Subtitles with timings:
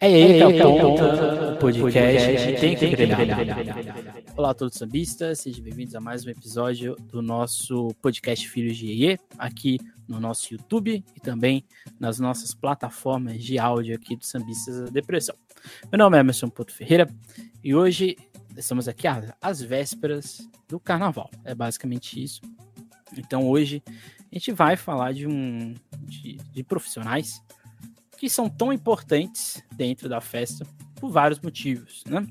[0.00, 3.18] É aí, é o podcast tem que brilhar.
[4.36, 8.76] Olá a todos os sambistas, sejam bem-vindos a mais um episódio do nosso podcast Filhos
[8.76, 11.64] de Iê, aqui no nosso YouTube e também
[11.98, 15.34] nas nossas plataformas de áudio aqui do Sambistas da Depressão.
[15.90, 17.08] Meu nome é Emerson Porto Ferreira
[17.64, 18.16] e hoje
[18.56, 19.08] estamos aqui
[19.42, 22.40] às vésperas do Carnaval, é basicamente isso.
[23.16, 27.42] Então hoje a gente vai falar de um de, de profissionais
[28.18, 30.66] que são tão importantes dentro da festa
[30.96, 32.26] por vários motivos, né?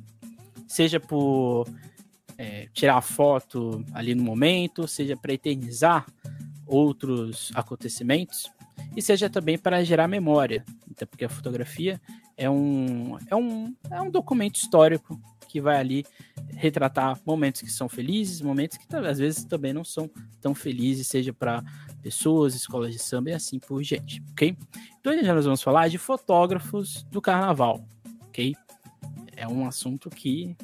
[0.68, 1.66] Seja por
[2.38, 6.06] é, tirar a foto ali no momento, seja para eternizar
[6.66, 8.52] outros acontecimentos,
[8.96, 12.02] e seja também para gerar memória, então, porque a fotografia
[12.36, 16.06] é um, é, um, é um documento histórico que vai ali
[16.56, 20.10] retratar momentos que são felizes, momentos que às vezes também não são
[20.42, 21.64] tão felizes, seja para
[22.02, 24.58] pessoas, escolas de samba e assim por diante, ok?
[25.00, 27.86] Então hoje nós vamos falar de fotógrafos do carnaval,
[28.28, 28.56] ok?
[29.36, 30.56] É um assunto que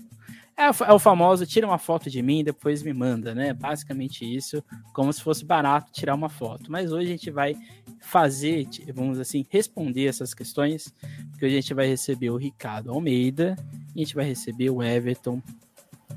[0.64, 3.54] é, é o famoso tira uma foto de mim depois me manda, né?
[3.54, 6.72] Basicamente isso, como se fosse barato tirar uma foto.
[6.72, 7.56] Mas hoje a gente vai
[8.00, 10.94] fazer, vamos assim, responder essas questões,
[11.32, 13.56] porque hoje a gente vai receber o Ricardo Almeida
[13.96, 15.42] e a gente vai receber o Everton,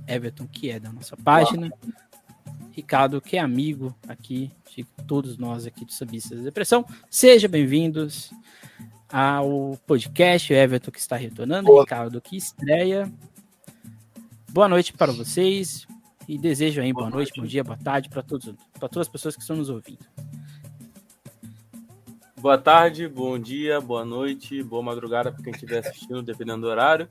[0.06, 1.70] Everton que é da nossa página.
[2.72, 6.84] Ricardo, que é amigo aqui de todos nós aqui do Sabistas da Depressão.
[7.08, 8.30] Sejam bem-vindos
[9.08, 10.52] ao podcast.
[10.52, 11.84] O Everton que está retornando, Boa.
[11.84, 13.10] Ricardo que estreia.
[14.56, 15.86] Boa noite para vocês
[16.26, 19.06] e desejo aí boa, boa noite, noite, bom dia, boa tarde para todos, para todas
[19.06, 19.98] as pessoas que estão nos ouvindo.
[22.38, 27.06] Boa tarde, bom dia, boa noite, boa madrugada para quem estiver assistindo, dependendo do horário.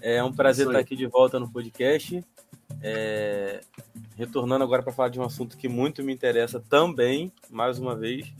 [0.00, 2.24] É um prazer estar aqui de volta no podcast.
[2.80, 3.60] É...
[4.16, 8.32] Retornando agora para falar de um assunto que muito me interessa também, mais uma vez.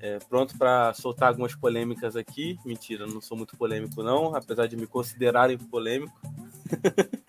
[0.00, 2.58] É, pronto para soltar algumas polêmicas aqui.
[2.64, 6.18] Mentira, não sou muito polêmico, não, apesar de me considerarem polêmico.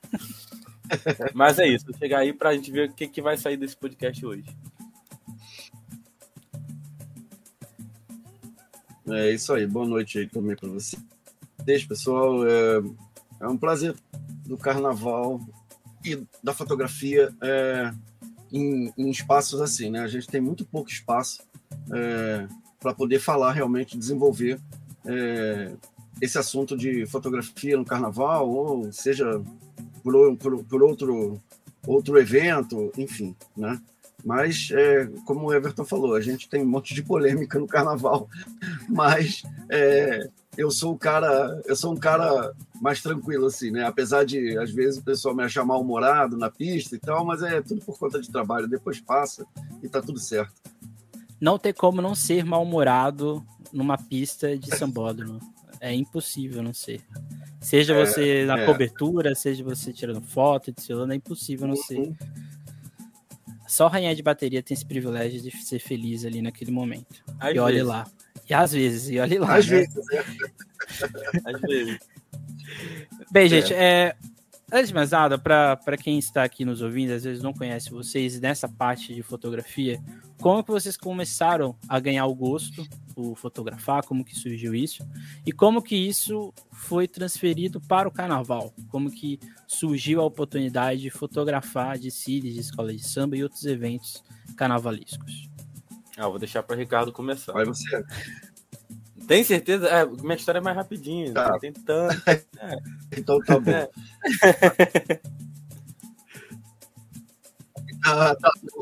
[1.34, 3.76] Mas é isso, chegar aí para a gente ver o que, que vai sair desse
[3.76, 4.46] podcast hoje.
[9.08, 12.46] É isso aí, boa noite aí também para vocês, pessoal.
[12.48, 12.82] É,
[13.40, 13.96] é, um prazer
[14.46, 15.40] do carnaval
[16.04, 17.92] e da fotografia é,
[18.52, 20.00] em, em, espaços assim, né?
[20.00, 21.44] A gente tem muito pouco espaço
[21.94, 22.48] é,
[22.80, 24.60] para poder falar realmente, desenvolver
[25.06, 25.76] é,
[26.20, 29.40] esse assunto de fotografia no carnaval, ou seja
[30.06, 31.42] por, por, por outro,
[31.88, 33.82] outro evento, enfim, né?
[34.24, 38.30] Mas, é, como o Everton falou, a gente tem um monte de polêmica no carnaval,
[38.88, 43.84] mas é, eu sou o cara, eu sou um cara mais tranquilo, assim, né?
[43.84, 47.62] Apesar de, às vezes, o pessoal me achar mal-humorado na pista e tal, mas é
[47.62, 49.46] tudo por conta de trabalho, depois passa
[49.82, 50.54] e tá tudo certo.
[51.42, 53.44] Não tem como não ser mal-humorado
[53.74, 55.40] numa pista de sambódromo.
[55.80, 57.02] É impossível não ser.
[57.60, 58.66] Seja é, você na é.
[58.66, 62.00] cobertura, seja você tirando foto, edicionando, é impossível não ser.
[62.00, 62.16] Uhum.
[63.68, 67.24] Só rainha de bateria tem esse privilégio de ser feliz ali naquele momento.
[67.40, 68.06] Às e olhe lá.
[68.48, 69.56] E às vezes, e olhe lá.
[69.56, 69.80] Às né?
[69.80, 70.26] vezes, é.
[71.56, 72.00] Às vezes.
[73.32, 74.16] Bem, gente, é,
[74.72, 78.40] antes de mais nada, para quem está aqui nos ouvindo, às vezes não conhece vocês
[78.40, 80.00] nessa parte de fotografia,
[80.40, 85.08] como que vocês começaram a ganhar o gosto por fotografar, como que surgiu isso
[85.46, 91.10] e como que isso foi transferido para o carnaval, como que surgiu a oportunidade de
[91.10, 94.22] fotografar de CIDs, de escola de samba e outros eventos
[94.58, 95.50] carnavalescos.
[96.18, 97.54] Ah, vou deixar para Ricardo começar.
[97.54, 98.04] Vai você.
[99.28, 99.88] Tem certeza?
[99.88, 101.34] É, minha história é mais rapidinho.
[101.34, 101.58] Tá.
[101.60, 102.30] Tem tanto.
[102.30, 102.44] É.
[103.18, 103.72] Então tá bom.
[103.72, 103.90] É.
[108.06, 108.82] ah, tá bom.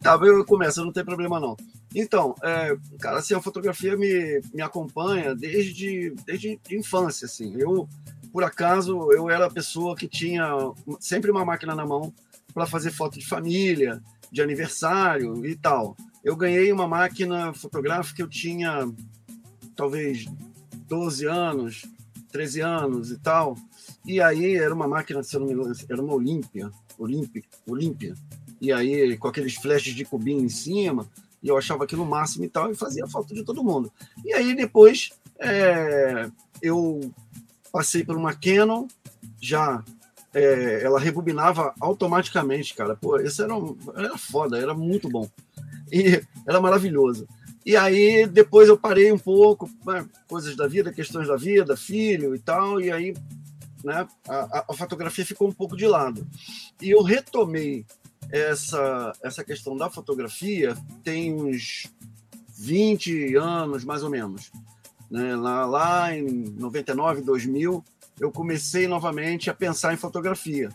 [0.00, 1.56] tá eu começo, não tem problema não.
[1.98, 7.54] Então, é, cara, assim, a fotografia me, me acompanha desde, desde infância, assim.
[7.56, 7.88] Eu,
[8.30, 10.46] por acaso, eu era a pessoa que tinha
[11.00, 12.12] sempre uma máquina na mão
[12.52, 15.96] para fazer foto de família, de aniversário e tal.
[16.22, 18.86] Eu ganhei uma máquina fotográfica, eu tinha
[19.74, 20.26] talvez
[20.86, 21.86] 12 anos,
[22.30, 23.56] 13 anos e tal.
[24.04, 28.14] E aí era uma máquina, se eu não me engano, era uma Olímpia, Olímpia, Olímpia.
[28.60, 31.08] E aí com aqueles flashes de cubinho em cima,
[31.46, 33.92] e eu achava aquilo máximo e tal, e fazia foto de todo mundo.
[34.24, 36.28] E aí depois é,
[36.60, 37.12] eu
[37.70, 38.88] passei por uma Canon,
[39.40, 39.84] já
[40.34, 42.96] é, ela rebobinava automaticamente, cara.
[42.96, 45.30] Pô, isso era, um, era foda, era muito bom.
[45.92, 47.28] E era maravilhoso.
[47.64, 52.34] E aí depois eu parei um pouco, né, coisas da vida, questões da vida, filho
[52.34, 53.14] e tal, e aí
[53.84, 56.26] né, a, a fotografia ficou um pouco de lado.
[56.82, 57.86] E eu retomei
[58.30, 61.92] essa, essa questão da fotografia tem uns
[62.58, 64.50] 20 anos, mais ou menos.
[65.10, 65.36] Né?
[65.36, 66.24] Lá, lá em
[66.58, 67.84] 99, 2000,
[68.20, 70.70] eu comecei novamente a pensar em fotografia.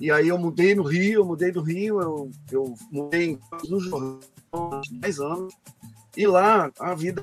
[0.00, 3.38] E aí eu mudei no Rio, eu mudei do Rio, eu, eu mudei
[3.68, 4.20] no Jordão
[4.52, 5.54] há 10 anos.
[6.16, 7.22] E lá a vida,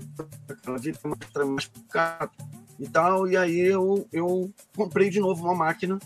[0.65, 1.69] a vida mais, mais
[2.79, 3.27] e tal.
[3.27, 5.99] E aí eu, eu comprei de novo uma máquina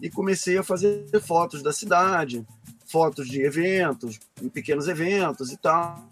[0.00, 2.46] e comecei a fazer fotos da cidade,
[2.86, 6.04] fotos de eventos, em pequenos eventos e tal.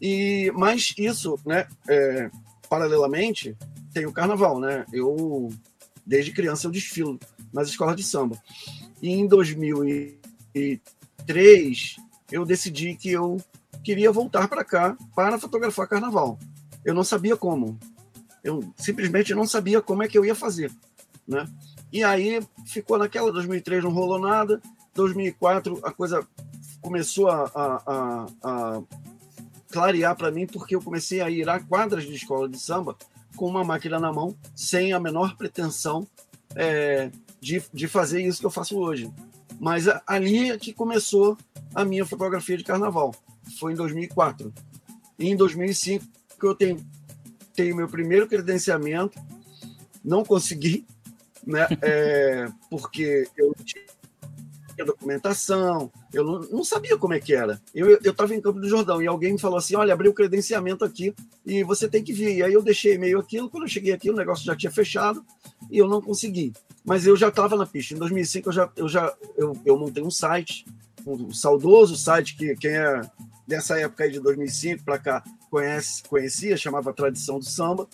[0.00, 1.66] E mas isso, né?
[1.88, 2.30] É,
[2.68, 3.56] paralelamente
[3.92, 4.86] tem o carnaval, né?
[4.92, 5.48] Eu
[6.06, 7.18] desde criança eu desfilo
[7.52, 8.40] nas escolas de samba.
[9.02, 11.96] E em 2003
[12.30, 13.38] eu decidi que eu
[13.82, 16.38] queria voltar para cá para fotografar carnaval.
[16.84, 17.78] Eu não sabia como.
[18.42, 20.72] Eu simplesmente não sabia como é que eu ia fazer,
[21.26, 21.46] né?
[21.92, 24.60] E aí ficou naquela 2003 não rolou nada.
[24.98, 26.26] 2004 a coisa
[26.80, 28.82] começou a, a, a, a
[29.70, 32.96] clarear para mim porque eu comecei a ir a quadras de escola de samba
[33.36, 36.04] com uma máquina na mão, sem a menor pretensão
[36.56, 39.12] é, de, de fazer isso que eu faço hoje.
[39.60, 41.38] Mas ali é que começou
[41.72, 43.14] a minha fotografia de carnaval.
[43.60, 44.52] Foi em 2004.
[45.18, 46.04] E em 2005
[46.38, 49.20] que eu tenho, meu primeiro credenciamento.
[50.04, 50.86] Não consegui,
[51.46, 51.66] né?
[51.82, 53.54] É, porque eu
[54.78, 57.60] tinha documentação, eu não, não, sabia como é que era.
[57.74, 60.84] Eu estava em Campo do Jordão e alguém me falou assim: olha, abriu o credenciamento
[60.84, 61.12] aqui
[61.44, 62.36] e você tem que vir.
[62.36, 65.24] E aí eu deixei meio aquilo, quando eu cheguei aqui, o negócio já tinha fechado
[65.70, 66.52] e eu não consegui.
[66.84, 67.94] Mas eu já estava na pista.
[67.94, 70.64] Em 2005 eu já, eu já eu, eu montei um site,
[71.04, 73.00] um saudoso site que quem é
[73.46, 77.88] dessa época aí de 2005 para cá conhece, conhecia, chamava Tradição do Samba,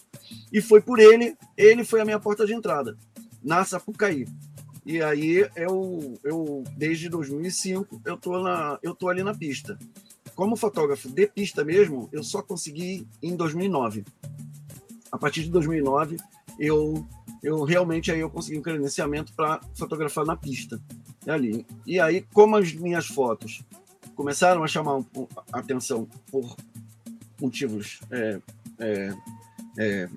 [0.53, 2.97] e foi por ele, ele foi a minha porta de entrada,
[3.43, 4.27] na Sapucaí.
[4.85, 9.79] E aí eu, eu desde 2005 eu tô na eu tô ali na pista.
[10.35, 14.05] Como fotógrafo de pista mesmo, eu só consegui em 2009.
[15.11, 16.17] A partir de 2009
[16.59, 17.07] eu
[17.43, 20.81] eu realmente aí eu consegui um credenciamento para fotografar na pista
[21.27, 21.67] ali.
[21.87, 23.63] E aí como as minhas fotos
[24.15, 25.03] começaram a chamar
[25.53, 26.57] atenção por
[27.41, 28.41] motivos é,
[28.79, 29.15] é,
[29.79, 30.09] é,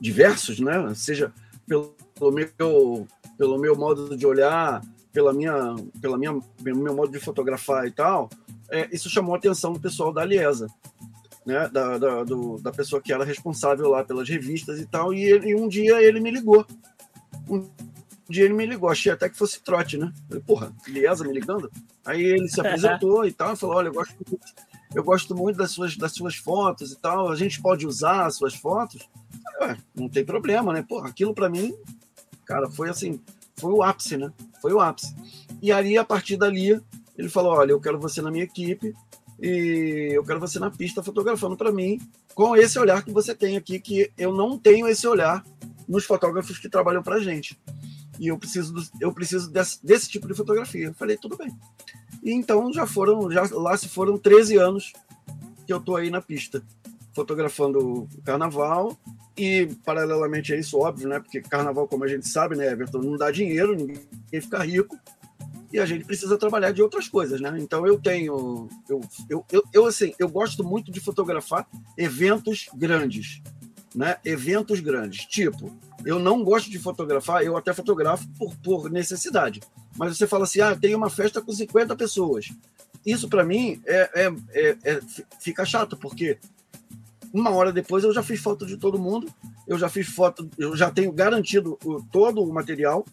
[0.00, 0.94] diversos, né?
[0.94, 1.32] Seja
[1.66, 1.94] pelo
[2.58, 4.82] meu pelo meu modo de olhar,
[5.12, 8.28] pela minha, pela minha, pelo meu modo de fotografar e tal,
[8.70, 10.66] é, isso chamou a atenção do pessoal da Aliesa,
[11.46, 11.68] né?
[11.68, 15.14] Da, da, do, da pessoa que era responsável lá pelas revistas e tal.
[15.14, 16.66] E, ele, e um dia ele me ligou.
[17.48, 17.68] Um
[18.28, 20.12] dia ele me ligou, achei até que fosse trote, né?
[20.28, 21.70] Falei, porra, Aliesa me ligando?
[22.04, 24.40] Aí ele se apresentou e tal, falou: olha, eu gosto,
[24.94, 28.36] eu gosto muito das suas, das suas fotos e tal, a gente pode usar as
[28.36, 29.08] suas fotos?
[29.58, 30.82] Falei, não tem problema, né?
[30.82, 31.72] Porra, aquilo para mim
[32.44, 33.20] Cara, foi assim,
[33.56, 34.32] foi o ápice, né?
[34.60, 35.14] Foi o ápice.
[35.62, 36.80] E aí, a partir dali,
[37.16, 38.94] ele falou: olha, eu quero você na minha equipe
[39.40, 42.00] e eu quero você na pista fotografando para mim
[42.34, 45.44] com esse olhar que você tem aqui, que eu não tenho esse olhar
[45.88, 47.58] nos fotógrafos que trabalham para gente.
[48.18, 50.86] E eu preciso, eu preciso desse, desse, tipo de fotografia.
[50.86, 51.52] Eu falei, tudo bem.
[52.22, 54.92] E então já foram, já lá se foram 13 anos
[55.66, 56.62] que eu tô aí na pista,
[57.12, 58.96] fotografando o carnaval
[59.36, 61.18] e, paralelamente a isso, óbvio, né?
[61.18, 64.00] Porque carnaval, como a gente sabe, né, Everton, não dá dinheiro, ninguém
[64.30, 64.98] fica rico.
[65.72, 67.56] E a gente precisa trabalhar de outras coisas, né?
[67.58, 68.68] Então eu tenho.
[68.88, 71.66] Eu, eu, eu, eu assim, eu gosto muito de fotografar
[71.98, 73.42] eventos grandes.
[73.92, 74.16] Né?
[74.24, 75.24] Eventos grandes.
[75.24, 79.60] Tipo, eu não gosto de fotografar, eu até fotografo por, por necessidade.
[79.96, 82.52] Mas você fala assim: ah, tem uma festa com 50 pessoas.
[83.04, 85.00] Isso, para mim, é, é, é, é,
[85.40, 86.38] fica chato, porque
[87.34, 89.28] uma hora depois eu já fiz foto de todo mundo,
[89.66, 93.04] eu já fiz foto, eu já tenho garantido o, todo o material,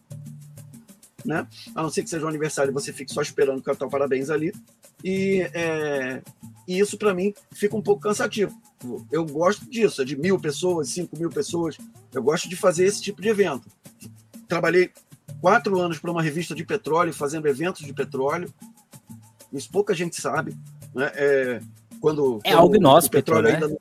[1.25, 1.47] né?
[1.73, 4.53] A não ser que seja um aniversário, você fique só esperando cantar parabéns ali.
[5.03, 6.21] E, é,
[6.67, 8.55] e isso para mim fica um pouco cansativo.
[9.11, 11.75] Eu gosto disso, é de mil pessoas, cinco mil pessoas.
[12.13, 13.67] Eu gosto de fazer esse tipo de evento.
[14.47, 14.91] Trabalhei
[15.39, 18.53] quatro anos para uma revista de petróleo, fazendo eventos de petróleo.
[19.51, 20.55] Isso pouca gente sabe.
[20.93, 21.11] Né?
[21.15, 21.61] É,
[21.99, 23.53] quando, é algo nosso, petróleo, né?
[23.53, 23.77] ainda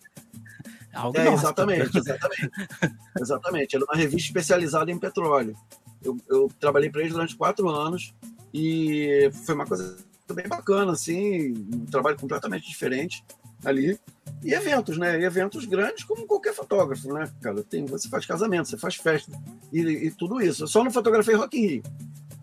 [0.93, 2.51] Algo é, exatamente, exatamente.
[3.21, 3.77] exatamente.
[3.77, 5.57] Era uma revista especializada em petróleo.
[6.03, 8.15] Eu, eu trabalhei para eles durante quatro anos
[8.53, 9.97] e foi uma coisa
[10.33, 13.25] bem bacana, assim, um trabalho completamente diferente
[13.65, 13.99] ali.
[14.43, 15.21] E eventos, né?
[15.21, 17.63] E eventos grandes, como qualquer fotógrafo, né, cara?
[17.63, 19.31] Tem, você faz casamento, você faz festa
[19.73, 20.65] e, e tudo isso.
[20.65, 21.83] Eu só não fotografei Rock in Rio.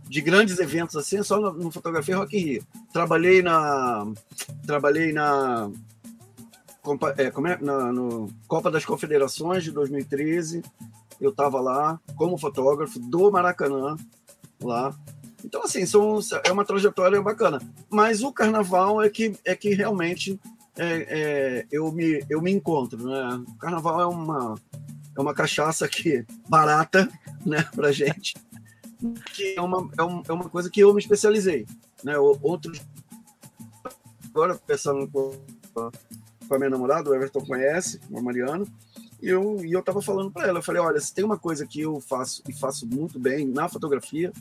[0.04, 2.68] De grandes eventos assim, só não, não fotografei Rock in Rio.
[2.94, 4.06] Trabalhei na.
[4.66, 5.72] Trabalhei na
[7.18, 10.62] é, como é, na no Copa das Confederações de 2013,
[11.20, 13.96] eu estava lá como fotógrafo do Maracanã,
[14.62, 14.96] lá.
[15.44, 17.60] Então, assim, são, é uma trajetória bacana.
[17.90, 20.40] Mas o carnaval é que, é que realmente
[20.78, 23.44] é, é, eu, me, eu me encontro, né?
[23.48, 24.56] O carnaval é uma,
[25.16, 27.10] é uma cachaça que barata,
[27.46, 28.36] né, pra gente,
[29.34, 31.66] que é uma, é, um, é uma coisa que eu me especializei,
[32.04, 32.18] né?
[32.18, 32.82] Outros
[34.38, 35.10] agora pensando
[36.48, 38.68] com, a minha namorada, o Everton conhece, o Mariano,
[39.22, 41.66] e eu, e eu tava falando para ela, eu falei, olha, se tem uma coisa
[41.66, 44.32] que eu faço e faço muito bem na fotografia,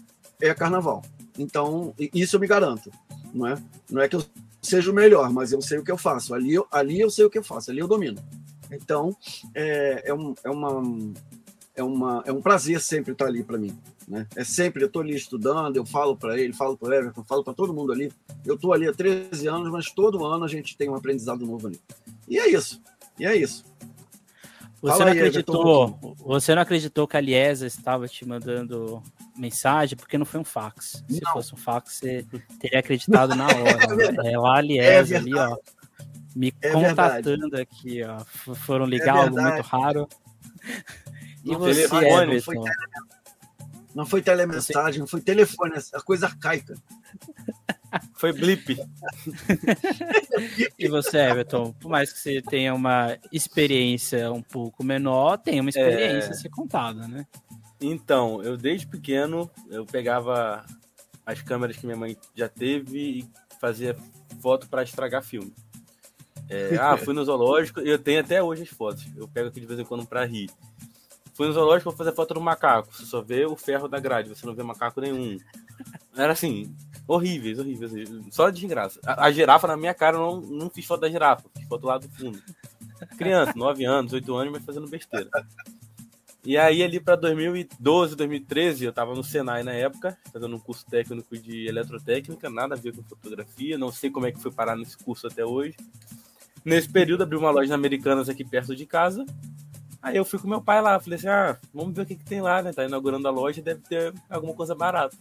[0.41, 1.03] é carnaval.
[1.39, 2.91] Então, isso eu me garanto,
[3.33, 3.57] não é?
[3.91, 4.25] Não é que eu
[4.61, 6.35] seja o melhor, mas eu sei o que eu faço.
[6.35, 8.23] Ali eu, ali eu sei o que eu faço, ali eu domino.
[8.71, 9.17] Então,
[9.55, 10.83] é, é, um, é, uma,
[11.75, 13.77] é, uma, é um prazer sempre estar ali para mim.
[14.07, 14.27] Né?
[14.37, 17.43] É sempre, eu estou ali estudando, eu falo para ele, falo para o Everton, falo
[17.43, 18.13] para todo mundo ali.
[18.45, 21.67] Eu estou ali há 13 anos, mas todo ano a gente tem um aprendizado novo
[21.67, 21.81] ali.
[22.29, 22.81] E é isso,
[23.19, 23.65] e é isso.
[24.81, 29.03] Você não, acreditou, você não acreditou que a Liesa estava te mandando
[29.37, 31.03] mensagem porque não foi um fax.
[31.09, 31.33] Se não.
[31.33, 32.25] fosse um fax, você
[32.61, 33.57] teria acreditado na hora.
[34.25, 35.57] É, é a Liesa é ali, ó.
[36.37, 37.63] Me é contatando verdade.
[37.63, 38.55] aqui, ó.
[38.55, 40.09] Foram ligar é algo muito raro.
[41.43, 42.57] E não, você, telefone, não, foi
[43.97, 46.75] não foi telemensagem, não foi telefone, a coisa arcaica.
[48.17, 48.77] Foi blip.
[50.79, 55.71] e você, Everton, por mais que você tenha uma experiência um pouco menor, tem uma
[55.71, 56.31] experiência é...
[56.31, 57.27] a ser contada, né?
[57.81, 60.67] Então, eu desde pequeno, eu pegava
[61.25, 63.97] as câmeras que minha mãe já teve e fazia
[64.43, 65.55] foto para estragar filme.
[66.51, 69.07] É, ah, fui no zoológico, eu tenho até hoje as fotos.
[69.17, 70.51] Eu pego aqui de vez em quando para rir.
[71.37, 72.89] Fui no zoológico para fazer foto do macaco.
[72.95, 75.37] Você só vê o ferro da grade, você não vê macaco nenhum.
[76.17, 76.75] Era assim,
[77.07, 78.09] horríveis, horríveis.
[78.31, 78.99] Só de graça.
[79.05, 81.87] A, a, girafa na minha cara, eu não, não fiz foto da girafa, fiz foto
[81.87, 82.43] lá do fundo.
[83.19, 85.29] Criança, 9 anos, 8 anos, mas fazendo besteira.
[86.43, 90.87] E aí, ali para 2012, 2013, eu estava no Senai na época, fazendo um curso
[90.87, 94.75] técnico de eletrotécnica, nada a ver com fotografia, não sei como é que foi parar
[94.75, 95.77] nesse curso até hoje.
[96.65, 99.27] Nesse período, abri uma loja Americanas aqui perto de casa.
[100.07, 102.25] Aí eu fui com meu pai lá, falei assim: ah, vamos ver o que, que
[102.25, 102.73] tem lá, né?
[102.73, 105.17] Tá inaugurando a loja, deve ter alguma coisa barata.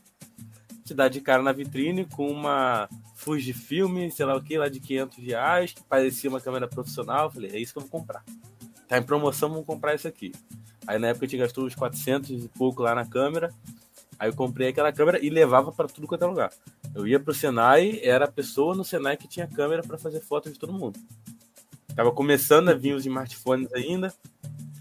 [0.84, 4.80] Te dá de cara na vitrine com uma Fujifilm, sei lá o que, lá de
[4.80, 7.32] 500 reais, que parecia uma câmera profissional.
[7.32, 8.24] falei: é isso que eu vou comprar.
[8.88, 10.32] Tá em promoção, vamos comprar isso aqui.
[10.86, 13.52] Aí na época eu tinha gastou uns 400 e pouco lá na câmera.
[14.20, 16.52] Aí eu comprei aquela câmera e levava para tudo quanto é lugar.
[16.94, 20.52] Eu ia pro Senai, era a pessoa no Senai que tinha câmera para fazer foto
[20.52, 21.00] de todo mundo.
[21.96, 24.14] Tava começando a vir os smartphones ainda,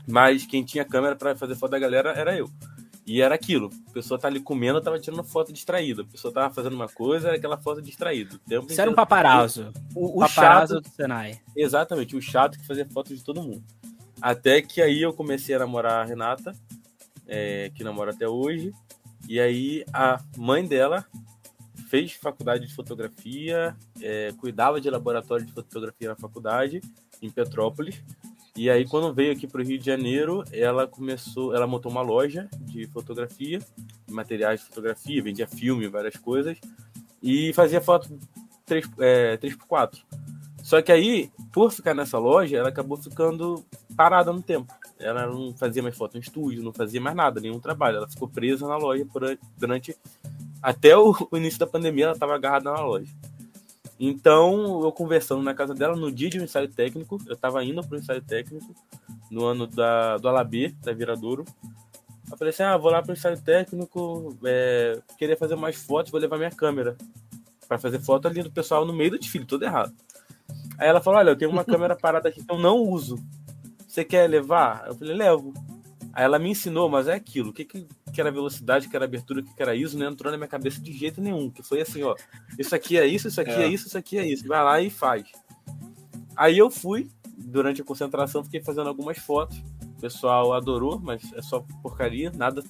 [0.06, 2.50] mas quem tinha câmera para fazer foto da galera era eu.
[3.06, 3.70] E era aquilo.
[3.88, 6.02] A pessoa tá ali comendo, tava tirando foto distraída.
[6.02, 8.40] A pessoa tava fazendo uma coisa, era aquela foto distraída.
[8.46, 9.72] Você era um paparazzo.
[9.94, 11.40] O, o, o paparazzo chato, do Senai.
[11.54, 13.62] Exatamente, o chato que fazia foto de todo mundo.
[14.22, 16.54] Até que aí eu comecei a namorar a Renata,
[17.26, 18.72] é, que namora até hoje.
[19.28, 21.04] E aí a mãe dela
[21.90, 26.80] fez faculdade de fotografia, é, cuidava de laboratório de fotografia na faculdade,
[27.20, 28.02] em Petrópolis.
[28.56, 32.02] E aí, quando veio aqui para o Rio de Janeiro, ela começou, ela montou uma
[32.02, 33.58] loja de fotografia,
[34.08, 36.56] materiais de fotografia, vendia filme, várias coisas,
[37.20, 38.16] e fazia foto
[38.64, 40.02] 3, é, 3x4.
[40.62, 43.64] Só que aí, por ficar nessa loja, ela acabou ficando
[43.96, 44.72] parada no tempo.
[44.98, 47.98] Ela não fazia mais foto em estúdio, não fazia mais nada, nenhum trabalho.
[47.98, 49.06] Ela ficou presa na loja
[49.58, 49.96] durante.
[50.62, 53.12] Até o, início da pandemia, ela estava agarrada na loja.
[53.98, 57.80] Então, eu conversando na casa dela, no dia de um ensaio técnico, eu estava indo
[57.80, 58.74] para o ensaio técnico,
[59.30, 61.44] no ano da, do Alabê, da Viradouro.
[62.30, 66.10] Eu falei assim: ah, vou lá para o ensaio técnico, é, queria fazer mais fotos,
[66.10, 66.96] vou levar minha câmera
[67.68, 69.92] para fazer foto ali do pessoal no meio do desfile, tudo errado.
[70.78, 73.16] Aí ela falou: Olha, eu tenho uma câmera parada aqui que eu não uso.
[73.86, 74.86] Você quer levar?
[74.88, 75.54] Eu falei: Levo.
[76.14, 77.50] Aí ela me ensinou, mas é aquilo.
[77.50, 80.30] O que, que, que era velocidade, que era abertura, que, que era isso, não entrou
[80.30, 81.50] na minha cabeça de jeito nenhum.
[81.50, 82.14] Que foi assim: ó,
[82.56, 84.46] isso aqui é isso, isso aqui é, é isso, isso aqui é isso.
[84.46, 85.26] Vai lá e faz.
[86.36, 89.58] Aí eu fui, durante a concentração, fiquei fazendo algumas fotos.
[89.82, 92.62] O pessoal adorou, mas é só porcaria, nada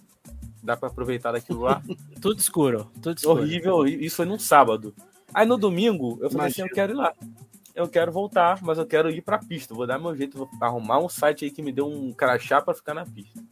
[0.62, 1.82] dá para aproveitar daquilo lá.
[2.22, 3.42] tudo escuro, tudo escuro.
[3.42, 4.94] Horrível, isso foi num sábado.
[5.34, 6.48] Aí no domingo, eu falei Imagina.
[6.48, 7.12] assim: eu quero ir lá
[7.74, 9.74] eu quero voltar, mas eu quero ir para a pista.
[9.74, 12.74] Vou dar meu jeito, vou arrumar um site aí que me dê um crachá para
[12.74, 13.42] ficar na pista.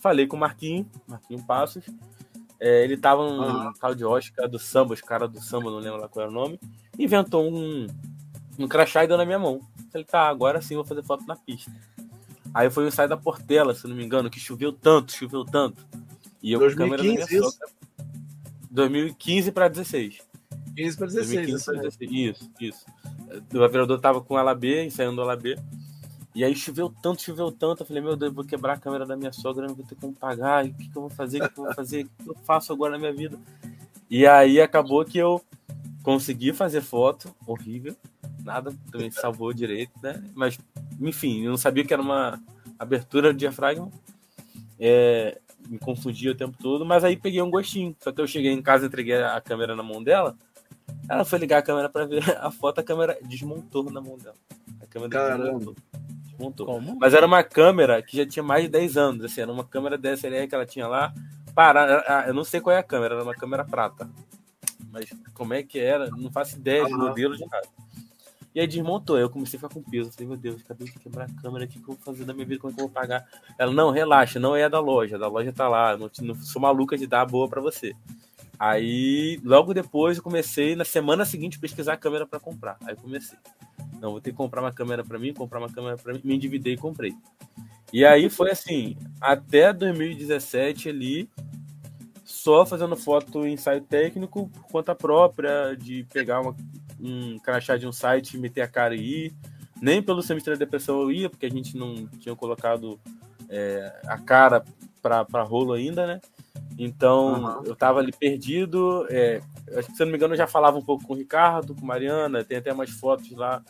[0.00, 1.84] Falei com o Marquinho, Marquinho Passos.
[2.60, 3.72] É, ele tava um uhum.
[3.72, 6.34] tal de Oscar do samba, os caras do samba, não lembro lá qual era o
[6.34, 6.60] nome.
[6.98, 7.86] Inventou um,
[8.58, 9.60] um crachá e deu na minha mão.
[9.90, 11.72] Falei, tá, agora sim vou fazer foto na pista.
[12.54, 15.84] Aí foi o ensaio da Portela, se não me engano, que choveu tanto, choveu tanto.
[16.42, 17.58] E eu 2015, com a câmera na minha isso.
[18.70, 20.31] 2015 para 16.
[20.74, 22.10] 15 para 16, 2015 para 16.
[22.12, 22.86] Isso, isso
[23.54, 25.56] o aviador tava com ela B, ensaiando ela B.
[26.34, 27.82] E aí choveu tanto, choveu tanto.
[27.82, 29.94] Eu falei, meu Deus, eu vou quebrar a câmera da minha sogra, não vou ter
[29.96, 30.64] como pagar.
[30.64, 31.42] O que, que eu vou fazer?
[31.42, 32.04] O que, eu vou fazer?
[32.04, 33.38] O que eu faço agora na minha vida?
[34.10, 35.42] E aí acabou que eu
[36.02, 37.94] consegui fazer foto, horrível.
[38.44, 40.22] nada também salvou direito, né?
[40.34, 40.58] Mas,
[41.00, 42.40] enfim, eu não sabia que era uma
[42.78, 43.90] abertura do diafragma.
[44.80, 45.38] É,
[45.68, 47.94] me confundia o tempo todo, mas aí peguei um gostinho.
[48.00, 50.36] Só que eu cheguei em casa, entreguei a câmera na mão dela.
[51.08, 54.36] Ela foi ligar a câmera para ver a foto, a câmera desmontou na mão dela.
[54.80, 55.74] A câmera desmontou.
[56.24, 56.66] desmontou.
[56.66, 56.96] Como?
[56.98, 59.24] Mas era uma câmera que já tinha mais de 10 anos.
[59.24, 61.12] Assim, era uma câmera DSLR que ela tinha lá.
[61.54, 64.08] Para, eu não sei qual é a câmera, era uma câmera prata.
[64.90, 66.10] Mas como é que era?
[66.10, 67.66] Não faço ideia de modelo de nada.
[68.54, 69.18] E aí desmontou.
[69.18, 70.10] Eu comecei a ficar com peso.
[70.10, 71.64] Eu falei, meu Deus, acabei de quebrar a câmera.
[71.64, 72.60] O que, eu vou fazer da minha vida?
[72.60, 73.26] Como é que eu vou pagar?
[73.58, 75.18] Ela, não, relaxa, não é da loja.
[75.18, 75.96] Da loja tá lá.
[75.96, 77.94] Não, não sou maluca de dar boa para você.
[78.64, 82.76] Aí, logo depois, eu comecei, na semana seguinte, pesquisar a câmera para comprar.
[82.86, 83.36] Aí comecei.
[84.00, 86.20] Não, vou ter que comprar uma câmera para mim, comprar uma câmera para mim.
[86.22, 87.12] Me endividei e comprei.
[87.92, 91.28] E aí foi assim, até 2017 ali,
[92.24, 96.54] só fazendo foto em ensaio técnico por conta própria, de pegar uma,
[97.00, 99.34] um crachá de um site, meter a cara e ir.
[99.80, 103.00] Nem pelo semestre da depressão eu ia, porque a gente não tinha colocado
[103.48, 104.64] é, a cara
[105.02, 106.20] para rolo ainda, né?
[106.78, 107.64] Então uhum.
[107.64, 109.06] eu tava ali perdido.
[109.10, 109.40] É,
[109.76, 111.74] acho que se eu não me engano, eu já falava um pouco com o Ricardo,
[111.74, 113.62] com a Mariana, tem até umas fotos lá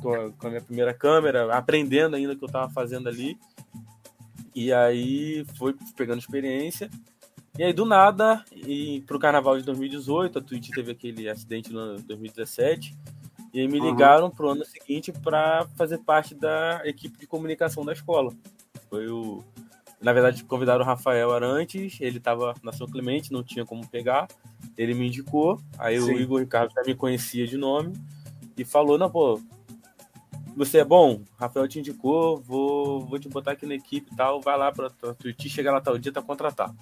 [0.00, 3.38] com a, com a minha primeira câmera, aprendendo ainda o que eu tava fazendo ali.
[4.54, 6.90] E aí foi pegando experiência.
[7.58, 11.96] E aí, do nada, e pro carnaval de 2018, a Twitch teve aquele acidente no
[11.96, 12.96] 2017.
[13.52, 14.30] E aí me ligaram uhum.
[14.30, 18.32] pro ano seguinte para fazer parte da equipe de comunicação da escola.
[18.88, 19.44] Foi o.
[20.02, 24.28] Na verdade, convidaram o Rafael Arantes, ele estava na São Clemente, não tinha como pegar.
[24.76, 26.12] Ele me indicou, aí Sim.
[26.12, 27.94] o Igor Ricardo já me conhecia de nome
[28.56, 29.40] e falou: Não, pô,
[30.56, 34.40] você é bom, Rafael te indicou, vou, vou te botar aqui na equipe e tal,
[34.40, 36.76] vai lá para a Twitch, chega lá tal dia, tá contratado.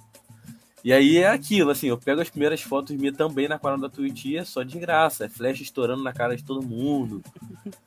[0.83, 3.89] E aí é aquilo, assim, eu pego as primeiras fotos minhas também na quadra da
[3.91, 5.27] Twitch é só de graça.
[5.27, 7.23] É flash estourando na cara de todo mundo.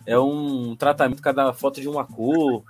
[0.06, 2.64] É um tratamento cada foto de uma cor.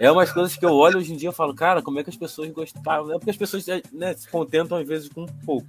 [0.00, 2.08] É umas coisas que eu olho hoje em dia e falo, cara, como é que
[2.08, 3.12] as pessoas gostavam?
[3.12, 5.68] É porque as pessoas né, se contentam às vezes com um pouco.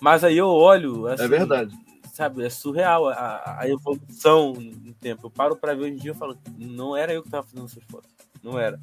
[0.00, 1.06] Mas aí eu olho.
[1.06, 1.76] Assim, é verdade.
[2.14, 5.26] Sabe, é surreal a, a evolução no tempo.
[5.26, 7.66] Eu paro para ver hoje em dia e falo, não era eu que tava fazendo
[7.66, 8.10] essas fotos.
[8.42, 8.80] Não era.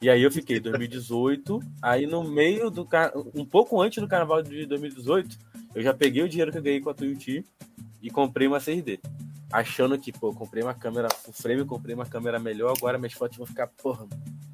[0.00, 2.88] E aí eu fiquei 2018, aí no meio do
[3.34, 5.38] um pouco antes do carnaval de 2018,
[5.74, 7.44] eu já peguei o dinheiro que eu ganhei com a Tuiuti
[8.02, 9.00] e comprei uma 6D.
[9.52, 13.36] Achando que, pô, comprei uma câmera full frame, comprei uma câmera melhor, agora minhas fotos
[13.36, 14.06] vão ficar, porra,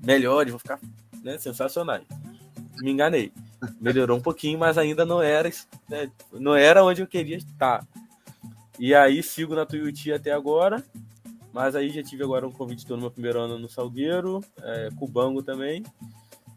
[0.04, 0.78] melhores, vão ficar
[1.22, 2.04] né, sensacionais.
[2.80, 3.32] Me enganei.
[3.80, 5.50] Melhorou um pouquinho, mas ainda não era,
[5.88, 7.86] né, não era onde eu queria estar.
[8.78, 10.84] E aí sigo na Tuiuti até agora.
[11.52, 15.42] Mas aí já tive agora um convite no meu primeiro ano no Salgueiro, é, Cubango
[15.42, 15.82] também.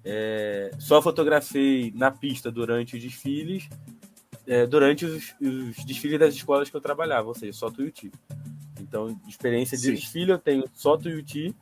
[0.03, 3.69] É, só fotografei na pista durante os desfiles,
[4.47, 8.11] é, durante os, os, desfiles das escolas que eu trabalhava, ou seja, só Tuiuti.
[8.79, 9.93] Então, experiência de Sim.
[9.93, 11.55] desfile eu tenho só Tuiuti,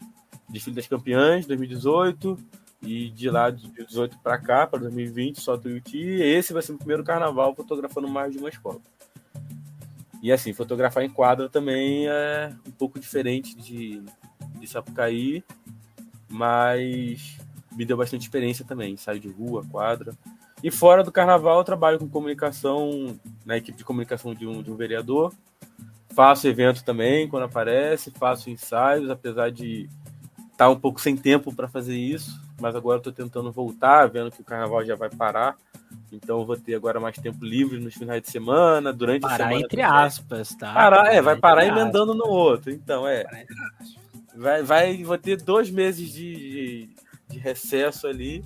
[0.50, 2.38] desfile das campeãs 2018
[2.82, 6.00] e de lá de 2018 para cá, para 2020, só Tuiuti.
[6.00, 8.80] Esse vai ser o primeiro carnaval fotografando mais de uma escola.
[10.22, 14.02] E assim, fotografar em quadra também é um pouco diferente de,
[14.60, 15.44] de Sapucaí,
[16.28, 17.38] mas
[17.72, 20.14] me deu bastante experiência também, saio de rua, quadra.
[20.64, 24.72] E fora do carnaval, eu trabalho com comunicação, na equipe de comunicação de um, de
[24.72, 25.34] um vereador.
[26.10, 29.90] Faço evento também quando aparece, faço ensaios, apesar de
[30.52, 34.32] estar tá um pouco sem tempo para fazer isso, mas agora estou tentando voltar, vendo
[34.32, 35.56] que o carnaval já vai parar.
[36.12, 39.62] Então vou ter agora mais tempo livre nos finais de semana, durante parar a semana.
[39.62, 40.74] entre aspas, tá?
[40.74, 42.72] Parar, é, vai parar emendando no outro.
[42.72, 43.24] Então, é.
[44.36, 46.90] Vai, vai, vou ter dois meses de, de,
[47.30, 48.44] de, recesso ali.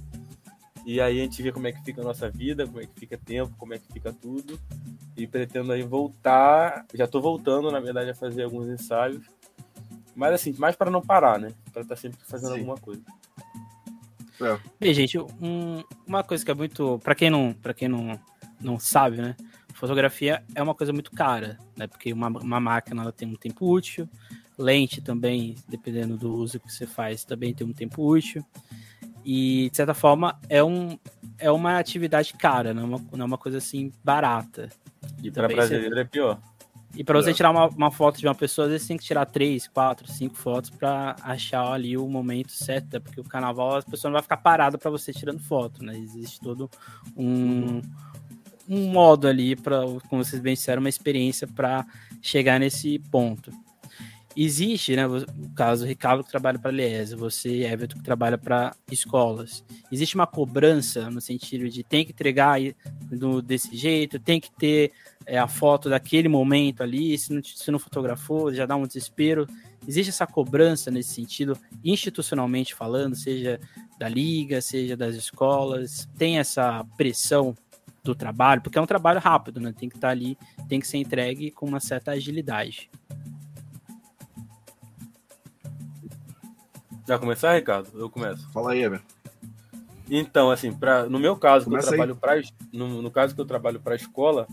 [0.86, 3.00] E aí a gente vê como é que fica a nossa vida, como é que
[3.00, 4.60] fica tempo, como é que fica tudo.
[5.16, 6.86] E pretendo aí voltar.
[6.94, 9.26] Já tô voltando, na verdade, a fazer alguns ensaios.
[10.16, 11.54] Mas assim, mais para não parar, né?
[11.72, 12.60] Para estar tá sempre fazendo Sim.
[12.60, 13.02] alguma coisa.
[14.42, 14.60] É.
[14.80, 17.00] Bem, gente, um, uma coisa que é muito.
[17.00, 18.20] para quem não, para quem não,
[18.60, 19.36] não sabe, né?
[19.74, 21.88] Fotografia é uma coisa muito cara, né?
[21.88, 24.08] Porque uma, uma máquina ela tem um tempo útil,
[24.58, 28.46] lente também, dependendo do uso que você faz, também tem um tempo útil.
[29.26, 30.98] E, de certa forma, é, um,
[31.38, 34.70] é uma atividade cara, não é uma, não é uma coisa assim barata.
[35.22, 36.02] E para brasileiro você...
[36.02, 36.40] é pior.
[36.96, 39.26] E para você tirar uma, uma, foto de uma pessoa, às vezes tem que tirar
[39.26, 43.00] três, quatro, cinco fotos para achar ali o momento certo, né?
[43.00, 45.98] porque o carnaval a pessoa não vai ficar parada para você tirando foto, né?
[45.98, 46.70] Existe todo
[47.18, 47.82] um,
[48.70, 51.84] um modo ali para, como vocês bem disseram, uma experiência para
[52.22, 53.52] chegar nesse ponto.
[54.36, 55.08] Existe, né?
[55.08, 59.64] No caso, o Ricardo que trabalha para a Liesa, você, Everton, que trabalha para escolas.
[59.92, 62.60] Existe uma cobrança no sentido de tem que entregar
[63.12, 64.92] do, desse jeito, tem que ter
[65.26, 69.48] é, a foto daquele momento ali, se não, se não fotografou, já dá um desespero.
[69.88, 73.60] Existe essa cobrança nesse sentido, institucionalmente falando, seja
[74.00, 77.56] da liga, seja das escolas, tem essa pressão
[78.04, 79.74] do trabalho, porque é um trabalho rápido, né?
[79.78, 82.90] Tem que estar ali, tem que ser entregue com uma certa agilidade.
[87.08, 87.90] Já começar, Ricardo?
[87.94, 88.50] Eu começo.
[88.52, 89.02] Fala aí, Eber.
[90.10, 93.46] Então, assim, pra, no meu caso, que eu trabalho pra, no, no, caso que eu
[93.46, 94.48] trabalho para a escola,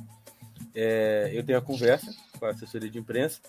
[0.75, 3.41] é, eu tenho a conversa com a assessoria de imprensa,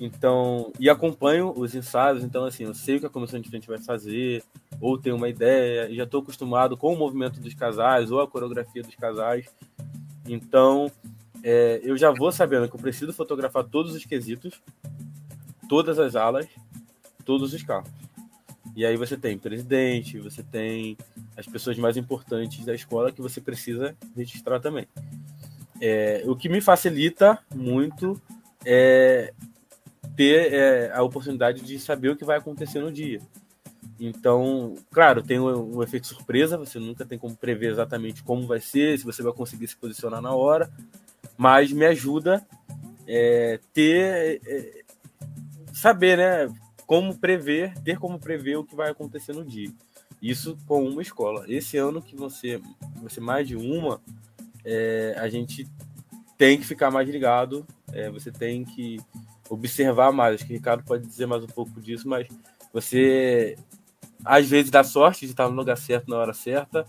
[0.00, 3.68] então, e acompanho os ensaios, então, assim, eu sei o que a comissão de frente
[3.68, 4.42] vai fazer,
[4.80, 8.28] ou tenho uma ideia, e já estou acostumado com o movimento dos casais, ou a
[8.28, 9.46] coreografia dos casais,
[10.26, 10.90] então,
[11.42, 14.60] é, eu já vou sabendo que eu preciso fotografar todos os quesitos,
[15.68, 16.46] todas as alas,
[17.24, 17.90] todos os carros.
[18.76, 20.96] E aí você tem presidente, você tem
[21.36, 24.86] as pessoas mais importantes da escola que você precisa registrar também.
[25.80, 28.20] É, o que me facilita muito
[28.64, 29.32] é
[30.16, 33.20] ter é, a oportunidade de saber o que vai acontecer no dia.
[33.98, 38.60] Então, claro, tem o, o, efeito surpresa, você nunca tem como prever exatamente como vai
[38.60, 40.70] ser, se você vai conseguir se posicionar na hora,
[41.36, 42.46] mas me ajuda
[43.06, 44.82] é, ter é,
[45.72, 46.54] saber, né,
[46.90, 49.70] como prever, ter como prever o que vai acontecer no dia.
[50.20, 51.44] Isso com uma escola.
[51.46, 52.60] Esse ano que você,
[53.00, 54.00] você mais de uma,
[54.64, 55.68] é, a gente
[56.36, 58.98] tem que ficar mais ligado, é, você tem que
[59.48, 60.34] observar mais.
[60.34, 62.26] Acho que o Ricardo pode dizer mais um pouco disso, mas
[62.72, 63.56] você
[64.24, 66.84] às vezes dá sorte de estar no lugar certo na hora certa,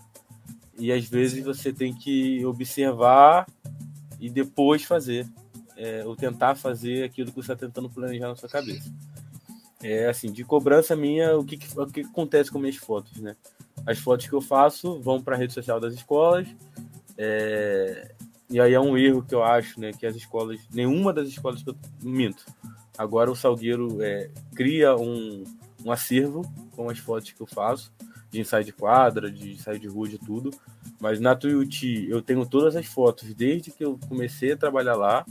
[0.76, 3.46] e às vezes você tem que observar
[4.18, 5.28] e depois fazer,
[5.76, 8.90] é, ou tentar fazer aquilo que você está tentando planejar na sua cabeça.
[9.82, 13.36] É assim, de cobrança minha, o que, o que acontece com minhas fotos, né?
[13.84, 16.46] As fotos que eu faço vão para a rede social das escolas,
[17.18, 18.14] é,
[18.48, 19.92] e aí é um erro que eu acho, né?
[19.92, 22.44] Que as escolas, nenhuma das escolas que eu minto.
[22.96, 25.42] Agora o Salgueiro é, cria um,
[25.84, 26.42] um acervo
[26.76, 27.92] com as fotos que eu faço,
[28.30, 30.50] de ensaio de quadra, de ensaio de rua, de tudo.
[31.00, 35.24] Mas na Tuiuti eu tenho todas as fotos desde que eu comecei a trabalhar lá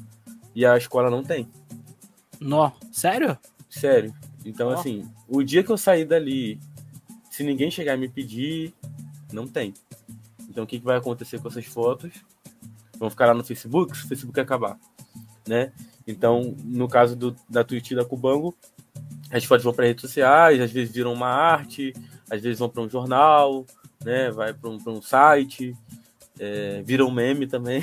[0.54, 1.48] e a escola não tem.
[2.40, 3.38] Nó, sério?
[3.70, 4.14] Sério.
[4.46, 6.60] Então, assim, o dia que eu sair dali,
[7.30, 8.74] se ninguém chegar e me pedir,
[9.32, 9.74] não tem.
[10.50, 12.12] Então, o que, que vai acontecer com essas fotos?
[12.98, 14.78] Vão ficar lá no Facebook, se o Facebook acabar,
[15.48, 15.72] né?
[16.06, 18.56] Então, no caso do, da Twitch da Cubango,
[19.32, 21.94] as fotos vão para redes sociais, às vezes viram uma arte,
[22.30, 23.66] às vezes vão para um jornal,
[24.04, 24.30] né?
[24.32, 25.76] Vai para um, um site,
[26.38, 27.82] é, viram um meme também.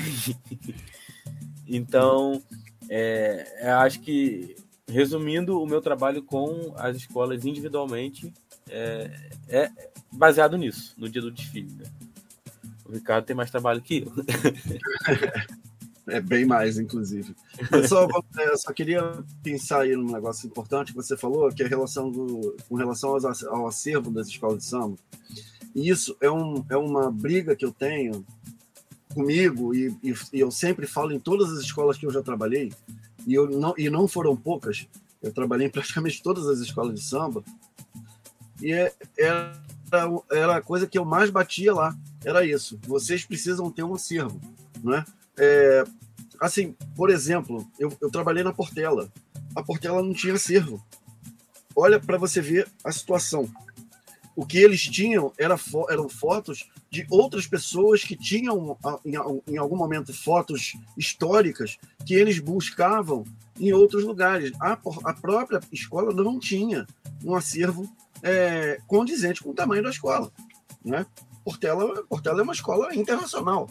[1.67, 2.41] então,
[2.87, 4.55] é, acho que
[4.89, 8.33] resumindo, o meu trabalho com as escolas individualmente
[8.69, 9.71] é, é
[10.11, 11.71] baseado nisso, no dia do desfile.
[11.73, 11.85] Né?
[12.85, 14.11] O Ricardo tem mais trabalho que eu.
[16.11, 17.35] É bem mais, inclusive.
[17.87, 18.07] Só,
[18.39, 22.09] eu só queria pensar aí num negócio importante que você falou, que é a relação
[22.11, 23.15] do, com relação
[23.49, 24.97] ao acervo das escolas de samba.
[25.75, 28.25] E isso é, um, é uma briga que eu tenho
[29.13, 32.71] comigo, e, e, e eu sempre falo em todas as escolas que eu já trabalhei,
[33.25, 34.87] e, eu não, e não foram poucas,
[35.21, 37.43] eu trabalhei em praticamente todas as escolas de samba,
[38.61, 39.53] e é, era,
[40.31, 44.39] era a coisa que eu mais batia lá, era isso, vocês precisam ter um acervo,
[44.83, 45.05] né?
[45.37, 45.83] É,
[46.39, 49.11] assim, por exemplo, eu, eu trabalhei na Portela,
[49.55, 50.83] a Portela não tinha acervo,
[51.75, 53.49] olha para você ver a situação,
[54.39, 59.15] o que eles tinham era fo eram fotos de outras pessoas que tinham, em,
[59.53, 63.25] em algum momento, fotos históricas que eles buscavam
[63.59, 64.53] em outros lugares.
[64.61, 66.87] A, a própria escola não tinha
[67.21, 70.31] um acervo é, condizente com o tamanho da escola.
[70.85, 71.05] Né?
[71.43, 73.67] Portela, Portela é uma escola internacional.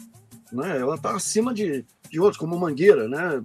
[0.51, 0.77] Né?
[0.77, 3.43] Ela está acima de, de outros, como Mangueira, né?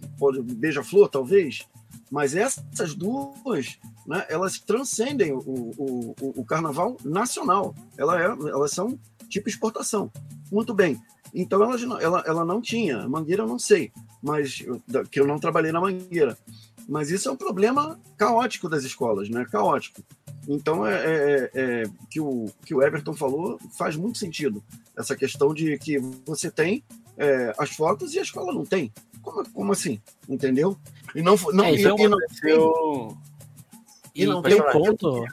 [0.56, 1.66] Beija-Flor, talvez.
[2.14, 7.74] Mas essas duas, né, elas transcendem o, o, o, o carnaval nacional.
[7.98, 8.96] Ela é, elas são
[9.29, 10.12] tipo exportação.
[10.48, 11.03] Muito bem.
[11.35, 13.09] Então ela, ela, ela não tinha.
[13.09, 13.90] Mangueira eu não sei,
[14.22, 14.64] mas
[15.11, 16.38] que eu não trabalhei na Mangueira.
[16.88, 19.44] Mas isso é um problema caótico das escolas, né?
[19.50, 20.00] Caótico.
[20.46, 24.62] Então é, é, é, que o que o Everton falou faz muito sentido.
[24.96, 26.85] Essa questão de que você tem
[27.18, 28.92] é, as fotos e a escola não tem.
[29.20, 30.00] Como, como assim?
[30.29, 30.79] Entendeu?
[31.14, 31.96] E não, não, é, e, e, não,
[34.14, 35.24] e, e não tem um ponto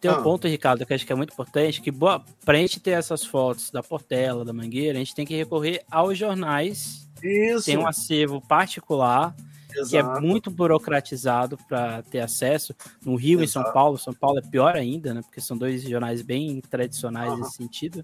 [0.00, 0.22] tem um ah.
[0.22, 3.70] ponto, Ricardo, que acho que é muito importante, que para a gente ter essas fotos
[3.70, 7.08] da Portela, da Mangueira, a gente tem que recorrer aos jornais.
[7.22, 7.66] Isso.
[7.66, 9.34] Tem um acervo particular.
[9.70, 9.90] Exato.
[9.90, 12.74] que é muito burocratizado para ter acesso.
[13.04, 15.20] No Rio e em São Paulo, São Paulo é pior ainda, né?
[15.20, 17.40] Porque são dois jornais bem tradicionais uhum.
[17.40, 18.02] nesse sentido.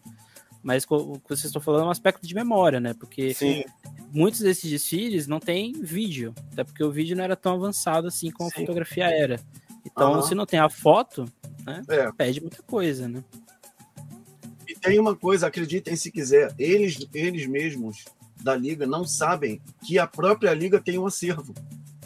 [0.64, 2.94] Mas o que vocês estão falando é um aspecto de memória, né?
[2.94, 3.62] Porque Sim.
[4.10, 8.30] muitos desses desfiles não tem vídeo, até porque o vídeo não era tão avançado assim
[8.30, 8.56] como Sim.
[8.56, 9.38] a fotografia era.
[9.84, 10.22] Então, uhum.
[10.22, 11.30] se não tem a foto,
[11.66, 12.10] né, é.
[12.12, 13.22] perde muita coisa, né?
[14.66, 18.06] E tem uma coisa, acreditem se quiser, eles, eles mesmos
[18.42, 21.52] da liga não sabem que a própria liga tem um acervo.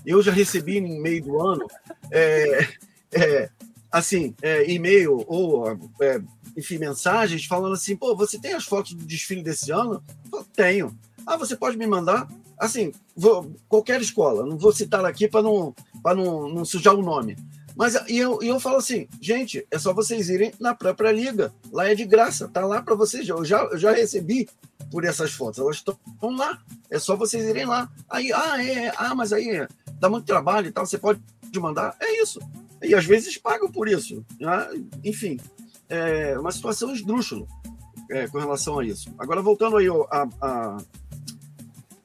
[0.05, 1.65] Eu já recebi no meio do ano,
[2.11, 2.69] é,
[3.13, 3.51] é,
[3.91, 5.69] assim, é, e-mail ou,
[6.01, 6.21] é,
[6.59, 10.03] enfim, mensagens falando assim: pô, você tem as fotos do desfile desse ano?
[10.33, 10.99] Eu tenho.
[11.25, 12.29] Ah, você pode me mandar?
[12.59, 15.73] Assim, vou, qualquer escola, não vou citar aqui para não,
[16.05, 17.37] não, não sujar o nome.
[17.77, 21.55] Mas e eu, e eu falo assim, gente, é só vocês irem na própria liga.
[21.71, 23.29] Lá é de graça, tá lá para vocês.
[23.29, 24.49] Eu já, eu já recebi
[24.91, 25.97] por essas fotos, elas estão
[26.37, 26.61] lá.
[26.91, 27.89] É só vocês irem lá.
[28.11, 29.65] Aí, ah, é, ah, mas aí
[30.01, 31.21] dá muito trabalho e tal, você pode
[31.55, 31.95] mandar.
[32.01, 32.41] É isso.
[32.83, 34.25] E às vezes pagam por isso.
[34.41, 34.85] Né?
[35.05, 35.39] Enfim,
[35.89, 37.47] é uma situação esdrúxula
[38.11, 39.13] é, com relação a isso.
[39.19, 40.77] Agora, voltando aí a, a,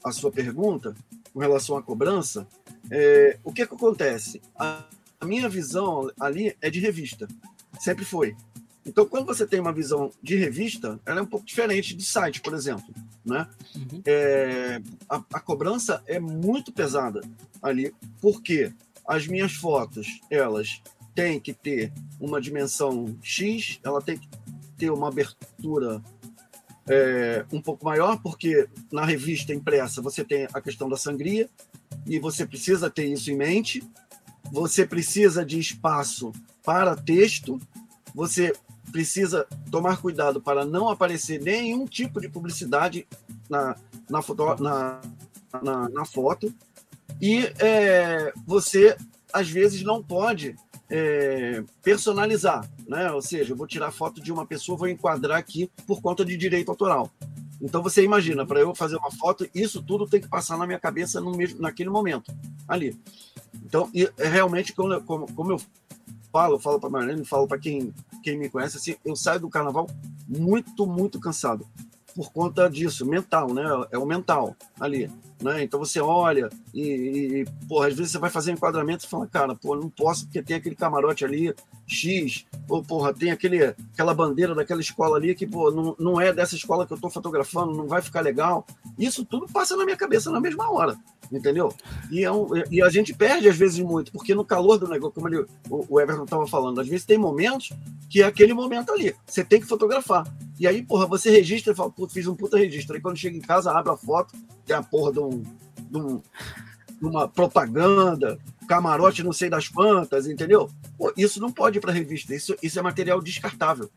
[0.04, 0.96] a sua pergunta
[1.34, 2.48] com relação à cobrança,
[2.92, 4.42] é, o que, que acontece?
[4.58, 4.84] A,
[5.20, 7.28] a minha visão ali é de revista.
[7.80, 8.36] Sempre foi.
[8.86, 12.42] Então, quando você tem uma visão de revista, ela é um pouco diferente de site,
[12.42, 12.94] por exemplo.
[13.26, 13.48] Né?
[13.76, 14.02] Uhum.
[14.06, 17.22] É, a, a, cobrança é muito pesada
[17.62, 18.74] ali, porque
[19.08, 20.82] as minhas fotos, elas
[21.16, 24.28] têm que ter uma dimensão X, ela tem que
[24.78, 26.02] ter uma abertura
[26.88, 31.50] é, um pouco maior, porque na revista impressa você tem a questão da sangria,
[32.06, 33.84] e você precisa ter isso em mente.
[34.52, 36.32] Você precisa de espaço
[36.64, 37.60] para texto,
[38.14, 38.54] você
[38.92, 43.08] precisa tomar cuidado para não aparecer nenhum tipo de publicidade
[43.50, 43.76] na,
[44.10, 45.02] na, foto, na,
[45.62, 46.54] na, na foto,
[47.22, 48.98] e é, você,
[49.32, 50.56] às vezes, não pode
[50.96, 53.12] é, personalizar, né?
[53.12, 56.38] Ou seja, eu vou tirar foto de uma pessoa, vou enquadrar aqui por conta de
[56.38, 57.10] direito autoral.
[57.60, 60.80] Então você imagina, para eu fazer uma foto, isso tudo tem que passar na minha
[60.80, 62.32] cabeça no mesmo, naquele momento,
[62.68, 62.96] ali.
[63.66, 65.62] Então, e, é realmente, como, como, como eu
[66.32, 69.90] falo, falo para Marlene, falo para quem, quem me conhece, assim, eu saio do carnaval
[70.28, 71.66] muito, muito cansado
[72.16, 73.64] por conta disso, mental, né?
[73.92, 75.10] É o mental ali,
[75.44, 75.64] né?
[75.64, 79.28] Então você olha e, e porra, às vezes você vai fazer um enquadramento e fala,
[79.28, 81.54] cara, pô, não posso porque tem aquele camarote ali,
[81.86, 86.32] X, ou porra, tem aquele, aquela bandeira daquela escola ali que, pô, não, não é
[86.32, 88.66] dessa escola que eu tô fotografando, não vai ficar legal.
[88.98, 90.96] Isso tudo passa na minha cabeça na mesma hora,
[91.32, 91.74] entendeu?
[92.10, 95.14] E, é um, e a gente perde às vezes muito, porque no calor do negócio,
[95.14, 97.72] como ele, o, Everton tava falando, às vezes tem momentos
[98.10, 100.26] que é aquele momento ali, você tem que fotografar.
[100.60, 102.96] E aí, porra, você registra e fala, pô, fiz um puta registro.
[102.96, 104.34] Aí quando chega em casa, abre a foto,
[104.66, 106.22] tem a porra de, um, um,
[107.00, 110.70] de uma propaganda, camarote não sei das quantas, entendeu?
[110.98, 113.90] Pô, isso não pode ir para revista, isso, isso é material descartável.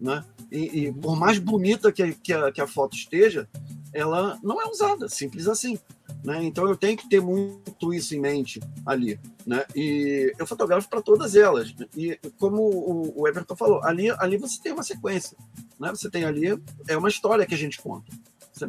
[0.00, 0.24] Né?
[0.50, 3.48] E, e por mais bonita que, que, a, que a foto esteja,
[3.92, 5.78] ela não é usada, simples assim.
[6.24, 6.44] Né?
[6.44, 9.18] Então eu tenho que ter muito isso em mente ali.
[9.46, 9.64] Né?
[9.74, 11.74] E eu fotografo para todas elas.
[11.96, 15.36] E como o Everton falou, ali, ali você tem uma sequência.
[15.78, 15.90] Né?
[15.90, 18.12] Você tem ali, é uma história que a gente conta.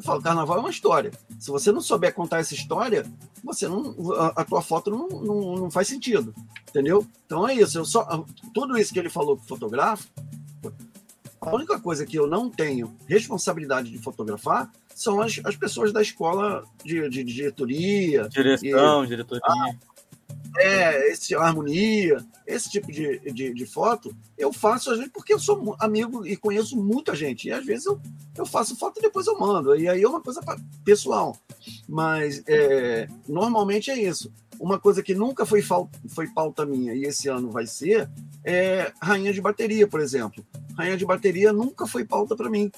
[0.01, 1.11] Você fala, carnaval é uma história.
[1.39, 3.05] Se você não souber contar essa história,
[3.43, 6.33] você não, a, a tua foto não, não, não, faz sentido.
[6.69, 7.05] Entendeu?
[7.25, 7.77] Então é isso.
[7.77, 10.07] Eu só, tudo isso que ele falou que fotografa,
[11.39, 16.01] a única coisa que eu não tenho responsabilidade de fotografar são as, as pessoas da
[16.01, 18.29] escola de, de, de diretoria.
[18.29, 19.41] Direção, e, diretoria.
[19.45, 19.73] Ah,
[20.57, 25.39] é, esse, harmonia, esse tipo de, de, de, foto, eu faço às vezes porque eu
[25.39, 27.47] sou amigo e conheço muita gente.
[27.47, 27.99] E às vezes eu,
[28.37, 29.75] eu faço foto e depois eu mando.
[29.75, 30.41] E aí é uma coisa
[30.85, 31.37] pessoal.
[31.87, 34.31] Mas é, normalmente é isso.
[34.59, 35.63] Uma coisa que nunca foi,
[36.09, 38.09] foi pauta minha e esse ano vai ser
[38.43, 40.45] é rainha de bateria, por exemplo.
[40.77, 42.71] Rainha de bateria nunca foi pauta para mim.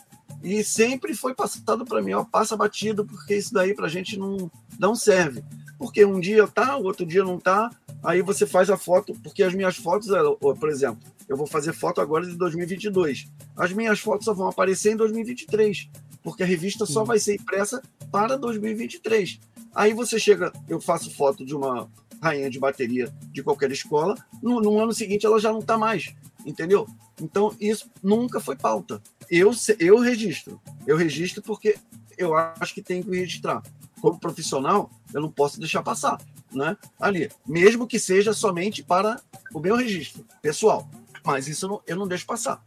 [0.43, 4.17] E sempre foi passado para mim, ó, passa batido, porque isso daí para a gente
[4.17, 5.43] não, não serve
[5.77, 7.69] porque um dia tá, o outro dia não tá.
[8.03, 10.09] Aí você faz a foto, porque as minhas fotos,
[10.39, 13.27] por exemplo, eu vou fazer foto agora de 2022.
[13.57, 15.89] As minhas fotos só vão aparecer em 2023,
[16.23, 19.39] porque a revista só vai ser impressa para 2023.
[19.73, 21.89] Aí você chega, eu faço foto de uma
[22.21, 26.13] rainha de bateria de qualquer escola, no, no ano seguinte ela já não está mais,
[26.45, 26.87] entendeu?
[27.21, 29.01] Então isso nunca foi pauta.
[29.29, 31.75] Eu, eu registro, eu registro porque
[32.17, 33.61] eu acho que tem que registrar
[34.05, 36.77] como profissional, eu não posso deixar passar, né?
[36.99, 39.19] Ali, mesmo que seja somente para
[39.51, 40.87] o meu registro pessoal,
[41.23, 42.63] mas isso eu não, eu não deixo passar.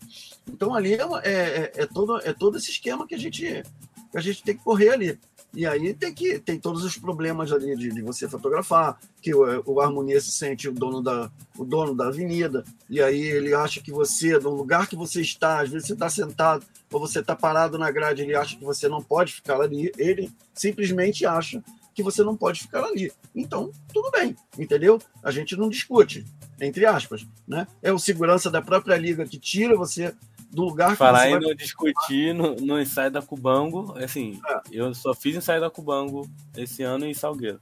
[0.48, 3.62] Então ali é, é, é, todo, é todo esse esquema que a gente
[4.10, 5.20] que a gente tem que correr ali.
[5.54, 9.62] E aí tem que tem todos os problemas ali de, de você fotografar, que o,
[9.66, 13.80] o harmonia se sente o dono da o dono da avenida, e aí ele acha
[13.80, 17.34] que você, no lugar que você está, às vezes você está sentado ou você está
[17.34, 21.62] parado na grade, ele acha que você não pode ficar ali, ele simplesmente acha
[21.94, 23.10] que você não pode ficar ali.
[23.34, 25.00] Então, tudo bem, entendeu?
[25.22, 26.24] A gente não discute,
[26.60, 27.66] entre aspas, né?
[27.82, 30.14] É o segurança da própria liga que tira você
[30.50, 34.60] do lugar que Falar em não discutir no, no ensaio da Cubango, assim, É.
[34.72, 37.60] eu só fiz ensaio da Cubango esse ano em Salgueiro.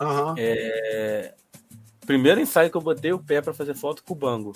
[0.00, 1.34] Aham, É...
[2.06, 4.52] Primeiro ensaio que eu botei o pé para fazer foto Cubango.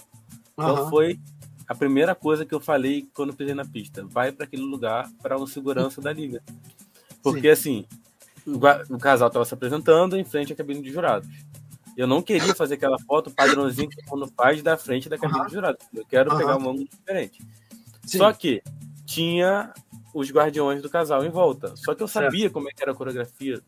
[0.57, 0.91] Qual aham.
[0.91, 1.21] foi
[1.69, 4.05] a primeira coisa que eu falei quando pisei na pista?
[4.05, 6.43] Vai para aquele lugar para o segurança da liga.
[7.23, 7.87] Porque assim,
[8.47, 8.57] o,
[8.95, 11.29] o casal estava se apresentando em frente à cabine de jurados.
[11.97, 15.39] Eu não queria fazer aquela foto padrãozinho que todo mundo faz da frente da cabine
[15.41, 15.47] Aham.
[15.49, 15.87] de jurados.
[15.95, 16.39] Eu quero Aham.
[16.39, 17.43] pegar um ângulo diferente.
[18.07, 18.19] Sim.
[18.19, 18.62] Só que
[19.05, 19.75] tinha
[20.14, 21.77] os guardiões do casal em volta.
[21.77, 23.61] Só que eu sabia como é era a coreografia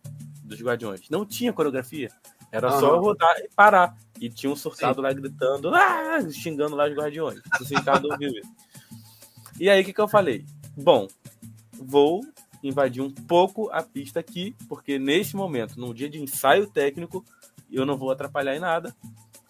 [0.44, 1.11] dos guardiões.
[1.11, 2.09] Não tinha coreografia.
[2.51, 3.01] Era só Aham.
[3.01, 3.96] rodar e parar.
[4.18, 6.18] E tinha um surtado lá gritando, ah!
[6.31, 7.40] xingando lá os guardiões.
[7.59, 8.51] Se o Ricardo ouviu isso.
[9.61, 10.46] E aí, o que, que eu falei?
[10.77, 11.09] Bom,
[11.72, 12.24] vou
[12.62, 17.24] invadir um pouco a pista aqui, porque nesse momento, num dia de ensaio técnico,
[17.70, 18.94] eu não vou atrapalhar em nada.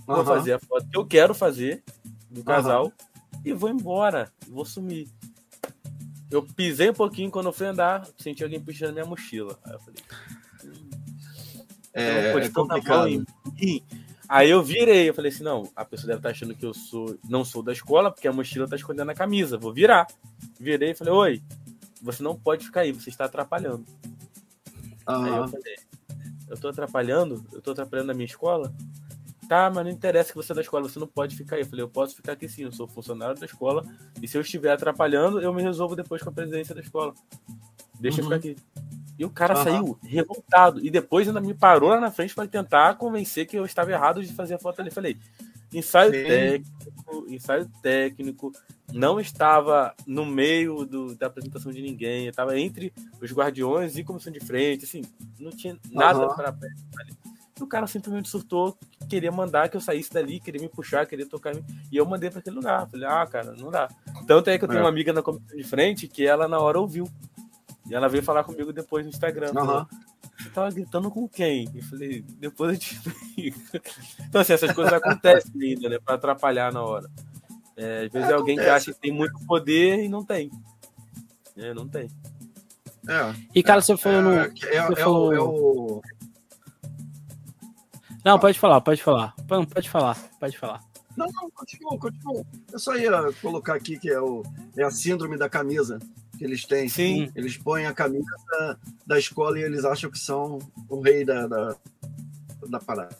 [0.06, 1.84] Vou fazer a foto que eu quero fazer
[2.30, 2.92] do casal
[3.44, 4.32] e vou embora.
[4.48, 5.08] Vou sumir.
[6.30, 9.58] Eu pisei um pouquinho quando eu fui andar, senti alguém puxando minha mochila.
[9.64, 10.02] Aí eu falei,
[11.94, 13.08] É, pode é tanta mão complicado.
[13.08, 13.24] em
[13.58, 13.82] mim.
[14.28, 17.18] Aí eu virei, eu falei assim, não, a pessoa deve estar achando que eu sou,
[17.26, 20.06] não sou da escola, porque a mochila tá escondendo a camisa, vou virar.
[20.60, 21.42] Virei e falei, oi,
[22.02, 23.86] você não pode ficar aí, você está atrapalhando.
[25.06, 25.76] Aí eu falei,
[26.46, 27.42] eu tô atrapalhando?
[27.52, 28.70] Eu tô atrapalhando a minha escola?
[29.48, 31.62] Tá, mas não interessa que você é da escola, você não pode ficar aí.
[31.62, 33.82] Eu falei, eu posso ficar aqui sim, eu sou funcionário da escola,
[34.20, 37.14] e se eu estiver atrapalhando, eu me resolvo depois com a presidência da escola.
[37.98, 38.30] Deixa eu Uhum.
[38.30, 38.56] ficar aqui.
[39.18, 39.64] E o cara Aham.
[39.64, 40.84] saiu revoltado.
[40.84, 44.22] E depois ainda me parou lá na frente para tentar convencer que eu estava errado
[44.22, 44.90] de fazer a foto ali.
[44.90, 45.16] Falei,
[45.72, 46.22] ensaio Sim.
[46.24, 48.52] técnico, ensaio técnico,
[48.92, 54.32] não estava no meio do- da apresentação de ninguém, estava entre os guardiões e comissão
[54.32, 55.02] de frente, assim,
[55.40, 56.36] não tinha nada Aham.
[56.36, 56.48] para
[57.00, 57.16] ali.
[57.58, 58.76] E o cara simplesmente surtou,
[59.08, 61.64] queria mandar que eu saísse dali, queria me puxar, queria tocar em mim.
[61.90, 62.88] E eu mandei para aquele lugar.
[62.88, 63.88] Falei, ah, cara, não dá.
[64.26, 64.82] Tanto é que eu tenho É.
[64.82, 67.08] uma amiga na comissão de frente que ela na hora ouviu.
[67.90, 69.52] E ela veio falar comigo depois no Instagram.
[69.52, 69.86] falou, Aham.
[70.38, 71.68] Você tava gritando com quem?
[71.74, 73.00] Eu falei, depois eu te.
[74.28, 75.98] Então, assim, essas coisas acontecem ainda, né?
[75.98, 77.10] Pra atrapalhar na hora.
[77.76, 80.48] É, às vezes é, alguém que acha que tem muito poder e não tem.
[81.56, 82.08] É, não tem.
[83.08, 84.30] É, E, cara, você falou no.
[84.32, 86.02] é, é, você é o, falou- é o-
[88.24, 89.34] Não, pode falar, pode falar.
[89.48, 90.82] Não, pode falar, pode falar.
[91.16, 92.44] Não, não, continua, continua.
[92.72, 93.10] Eu só ia
[93.42, 94.42] colocar aqui que é, o,
[94.76, 95.98] é a síndrome da camisa
[96.36, 96.88] que eles têm.
[96.88, 98.24] Sim, Eles põem a camisa
[99.06, 101.76] da escola e eles acham que são o rei da, da,
[102.68, 103.16] da parada.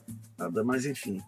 [0.64, 1.20] Mas enfim.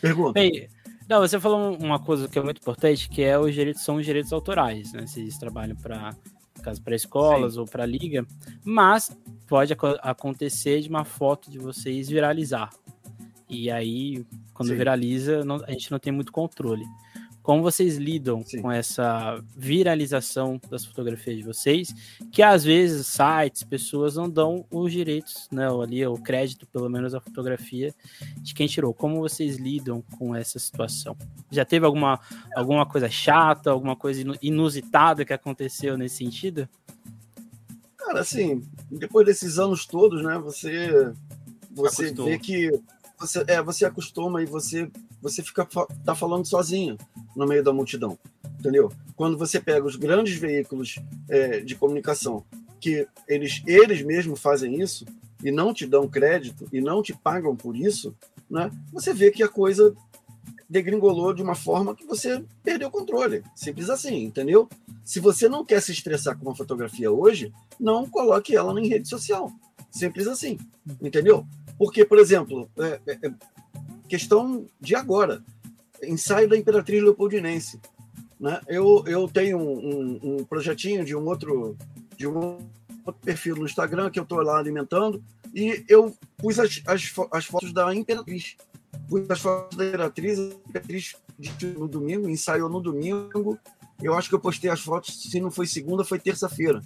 [0.00, 0.34] Pergunta.
[0.34, 0.68] Bem,
[1.08, 4.06] não, você falou uma coisa que é muito importante, que é os direitos são os
[4.06, 5.04] direitos autorais, né?
[5.06, 6.14] Vocês trabalham para
[6.62, 8.24] caso para escolas ou para liga,
[8.62, 9.10] mas
[9.48, 12.70] pode aco- acontecer de uma foto de vocês viralizar.
[13.50, 14.76] E aí, quando Sim.
[14.76, 16.84] viraliza, não- a gente não tem muito controle.
[17.42, 18.60] Como vocês lidam Sim.
[18.60, 21.92] com essa viralização das fotografias de vocês,
[22.30, 27.14] que às vezes sites, pessoas não dão os direitos, né, ali o crédito, pelo menos
[27.14, 27.92] a fotografia
[28.42, 28.92] de quem tirou.
[28.94, 31.16] Como vocês lidam com essa situação?
[31.50, 32.20] Já teve alguma,
[32.54, 36.68] alguma coisa chata, alguma coisa inu- inusitada que aconteceu nesse sentido?
[37.96, 41.12] Cara, assim, depois desses anos todos, né, você
[41.72, 42.70] você vê que
[43.20, 45.68] você é, você acostuma e você você fica
[46.04, 46.96] tá falando sozinho
[47.36, 48.18] no meio da multidão,
[48.58, 48.90] entendeu?
[49.14, 52.44] Quando você pega os grandes veículos é, de comunicação
[52.80, 55.04] que eles eles mesmos fazem isso
[55.44, 58.14] e não te dão crédito e não te pagam por isso,
[58.48, 58.70] né?
[58.92, 59.94] Você vê que a coisa
[60.68, 63.42] degringolou de uma forma que você perdeu o controle.
[63.56, 64.68] Simples assim, entendeu?
[65.04, 69.08] Se você não quer se estressar com uma fotografia hoje, não coloque ela em rede
[69.08, 69.50] social.
[69.90, 70.58] Simples assim,
[71.02, 71.44] entendeu?
[71.80, 73.34] Porque, por exemplo, é, é, é
[74.06, 75.42] questão de agora,
[76.02, 77.80] ensaio da Imperatriz Leopoldinense.
[78.38, 78.60] Né?
[78.68, 81.74] Eu, eu tenho um, um- um projetinho de um outro
[82.18, 86.82] de um outro perfil no Instagram que eu estou lá alimentando e eu pus as,
[86.86, 88.58] as, as fotos da Imperatriz.
[89.08, 91.16] Pus as fotos da Imperatriz, a Imperatriz
[91.78, 93.58] no domingo, ensaiou no domingo.
[94.02, 96.82] Eu acho que eu postei as fotos, se não foi segunda, foi terça-feira.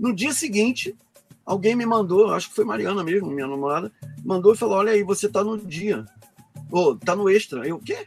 [0.00, 0.96] No dia seguinte,
[1.44, 3.92] alguém me mandou, acho que foi Mariana mesmo, minha namorada,
[4.24, 6.04] mandou e falou: Olha aí, você tá no dia.
[6.70, 7.66] Ô, tá no extra.
[7.66, 8.06] Eu, o quê?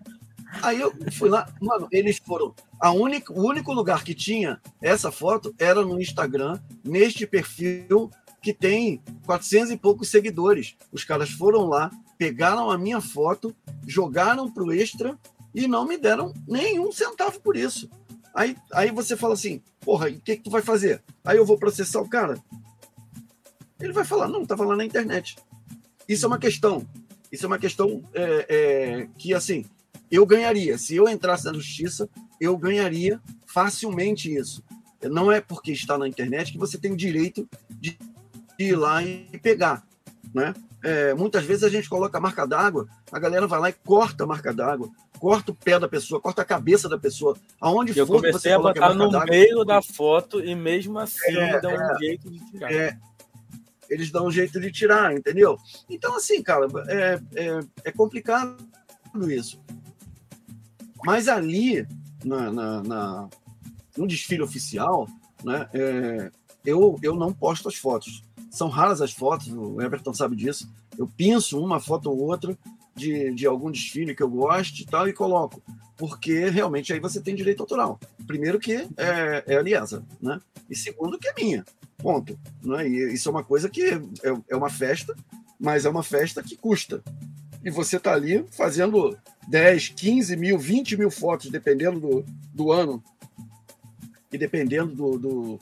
[0.61, 2.53] Aí eu fui lá, mano, eles foram.
[2.79, 8.09] A única, o único lugar que tinha essa foto era no Instagram, neste perfil
[8.41, 10.75] que tem 400 e poucos seguidores.
[10.91, 13.53] Os caras foram lá, pegaram a minha foto,
[13.85, 15.17] jogaram pro extra
[15.53, 17.89] e não me deram nenhum centavo por isso.
[18.33, 21.03] Aí, aí você fala assim, porra, o que, que tu vai fazer?
[21.25, 22.37] Aí eu vou processar o cara.
[23.79, 25.37] Ele vai falar, não, estava lá na internet.
[26.07, 26.87] Isso é uma questão.
[27.31, 29.65] Isso é uma questão é, é, que, assim,
[30.09, 30.77] eu ganharia.
[30.77, 32.09] Se eu entrasse na justiça,
[32.39, 34.63] eu ganharia facilmente isso.
[35.03, 37.97] Não é porque está na internet que você tem o direito de
[38.57, 39.85] ir lá e pegar.
[40.33, 40.53] Né?
[40.83, 44.23] É, muitas vezes a gente coloca a marca d'água, a galera vai lá e corta
[44.23, 47.35] a marca d'água, corta o pé da pessoa, corta a cabeça da pessoa.
[47.59, 51.59] Aonde eu for comecei a botar a no meio da foto e mesmo assim é,
[51.59, 52.71] dá um é, jeito de tirar.
[52.71, 52.97] É,
[53.89, 55.57] eles dão um jeito de tirar, entendeu?
[55.89, 58.57] Então, assim, cara, é, é, é complicado
[59.29, 59.59] isso.
[61.05, 61.87] Mas ali,
[62.23, 63.29] na, na, na,
[63.97, 65.07] no desfile oficial,
[65.43, 66.31] né, é,
[66.65, 68.23] eu, eu não posto as fotos.
[68.49, 70.69] São raras as fotos, o Everton sabe disso.
[70.97, 72.57] Eu pinço uma foto ou outra
[72.97, 75.61] de, de algum desfile que eu goste e tal e coloco.
[75.95, 77.99] Porque realmente aí você tem direito autoral.
[78.25, 80.39] Primeiro que é, é a Liesa, né?
[80.69, 81.65] E segundo que é minha.
[81.97, 82.37] Ponto.
[82.63, 82.87] Né?
[82.87, 84.01] E isso é uma coisa que é,
[84.49, 85.15] é uma festa,
[85.59, 87.01] mas é uma festa que custa.
[87.63, 89.17] E você está ali fazendo
[89.47, 93.03] 10, 15 mil, 20 mil fotos, dependendo do, do ano
[94.31, 95.59] e dependendo do, do,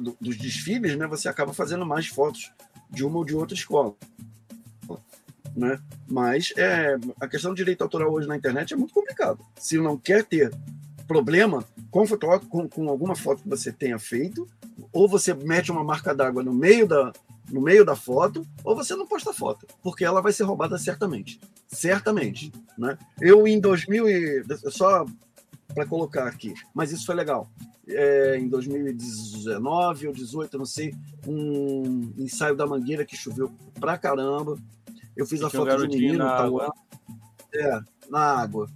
[0.00, 2.52] do, dos desfiles, né, você acaba fazendo mais fotos
[2.90, 3.94] de uma ou de outra escola.
[5.56, 5.78] Né?
[6.06, 9.44] Mas é, a questão do direito autoral hoje na internet é muito complicado.
[9.58, 10.52] Se não quer ter
[11.06, 12.04] problema com,
[12.48, 14.46] com, com alguma foto que você tenha feito,
[14.92, 17.12] ou você mete uma marca d'água no meio da,
[17.50, 21.40] no meio da foto, ou você não posta foto, porque ela vai ser roubada certamente.
[21.66, 22.52] Certamente.
[22.76, 22.96] Né?
[23.20, 25.04] Eu, em 2000, e, só
[25.74, 27.50] para colocar aqui, mas isso foi legal.
[27.86, 30.94] É, em 2019 ou 2018, não sei,
[31.26, 34.58] um ensaio da Mangueira que choveu pra caramba.
[35.18, 36.18] Eu fiz a foto do menino.
[36.18, 36.72] Na água.
[37.52, 38.70] É, na água.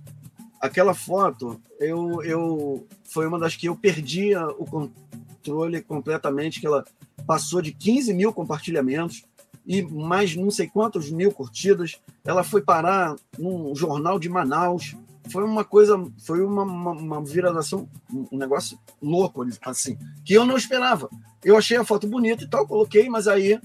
[0.60, 6.84] Aquela foto, eu, eu foi uma das que eu perdi o controle completamente, que ela
[7.24, 9.24] passou de 15 mil compartilhamentos
[9.64, 12.00] e mais não sei quantos mil curtidas.
[12.24, 14.96] Ela foi parar num jornal de Manaus.
[15.30, 20.56] Foi uma coisa, foi uma, uma, uma viradação, um negócio louco, assim, que eu não
[20.56, 21.08] esperava.
[21.44, 23.60] Eu achei a foto bonita e tal, coloquei, mas aí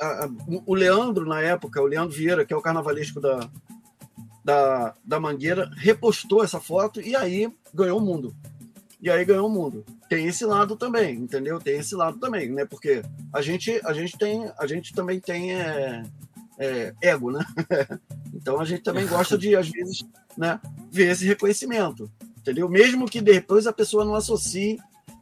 [0.00, 0.30] a,
[0.66, 3.50] o Leandro, na época, o Leandro Vieira, que é o carnavalesco da,
[4.44, 8.34] da, da Mangueira, repostou essa foto e aí ganhou o mundo.
[9.00, 11.60] E aí ganhou o mundo tem esse lado também, entendeu?
[11.60, 12.64] Tem esse lado também, né?
[12.64, 13.00] Porque
[13.32, 16.02] a gente, a gente tem, a gente também tem é,
[16.58, 17.46] é, ego, né?
[18.34, 20.04] então a gente também gosta de às vezes,
[20.36, 22.68] né, ver esse reconhecimento, entendeu?
[22.68, 24.80] Mesmo que depois a pessoa não associe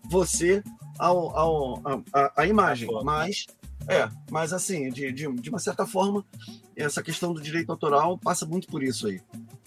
[0.08, 0.62] você
[0.98, 3.46] ao, ao a, a, imagem, mas
[3.88, 6.24] é, mas assim, de, de, de uma certa forma,
[6.76, 9.20] essa questão do direito autoral passa muito por isso aí.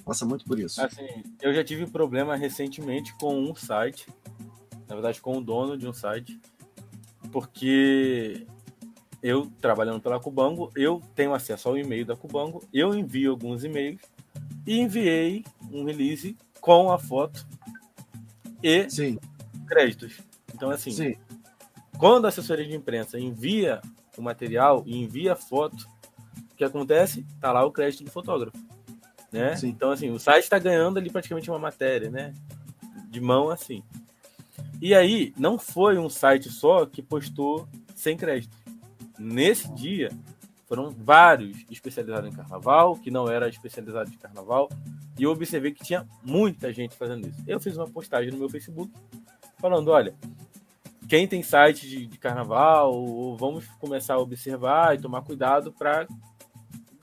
[0.05, 0.81] Passa muito por isso.
[0.81, 4.07] Assim, eu já tive problema recentemente com um site
[4.91, 6.37] na verdade com o dono de um site,
[7.31, 8.45] porque
[9.23, 14.01] eu, trabalhando pela Cubango, eu tenho acesso ao e-mail da Cubango, eu envio alguns e-mails
[14.67, 17.47] e enviei um release com a foto
[18.61, 19.17] e Sim.
[19.65, 20.19] créditos.
[20.53, 21.15] Então, assim, Sim.
[21.97, 23.81] quando a assessoria de imprensa envia
[24.17, 25.87] o material e envia a foto,
[26.51, 27.25] o que acontece?
[27.39, 28.57] Tá lá o crédito do fotógrafo.
[29.31, 29.55] Né?
[29.63, 32.33] Então, assim, o site está ganhando ali praticamente uma matéria, né?
[33.09, 33.81] De mão assim.
[34.81, 38.57] E aí, não foi um site só que postou sem crédito.
[39.17, 40.09] Nesse dia,
[40.67, 44.69] foram vários especializados em carnaval, que não era especializado em carnaval,
[45.19, 47.43] e eu observei que tinha muita gente fazendo isso.
[47.45, 48.91] Eu fiz uma postagem no meu Facebook
[49.59, 50.15] falando: olha,
[51.11, 56.07] quem tem site de, de carnaval, ou vamos começar a observar e tomar cuidado para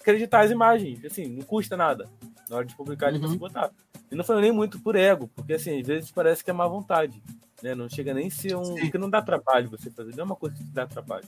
[0.01, 1.05] acreditar as imagens.
[1.05, 2.09] Assim, não custa nada.
[2.49, 3.21] Na hora de publicar, uhum.
[3.21, 3.71] de você botar.
[4.11, 6.67] E não foi nem muito por ego, porque assim, às vezes parece que é má
[6.67, 7.23] vontade.
[7.63, 7.75] Né?
[7.75, 8.65] Não chega nem a ser um.
[8.65, 8.81] Sim.
[8.81, 11.27] Porque não dá trabalho você fazer, não é uma coisa que dá trabalho.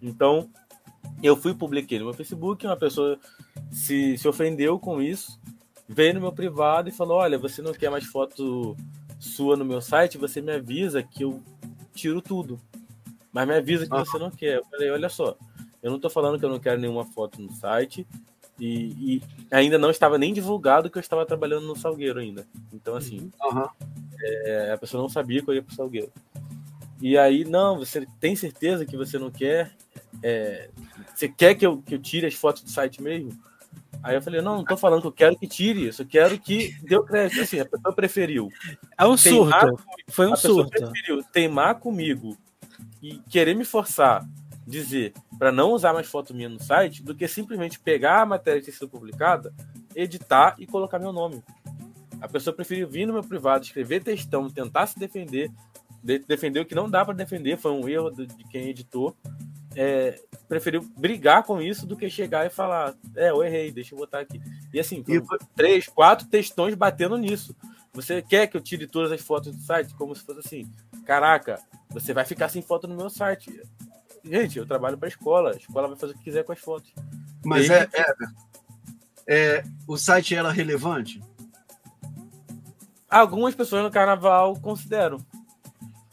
[0.00, 0.48] Então,
[1.20, 3.18] eu fui publiquei no meu Facebook, uma pessoa
[3.72, 5.40] se, se ofendeu com isso,
[5.88, 8.76] veio no meu privado e falou: Olha, você não quer mais foto
[9.18, 11.42] sua no meu site, você me avisa que eu
[11.94, 12.60] tiro tudo.
[13.32, 14.04] Mas me avisa que ah.
[14.04, 14.58] você não quer.
[14.58, 15.36] Eu falei: Olha só,
[15.82, 18.06] eu não estou falando que eu não quero nenhuma foto no site.
[18.58, 22.46] E, e, ainda não estava nem divulgado que eu estava trabalhando no Salgueiro ainda.
[22.72, 23.66] Então, assim, uhum.
[24.22, 26.12] É, a pessoa não sabia que eu ia pro Salgueiro.
[27.00, 29.76] E aí, não, você tem certeza que você não quer?
[30.22, 30.70] É,
[31.14, 33.32] você quer que eu, que eu tire as fotos do site mesmo?
[34.04, 36.38] Aí eu falei, não, não tô falando que eu quero que tire, eu só quero
[36.38, 37.40] que deu crédito.
[37.40, 38.50] Assim, a pessoa preferiu.
[38.98, 39.80] É um surto.
[40.10, 40.70] Foi um a surto.
[40.70, 42.36] preferiu teimar comigo
[43.02, 44.22] e querer me forçar
[44.66, 48.60] dizer para não usar mais foto minha no site do que simplesmente pegar a matéria
[48.60, 49.52] que tem sido publicada,
[49.94, 51.42] editar e colocar meu nome.
[52.20, 55.50] A pessoa preferiu vir no meu privado, escrever textão, tentar se defender,
[56.02, 59.16] de, defender o que não dá para defender, foi um erro de, de quem editou.
[59.76, 63.98] É, preferiu brigar com isso do que chegar e falar: É, eu errei, deixa eu
[63.98, 64.40] botar aqui.
[64.72, 65.22] E assim, e...
[65.56, 67.56] três, quatro textões batendo nisso.
[67.92, 69.94] Você quer que eu tire todas as fotos do site?
[69.94, 70.72] Como se fosse assim:
[71.04, 71.60] Caraca,
[71.90, 73.62] você vai ficar sem foto no meu site.
[74.24, 76.58] Gente, eu trabalho para a escola, a escola vai fazer o que quiser com as
[76.58, 76.92] fotos.
[77.44, 78.14] Mas é, é,
[79.26, 81.20] é, o site era relevante?
[83.08, 85.24] Algumas pessoas no carnaval consideram.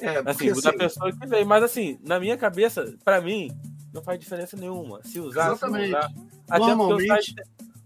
[0.02, 1.46] É, assim, assim, da pessoa que veio.
[1.46, 3.52] Mas assim, na minha cabeça, para mim,
[3.94, 5.02] não faz diferença nenhuma.
[5.04, 5.86] Se usar, Exatamente.
[5.86, 6.12] se usar.
[6.50, 7.08] Até Normalmente...
[7.08, 7.36] porque o site,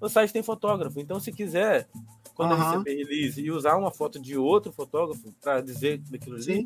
[0.02, 1.00] o site, tem fotógrafo.
[1.00, 1.88] Então, se quiser,
[2.36, 2.72] quando uhum.
[2.72, 6.66] receber release e usar uma foto de outro fotógrafo para dizer daquilo ali,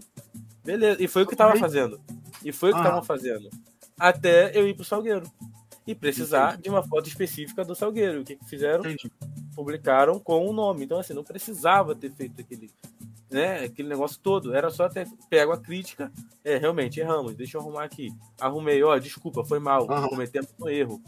[0.64, 1.02] beleza.
[1.02, 2.00] E foi o que estava fazendo.
[2.44, 3.04] E foi o que uhum.
[3.04, 3.50] fazendo.
[3.98, 5.30] Até eu ir pro Salgueiro.
[5.86, 6.64] E precisar Entendi.
[6.64, 8.22] de uma foto específica do Salgueiro.
[8.22, 8.82] O que, que fizeram?
[8.82, 9.12] Entendi.
[9.56, 10.86] Publicaram com o nome.
[10.86, 12.70] Então, assim, não precisava ter feito aquele,
[13.30, 14.56] né, aquele negócio todo.
[14.56, 16.12] Era só ter pego a crítica.
[16.44, 17.36] É, realmente, erramos.
[17.36, 18.10] Deixa eu arrumar aqui.
[18.40, 19.88] Arrumei, ó, desculpa, foi mal.
[19.90, 20.10] Uhum.
[20.10, 21.02] Cometemos um erro.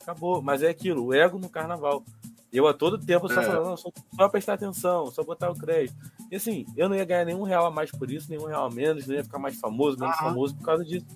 [0.00, 0.40] Acabou.
[0.40, 2.04] Mas é aquilo, o ego no carnaval.
[2.52, 3.44] Eu a todo tempo só é.
[3.44, 5.94] falando, só, só prestar atenção, só botar o crédito.
[6.30, 8.70] E assim, eu não ia ganhar nenhum real a mais por isso, nenhum real a
[8.70, 11.06] menos, não ia ficar mais famoso, menos famoso por causa disso.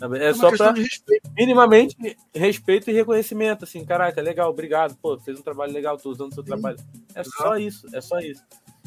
[0.00, 0.74] É, é só para
[1.36, 1.96] minimamente
[2.34, 6.34] respeito e reconhecimento, assim, caraca, legal, obrigado, pô, fez um trabalho legal, tô usando o
[6.34, 6.48] seu Sim.
[6.48, 6.78] trabalho.
[7.14, 7.36] É Exato.
[7.36, 8.42] só isso, é só isso.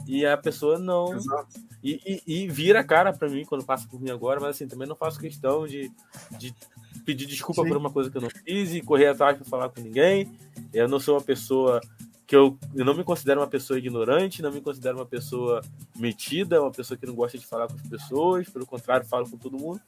[0.08, 1.18] E a pessoa não.
[1.84, 4.68] E, e, e, vira a cara para mim quando passa por mim agora, mas assim,
[4.68, 5.92] também não faço questão de,
[6.38, 6.54] de
[7.06, 7.70] pedir desculpa Sim.
[7.70, 10.32] por uma coisa que eu não fiz e correr atrás para falar com ninguém.
[10.74, 11.80] Eu não sou uma pessoa
[12.28, 15.62] que eu, eu não me considero uma pessoa ignorante, não me considero uma pessoa
[15.96, 19.38] metida, uma pessoa que não gosta de falar com as pessoas, pelo contrário, falo com
[19.38, 19.80] todo mundo.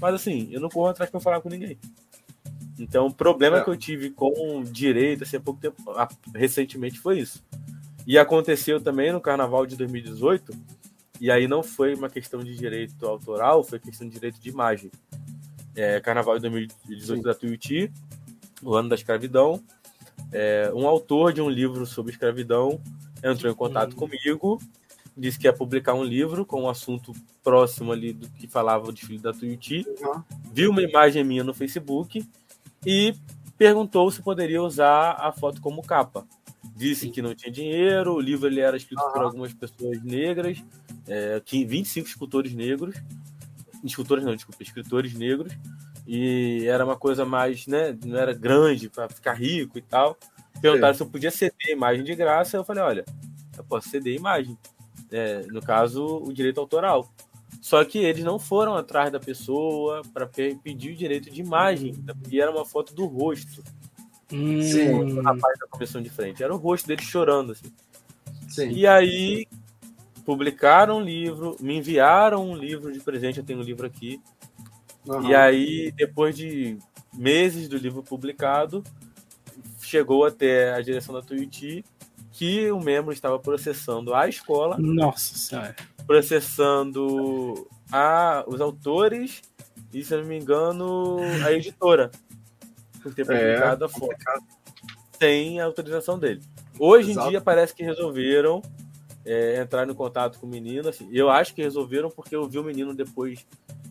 [0.00, 1.78] Mas assim, eu não corro atrás para falar com ninguém.
[2.78, 3.64] Então, o problema é.
[3.64, 5.76] que eu tive com direito, assim, há pouco tempo,
[6.34, 7.42] recentemente, foi isso.
[8.06, 10.52] E aconteceu também no carnaval de 2018,
[11.20, 14.92] e aí não foi uma questão de direito autoral, foi questão de direito de imagem.
[15.74, 17.22] É, carnaval de 2018 Sim.
[17.22, 17.92] da Tuiuti,
[18.62, 19.60] o ano da escravidão.
[20.32, 22.80] É, um autor de um livro sobre escravidão
[23.22, 23.96] entrou em contato hum.
[23.96, 24.60] comigo,
[25.16, 29.04] disse que ia publicar um livro com um assunto próximo ali do que falava de
[29.04, 30.22] filho da Tuiuti, uhum.
[30.52, 32.24] viu uma imagem minha no Facebook
[32.84, 33.14] e
[33.58, 36.26] perguntou se poderia usar a foto como capa
[36.76, 40.62] disse que não tinha dinheiro, o livro ele era escrito por algumas pessoas negras,
[41.08, 42.94] é, 25 escultores negros,
[43.82, 45.52] escultores não, desculpa, escritores negros,
[46.06, 50.16] e era uma coisa mais, né, não era grande para ficar rico e tal.
[50.60, 53.04] Perguntaram se eu podia ceder a imagem de graça, eu falei, olha,
[53.56, 54.58] eu posso ceder a imagem,
[55.10, 57.10] é, no caso, o direito autoral.
[57.60, 61.94] Só que eles não foram atrás da pessoa para pedir o direito de imagem,
[62.30, 63.64] e era uma foto do rosto.
[64.28, 64.92] Sim.
[64.92, 66.42] O rapaz da comissão de frente.
[66.42, 67.72] Era o rosto dele chorando, assim.
[68.48, 68.70] Sim.
[68.70, 69.46] E aí
[70.24, 74.20] publicaram um livro, me enviaram um livro de presente, eu tenho um livro aqui.
[75.06, 75.28] Uhum.
[75.28, 76.76] E aí, depois de
[77.14, 78.82] meses do livro publicado,
[79.80, 81.84] chegou até a direção da Tuiuti
[82.32, 84.76] que o membro estava processando a escola.
[84.78, 85.76] Nossa Senhora.
[86.06, 89.42] Processando a, os autores
[89.92, 92.10] e, se não me engano, a editora
[93.06, 94.16] por ter publicado é, a foto
[95.18, 96.42] sem a autorização dele.
[96.78, 97.28] Hoje Exato.
[97.28, 98.60] em dia parece que resolveram
[99.24, 100.88] é, entrar em contato com o menino.
[100.88, 103.46] Assim, eu acho que resolveram porque eu vi o menino depois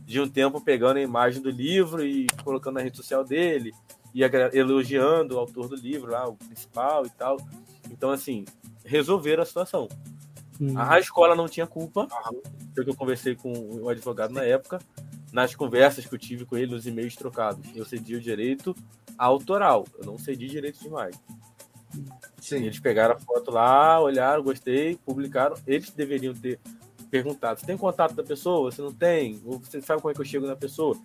[0.05, 3.73] de um tempo pegando a imagem do livro e colocando na rede social dele
[4.13, 4.21] e
[4.53, 7.37] elogiando o autor do livro lá, o principal e tal.
[7.89, 8.45] Então, assim,
[8.83, 9.87] resolveram a situação.
[10.59, 10.77] Hum.
[10.77, 12.07] A escola não tinha culpa,
[12.73, 14.79] porque eu conversei com o advogado na época.
[15.33, 18.73] Nas conversas que eu tive com ele, nos e-mails trocados, eu cedi o direito
[19.17, 19.85] autoral.
[19.97, 21.19] Eu não cedi direito de imagem.
[22.39, 22.57] Sim.
[22.57, 25.55] Eles pegaram a foto lá, olharam, gostei, publicaram.
[25.65, 26.59] Eles deveriam ter
[27.09, 28.71] perguntado: você tem contato da pessoa?
[28.71, 29.41] Você não tem?
[29.45, 30.97] Ou você sabe como é que eu chego na pessoa?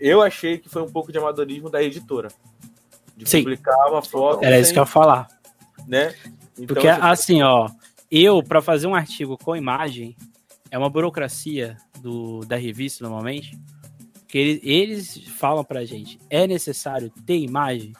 [0.00, 2.28] Eu achei que foi um pouco de amadorismo da editora.
[3.16, 3.42] De Sim.
[3.42, 4.44] publicar uma foto.
[4.44, 5.28] Era sem, isso que eu ia falar.
[5.86, 6.14] Né?
[6.56, 7.68] Então, Porque assim, ó,
[8.10, 10.16] eu, para fazer um artigo com imagem,
[10.70, 13.58] é uma burocracia do, da revista, normalmente
[14.28, 17.94] que eles, eles falam pra gente, é necessário ter imagem,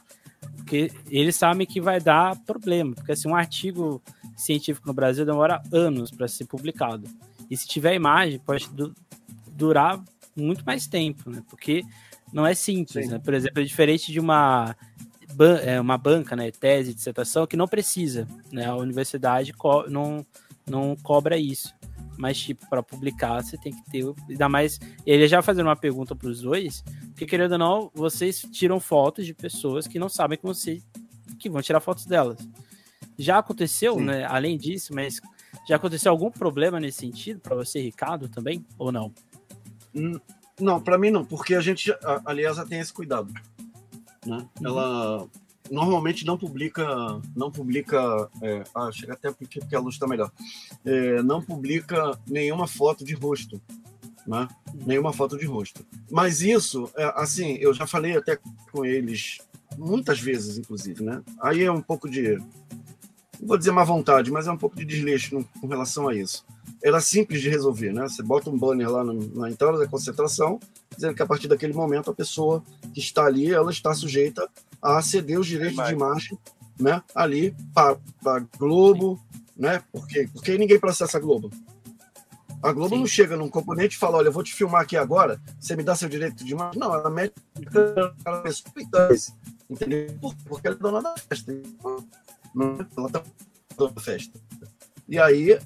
[0.59, 4.03] porque eles sabem que vai dar problema, porque assim, um artigo
[4.37, 7.09] científico no Brasil demora anos para ser publicado.
[7.51, 8.95] E se tiver imagem, pode du
[9.47, 10.01] durar
[10.37, 11.43] muito mais tempo, né?
[11.49, 11.83] Porque
[12.33, 13.13] não é simples, Sim.
[13.13, 13.19] né?
[13.19, 14.77] Por exemplo, é diferente de uma
[15.35, 18.67] ban é, uma banca, né, tese, dissertação, que não precisa, né?
[18.67, 19.53] A universidade
[19.89, 20.25] não,
[20.69, 21.75] não cobra isso.
[22.19, 24.05] Mas, tipo, para publicar, você tem que ter.
[24.29, 24.81] Ainda mais.
[25.07, 29.25] Ele já fazendo uma pergunta para os dois, porque, querendo ou não, vocês tiram fotos
[29.25, 30.83] de pessoas que não sabem que você.
[31.39, 32.37] que vão tirar fotos delas.
[33.17, 34.05] Já aconteceu, Sim.
[34.05, 34.25] né?
[34.25, 35.21] Além disso, mas
[35.67, 38.67] já aconteceu algum problema nesse sentido para você, Ricardo, também?
[38.77, 39.13] Ou não?
[39.95, 40.19] Hum,
[40.61, 41.95] não, para mim não, porque a gente,
[42.25, 43.33] aliás, já tem esse cuidado.
[44.27, 44.39] Né?
[44.39, 44.67] Uhum.
[44.67, 45.29] Ela
[45.71, 46.87] normalmente não publica,
[47.37, 50.31] não publica, é, ah, chega até porque, porque a luz está melhor,
[50.85, 53.61] é, não publica nenhuma foto de rosto,
[54.27, 54.49] né?
[54.87, 55.85] Nenhuma foto de rosto.
[56.11, 58.39] Mas isso, é, assim, eu já falei até
[58.73, 59.39] com eles
[59.77, 61.23] muitas vezes, inclusive, né?
[61.41, 64.85] Aí é um pouco de, não vou dizer má vontade, mas é um pouco de
[64.85, 66.45] desleixo com relação a isso.
[66.83, 68.03] Era simples de resolver, né?
[68.09, 70.61] Você bota um banner lá na entrada da concentração,
[70.95, 72.63] dizendo que a partir daquele momento a pessoa
[72.93, 74.49] que está ali, ela está sujeita
[74.83, 76.39] a ceder os direitos de imagem,
[76.79, 77.03] né?
[77.15, 79.21] Ali para a Globo,
[79.57, 79.83] né?
[79.93, 81.51] Porque porque ninguém processa a Globo.
[82.63, 83.01] A Globo Sim.
[83.01, 85.85] não chega num componente e fala, olha, eu vou te filmar aqui agora, você me
[85.85, 86.79] dá seu direito de imagem.
[86.79, 87.35] Não, ela mete
[88.25, 88.73] a pessoa
[89.71, 90.09] entendeu?
[90.45, 91.53] Porque ela é dona da festa.
[91.53, 93.23] Ela está
[93.77, 94.41] dona da festa.
[95.09, 95.61] E aí, é,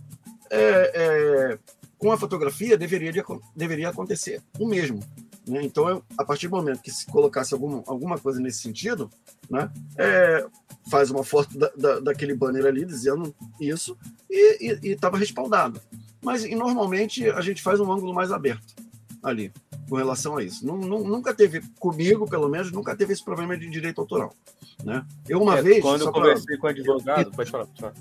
[0.51, 1.59] é,
[1.99, 3.13] com a fotografia, deveria,
[3.57, 5.01] deveria acontecer o mesmo.
[5.47, 5.63] Né?
[5.63, 9.11] Então, eu, a partir do momento que se colocasse alguma, alguma coisa nesse sentido,
[9.51, 10.47] né, é,
[10.91, 13.97] faz uma foto da, da, daquele banner ali dizendo isso
[14.31, 15.81] e estava respaldado.
[16.23, 18.75] Mas e, normalmente a gente faz um ângulo mais aberto
[19.23, 19.53] ali
[19.89, 20.67] com relação a isso.
[20.67, 24.35] nunca teve, comigo pelo menos, nunca teve esse problema de direito autoral.
[24.83, 25.05] Né?
[25.29, 25.83] Eu uma é, vez.
[25.83, 26.59] Quando eu conversei pra...
[26.59, 27.95] com o advogado, pode falar, pode falar.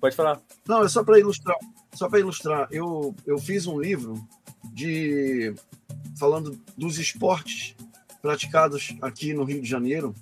[0.00, 0.40] Pode falar.
[0.66, 1.56] Não, é só para ilustrar.
[1.94, 4.14] Só para ilustrar, eu, eu fiz um livro
[4.72, 5.54] de
[6.18, 7.74] falando dos esportes
[8.20, 10.14] praticados aqui no Rio de Janeiro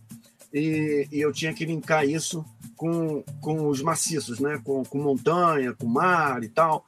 [0.53, 2.45] e, e eu tinha que linkar isso
[2.77, 4.61] com, com os maciços, né?
[4.65, 6.87] Com, com montanha, com mar e tal.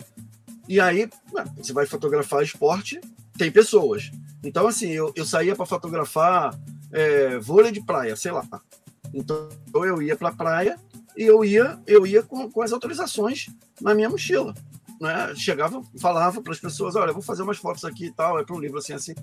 [0.68, 1.10] E aí,
[1.56, 3.00] você vai fotografar esporte,
[3.36, 4.10] tem pessoas.
[4.42, 6.58] Então, assim, eu, eu saía para fotografar
[6.92, 8.46] é, vôlei de praia, sei lá.
[9.12, 10.78] Então, eu ia para a praia
[11.16, 13.48] e eu ia, eu ia com, com as autorizações
[13.80, 14.54] na minha mochila
[15.00, 18.44] né, chegava, falava para as pessoas, olha, vou fazer umas fotos aqui e tal, é
[18.44, 19.14] para um livro assim, assim,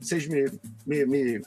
[0.00, 0.50] vocês me,
[0.84, 1.42] me, me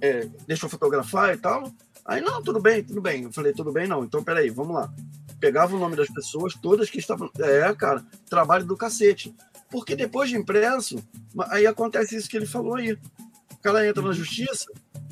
[0.00, 1.72] é, deixam fotografar e tal.
[2.04, 3.24] Aí, não, tudo bem, tudo bem.
[3.24, 4.04] Eu falei, tudo bem, não.
[4.04, 4.92] Então, peraí, vamos lá.
[5.40, 7.30] Pegava o nome das pessoas, todas que estavam.
[7.38, 9.34] É, cara, trabalho do cacete.
[9.70, 11.02] Porque depois de impresso,
[11.50, 12.92] aí acontece isso que ele falou aí.
[12.92, 14.66] O cara entra na justiça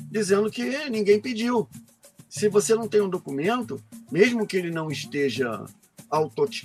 [0.09, 1.67] dizendo que ninguém pediu.
[2.29, 5.65] Se você não tem um documento, mesmo que ele não esteja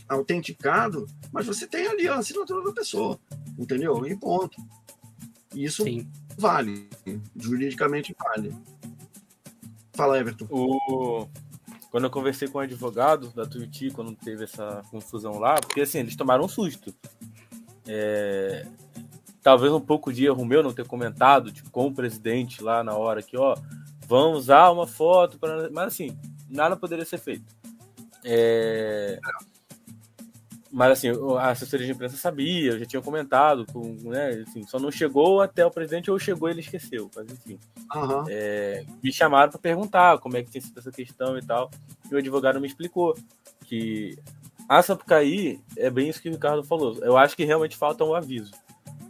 [0.08, 3.18] autenticado, mas você tem ali a assinatura da pessoa,
[3.58, 4.06] entendeu?
[4.06, 4.56] E ponto.
[5.54, 6.08] Isso Sim.
[6.38, 6.88] vale,
[7.36, 8.54] juridicamente vale.
[9.92, 10.46] Fala, Everton.
[10.50, 11.26] O...
[11.90, 15.98] Quando eu conversei com o advogado da Tuiuti, quando teve essa confusão lá, porque assim,
[15.98, 16.94] eles tomaram um susto.
[17.86, 18.66] É...
[19.42, 22.94] Talvez um pouco de erro meu não ter comentado, tipo, com o presidente lá na
[22.94, 23.56] hora que, ó,
[24.06, 26.16] vamos usar uma foto, para mas assim,
[26.48, 27.59] nada poderia ser feito.
[28.24, 29.18] É...
[30.72, 34.78] Mas assim, a assessoria de imprensa sabia, eu já tinha comentado, com, né, assim, só
[34.78, 37.58] não chegou até o presidente ou chegou e ele esqueceu, mas enfim.
[37.92, 38.24] Uhum.
[38.28, 41.68] É, me chamaram para perguntar como é que tinha sido essa questão e tal,
[42.08, 43.16] e o advogado me explicou
[43.66, 44.16] que
[44.68, 46.96] a Sapucaí é bem isso que o Ricardo falou.
[47.02, 48.52] Eu acho que realmente falta um aviso.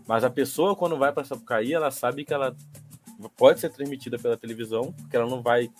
[0.06, 2.56] Mas a pessoa, quando vai para Sapucaí, ela sabe que ela
[3.36, 5.70] pode ser transmitida pela televisão, porque ela não vai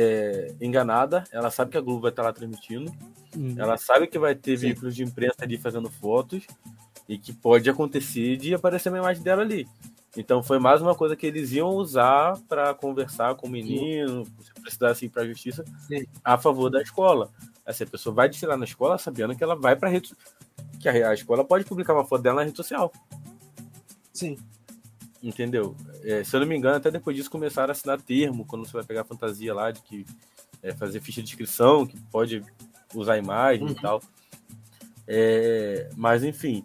[0.00, 2.94] é, enganada, ela sabe que a Globo vai estar lá transmitindo,
[3.36, 3.56] uhum.
[3.58, 4.66] ela sabe que vai ter Sim.
[4.66, 6.46] veículos de imprensa ali fazendo fotos
[7.08, 9.66] e que pode acontecer de aparecer uma imagem dela ali.
[10.16, 14.54] Então foi mais uma coisa que eles iam usar para conversar com o menino, se
[14.62, 16.06] precisasse ir para a justiça, Sim.
[16.24, 17.30] a favor da escola.
[17.66, 20.14] Essa assim, pessoa vai desfilar na escola sabendo que ela vai para rede
[20.78, 22.92] que a, a escola pode publicar uma foto dela na rede social.
[24.12, 24.38] Sim.
[25.22, 25.76] Entendeu?
[26.04, 28.72] É, se eu não me engano, até depois disso começaram a assinar termo, quando você
[28.72, 30.06] vai pegar a fantasia lá de que
[30.62, 32.42] é, fazer ficha de inscrição, que pode
[32.94, 33.72] usar imagem uhum.
[33.72, 34.02] e tal.
[35.06, 36.64] É, mas enfim,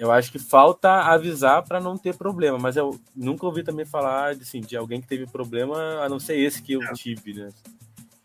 [0.00, 2.58] eu acho que falta avisar para não ter problema.
[2.58, 6.38] Mas eu nunca ouvi também falar assim, de alguém que teve problema, a não ser
[6.38, 6.92] esse que eu é.
[6.92, 7.50] tive, né?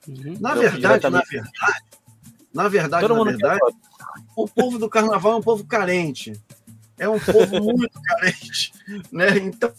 [0.07, 0.37] Uhum.
[0.39, 1.51] Na, verdade, na verdade,
[2.53, 3.59] na verdade, na verdade,
[4.35, 6.39] o povo do carnaval é um povo carente.
[6.97, 8.73] É um povo muito carente,
[9.11, 9.37] né?
[9.37, 9.71] Então,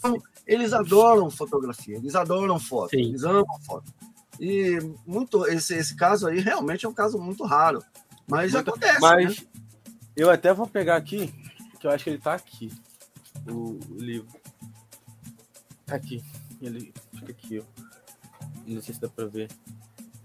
[0.47, 3.09] eles adoram fotografia, eles adoram foto, Sim.
[3.09, 3.93] eles amam foto.
[4.39, 7.83] E muito esse, esse caso aí realmente é um caso muito raro,
[8.29, 9.01] mas muito, acontece.
[9.01, 9.47] Mas né?
[10.15, 11.33] eu até vou pegar aqui,
[11.81, 12.71] que eu acho que ele tá aqui,
[13.49, 14.29] o, o livro.
[15.87, 16.23] Tá aqui,
[16.61, 17.65] ele fica aqui, ó.
[18.67, 19.49] Não sei se dá pra ver.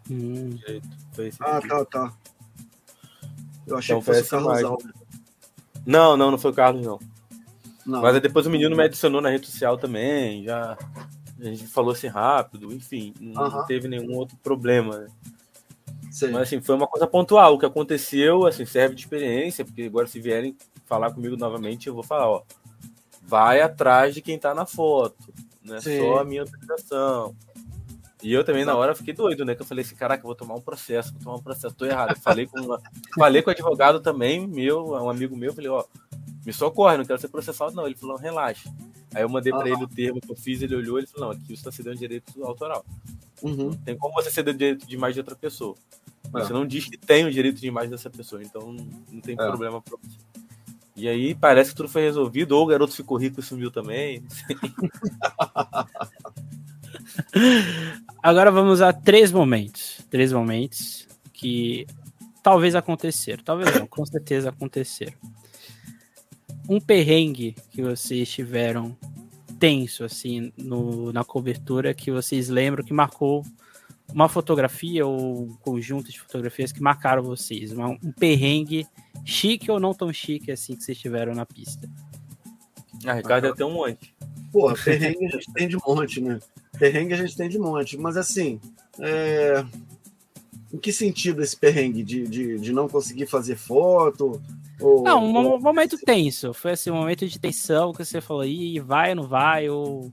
[0.09, 0.57] Hum.
[1.13, 1.67] Foi esse ah, aqui.
[1.67, 2.13] tá, tá.
[3.67, 5.00] Eu achei então, que fosse o Carlos Alves.
[5.85, 6.99] Não, não, não foi o Carlos, não.
[7.85, 8.01] não.
[8.01, 10.77] Mas depois o menino me adicionou na rede social também, já
[11.39, 15.07] a gente falou assim rápido, enfim, não teve nenhum outro problema, né?
[16.03, 17.55] Mas assim, foi uma coisa pontual.
[17.55, 20.55] O que aconteceu, assim, serve de experiência, porque agora se vierem
[20.85, 22.43] falar comigo novamente, eu vou falar, ó,
[23.23, 25.99] vai atrás de quem tá na foto, não é Sim.
[25.99, 27.33] só a minha autorização.
[28.23, 29.55] E eu também, na hora, fiquei doido, né?
[29.55, 32.15] Que eu falei assim, caraca, vou tomar um processo, vou tomar um processo, tô errado.
[32.19, 32.81] Falei com, uma,
[33.17, 35.83] falei com o advogado também, meu, um amigo meu, falei, ó,
[36.45, 37.85] me socorre, não quero ser processado, não.
[37.85, 38.69] Ele falou, relaxa.
[39.13, 41.35] Aí eu mandei para ele o termo que eu fiz, ele olhou, ele falou, não,
[41.35, 42.85] aqui você está cedendo direito autoral.
[43.41, 43.71] Uhum.
[43.71, 45.75] Tem como você ceder direito de imagem de outra pessoa.
[46.31, 46.47] Mas é.
[46.47, 48.71] você não diz que tem o direito de imagem dessa pessoa, então
[49.11, 49.37] não tem é.
[49.37, 50.17] problema pra você.
[50.95, 54.23] E aí parece que tudo foi resolvido, ou o garoto ficou rico e sumiu também.
[58.21, 59.99] Agora vamos a três momentos.
[60.09, 61.87] Três momentos que
[62.43, 63.43] talvez aconteceram.
[63.43, 65.13] Talvez não, com certeza aconteceram.
[66.69, 68.95] Um perrengue que vocês tiveram
[69.59, 73.45] tenso, assim, no, na cobertura, que vocês lembram que marcou
[74.13, 77.71] uma fotografia ou um conjunto de fotografias que marcaram vocês?
[77.71, 78.87] Um perrengue
[79.25, 81.89] chique ou não tão chique assim que vocês tiveram na pista?
[83.05, 84.13] Ah, Ricardo até um monte.
[84.51, 86.39] Porra, perrengue a gente tem de monte, né?
[86.77, 88.59] Perrengue a gente tem de monte, mas assim,
[88.99, 89.63] é...
[90.73, 92.03] em que sentido esse perrengue?
[92.03, 94.41] De, de, de não conseguir fazer foto?
[94.79, 95.03] Ou...
[95.03, 96.53] Não, um momento tenso.
[96.53, 99.69] Foi assim, um momento de tensão que você falou, ih, vai ou não vai?
[99.69, 100.11] Ou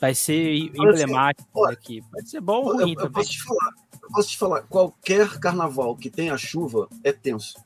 [0.00, 2.02] vai ser emblemático assim, aqui.
[2.10, 5.38] Pode ser bom ou ruim eu, eu Posso te falar, eu posso te falar, qualquer
[5.38, 7.58] carnaval que tenha chuva é tenso.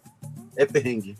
[0.56, 1.16] É perrengue.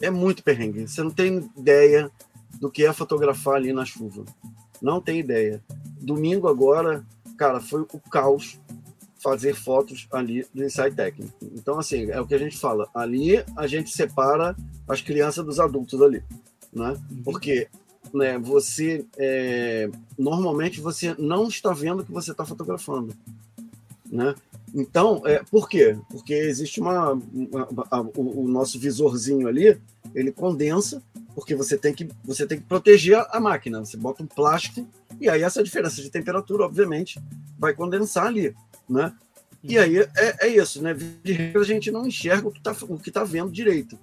[0.00, 0.88] É muito perrengue.
[0.88, 2.10] Você não tem ideia
[2.58, 4.24] do que é fotografar ali na chuva.
[4.80, 5.62] Não tem ideia.
[6.00, 7.04] Domingo agora,
[7.36, 8.58] cara, foi o caos
[9.22, 11.32] fazer fotos ali do ensaio técnico.
[11.42, 12.88] Então, assim, é o que a gente fala.
[12.94, 14.56] Ali a gente separa
[14.88, 16.22] as crianças dos adultos ali,
[16.72, 16.96] né?
[17.10, 17.22] Uhum.
[17.22, 17.68] Porque
[18.14, 23.14] né, você é, normalmente você não está vendo o que você está fotografando,
[24.10, 24.34] né?
[24.74, 25.96] Então, é, por quê?
[26.10, 29.80] Porque existe uma, uma a, o, o, nosso visorzinho ali,
[30.14, 31.02] ele condensa,
[31.34, 33.84] porque você tem que você tem que proteger a máquina.
[33.84, 34.86] Você bota um plástico
[35.20, 37.20] e aí essa diferença de temperatura, obviamente,
[37.58, 38.54] vai condensar ali,
[38.88, 39.14] né?
[39.62, 40.08] E aí é,
[40.40, 40.94] é isso, né?
[40.94, 43.98] De regra a gente não enxerga o que está o que tá vendo direito.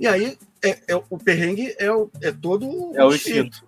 [0.00, 2.92] E aí é, é, o perrengue é, o, é todo.
[2.94, 3.66] É o instinto.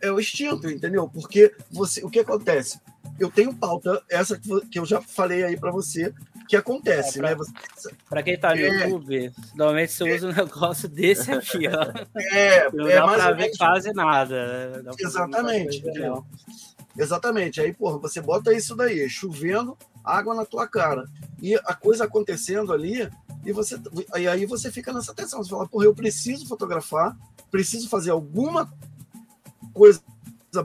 [0.00, 1.08] É o instinto, entendeu?
[1.08, 2.80] Porque você, o que acontece?
[3.22, 4.36] Eu tenho pauta, essa
[4.68, 6.12] que eu já falei aí para você,
[6.48, 7.36] que acontece, é, pra, né?
[7.36, 12.18] Você, pra quem tá no é, YouTube, normalmente você usa um negócio desse aqui, ó.
[12.34, 14.82] É, não é dá mais pra ver quase nada.
[14.82, 14.90] Né?
[14.98, 15.84] Exatamente?
[16.98, 17.60] Exatamente.
[17.60, 21.04] Aí, porra, você bota isso daí, chovendo, água na tua cara.
[21.40, 23.08] E a coisa acontecendo ali,
[23.46, 23.80] e, você,
[24.18, 25.44] e aí você fica nessa tensão.
[25.44, 27.16] Você fala, porra, eu preciso fotografar,
[27.52, 28.68] preciso fazer alguma
[29.72, 30.02] coisa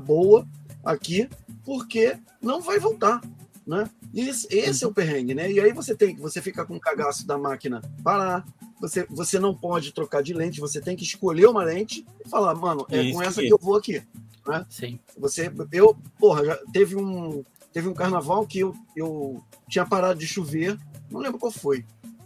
[0.04, 0.44] boa
[0.84, 1.30] aqui,
[1.68, 3.20] porque não vai voltar,
[3.68, 3.90] né?
[4.16, 5.52] Esse, esse é o perrengue, né?
[5.52, 8.48] E aí você tem que você fica com o cagaço da máquina parar,
[8.80, 12.56] você, você não pode trocar de lente, você tem que escolher uma lente e falar,
[12.56, 14.02] mano, é Isso com essa que eu vou aqui.
[14.48, 14.66] Né?
[14.70, 14.98] Sim.
[15.18, 17.44] Você, eu, porra, já teve um,
[17.74, 20.80] teve um carnaval que eu, eu tinha parado de chover,
[21.12, 21.84] não lembro qual foi.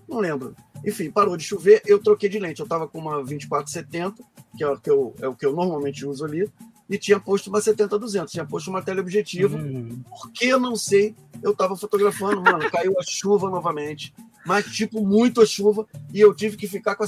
[0.08, 0.56] Não lembro.
[0.86, 2.60] Enfim, parou de chover, eu troquei de lente.
[2.60, 4.24] Eu estava com uma 2470,
[4.56, 6.48] que é o que, eu, é o que eu normalmente uso ali,
[6.92, 9.58] e tinha posto uma 70-200, tinha posto uma teleobjetivo.
[9.58, 10.04] Hum.
[10.10, 14.14] Porque eu não sei, eu estava fotografando, mano, caiu a chuva novamente,
[14.46, 17.08] mas tipo, muito a chuva, e eu tive que ficar com a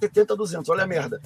[0.00, 1.22] 70-200, olha a merda.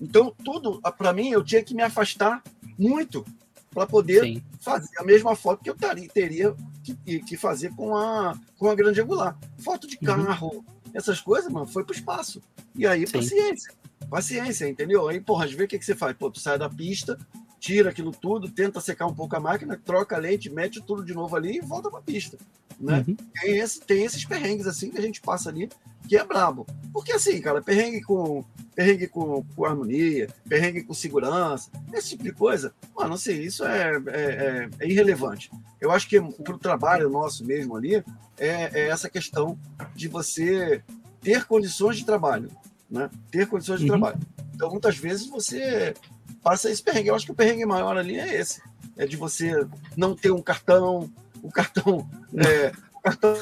[0.00, 2.42] Então, tudo, para mim, eu tinha que me afastar
[2.78, 3.26] muito
[3.74, 4.42] para poder Sim.
[4.60, 8.74] fazer a mesma foto que eu taria, teria que, que, fazer com a, com a
[8.74, 9.36] grande angular.
[9.58, 10.06] Foto de uhum.
[10.06, 10.64] carro, uhum.
[10.94, 12.40] essas coisas, mano, foi para o espaço.
[12.74, 13.12] E aí, Sim.
[13.12, 13.74] paciência.
[14.10, 15.08] Paciência, entendeu?
[15.08, 16.16] Aí, porra, às vezes o que, que você faz?
[16.16, 17.18] Pô, tu sai da pista,
[17.58, 21.12] tira aquilo tudo, tenta secar um pouco a máquina, troca a lente, mete tudo de
[21.12, 22.38] novo ali e volta para a pista.
[22.80, 23.04] Né?
[23.06, 23.16] Uhum.
[23.40, 25.68] Tem, esse, tem esses perrengues assim que a gente passa ali,
[26.08, 26.66] que é brabo.
[26.92, 28.44] Porque assim, cara, perrengue com
[28.74, 33.96] perrengue com, com harmonia, perrengue com segurança, esse tipo de coisa, mano, assim, isso é,
[34.06, 35.50] é, é, é irrelevante.
[35.80, 38.04] Eu acho que para o trabalho nosso mesmo ali, é,
[38.38, 39.58] é, essa questão
[39.96, 40.80] de você
[41.20, 42.48] ter condições de trabalho,
[42.90, 43.10] né?
[43.30, 43.98] Ter condições de uhum.
[43.98, 44.18] trabalho.
[44.54, 45.94] Então, muitas vezes você
[46.42, 47.08] passa esse perrengue.
[47.08, 48.62] Eu acho que o perrengue maior ali é esse,
[48.96, 49.66] é de você
[49.96, 51.10] não ter um cartão,
[51.42, 53.36] o cartão, é, o cartão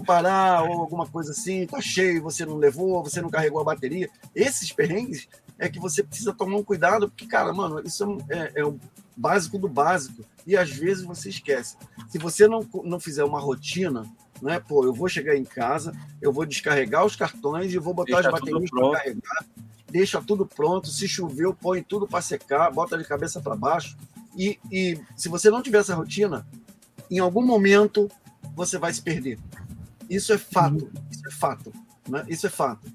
[0.00, 4.08] parar ou alguma coisa assim, tá cheio, você não levou, você não carregou a bateria.
[4.34, 5.28] Esses perrengues
[5.58, 8.78] é que você precisa tomar um cuidado, porque, cara, mano, isso é, é o
[9.16, 10.24] básico do básico.
[10.46, 11.76] E às vezes você esquece.
[12.08, 14.04] Se você não, não fizer uma rotina
[14.42, 14.60] né?
[14.60, 18.28] Pô, eu vou chegar em casa, eu vou descarregar os cartões e vou botar Deixa
[18.28, 19.46] as baterias para carregar.
[19.88, 20.88] Deixa tudo pronto.
[20.88, 23.96] Se choveu, põe tudo para secar, bota de cabeça para baixo.
[24.36, 26.46] E, e se você não tiver essa rotina,
[27.10, 28.10] em algum momento
[28.54, 29.38] você vai se perder.
[30.08, 30.84] Isso é fato.
[30.84, 30.90] Uhum.
[31.10, 31.72] Isso é fato.
[32.08, 32.24] Né?
[32.28, 32.86] Isso é fato.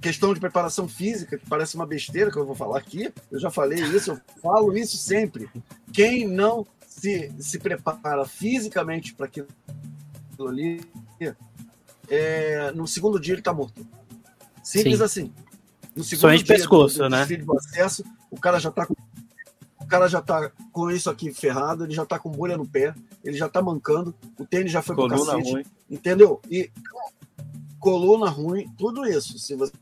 [0.00, 3.50] Questão de preparação física, que parece uma besteira que eu vou falar aqui, eu já
[3.50, 5.48] falei isso, eu falo isso sempre.
[5.92, 9.48] Quem não se, se prepara fisicamente para aquilo
[10.40, 10.80] ali,
[12.08, 13.86] é, no segundo dia ele está morto.
[14.62, 15.04] Simples Sim.
[15.04, 15.32] assim.
[15.94, 17.26] No segundo Sonho de dia pescoço, do, do né?
[17.58, 18.94] acesso, o cara já está com
[19.78, 22.94] o cara já tá com isso aqui ferrado, ele já tá com bolha no pé,
[23.22, 25.64] ele já tá mancando, o tênis já foi coluna pro cacete, ruim.
[25.90, 26.40] entendeu?
[26.50, 26.70] E
[27.78, 29.38] coluna ruim, tudo isso.
[29.38, 29.72] Se você,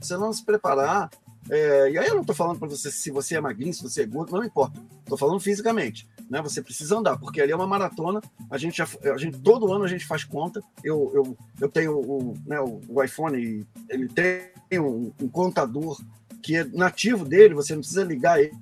[0.00, 1.10] você não se preparar,
[1.50, 4.02] é, e aí eu não estou falando para você se você é magrinho, se você
[4.02, 4.80] é gordo, não importa.
[5.00, 6.40] Estou falando fisicamente, né?
[6.40, 8.22] Você precisa andar, porque ali é uma maratona.
[8.50, 10.62] A gente, já, a gente todo ano a gente faz conta.
[10.82, 16.00] Eu, eu, eu tenho o, né, o, iPhone, ele tem um, um, contador
[16.42, 17.54] que é nativo dele.
[17.54, 18.54] Você não precisa ligar ele,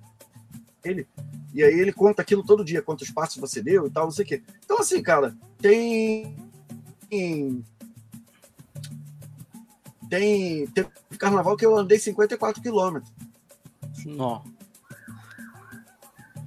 [0.85, 1.07] ele.
[1.55, 4.25] E aí ele conta aquilo todo dia, quantos passos você deu e tal, não sei
[4.25, 4.43] o quê.
[4.65, 6.35] Então assim, cara, tem
[10.13, 10.85] tem, tem
[11.19, 13.11] carnaval que eu andei 54 quilômetros.
[14.05, 14.45] Não.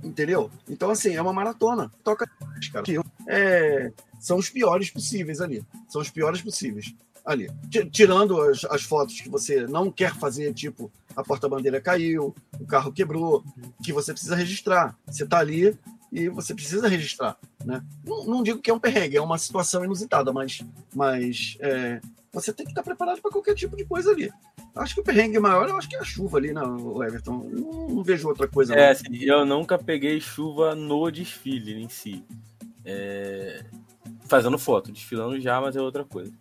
[0.03, 0.51] Entendeu?
[0.69, 1.91] Então, assim, é uma maratona.
[2.03, 2.29] Toca,
[2.71, 2.85] cara.
[3.27, 5.65] É, são os piores possíveis ali.
[5.89, 6.93] São os piores possíveis
[7.25, 7.49] ali.
[7.91, 12.93] Tirando as, as fotos que você não quer fazer, tipo, a porta-bandeira caiu, o carro
[12.93, 13.43] quebrou,
[13.83, 14.95] que você precisa registrar.
[15.07, 15.75] Você está ali
[16.11, 17.35] e você precisa registrar.
[17.65, 17.83] Né?
[18.05, 20.63] Não, não, digo que é um perrengue, é uma situação inusitada, mas,
[20.93, 21.99] mas é,
[22.35, 24.31] você tem que estar preparado para qualquer tipo de coisa ali.
[24.75, 27.49] Acho que o perrengue maior, eu acho que é a chuva ali, não, né, Everton.
[27.51, 28.75] Não, não vejo outra coisa.
[28.75, 32.23] É, assim, eu nunca peguei chuva no desfile em si.
[32.83, 33.63] É...
[34.25, 36.31] Fazendo foto, desfilando já, mas é outra coisa.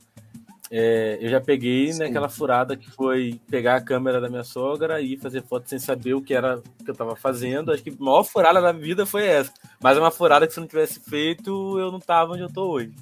[0.71, 2.01] É, eu já peguei Sim.
[2.01, 6.15] naquela furada que foi pegar a câmera da minha sogra e fazer foto sem saber
[6.15, 7.71] o que era que eu estava fazendo.
[7.71, 9.53] Acho que a maior furada da vida foi essa.
[9.81, 12.69] Mas é uma furada que se não tivesse feito, eu não tava onde eu tô
[12.69, 12.93] hoje.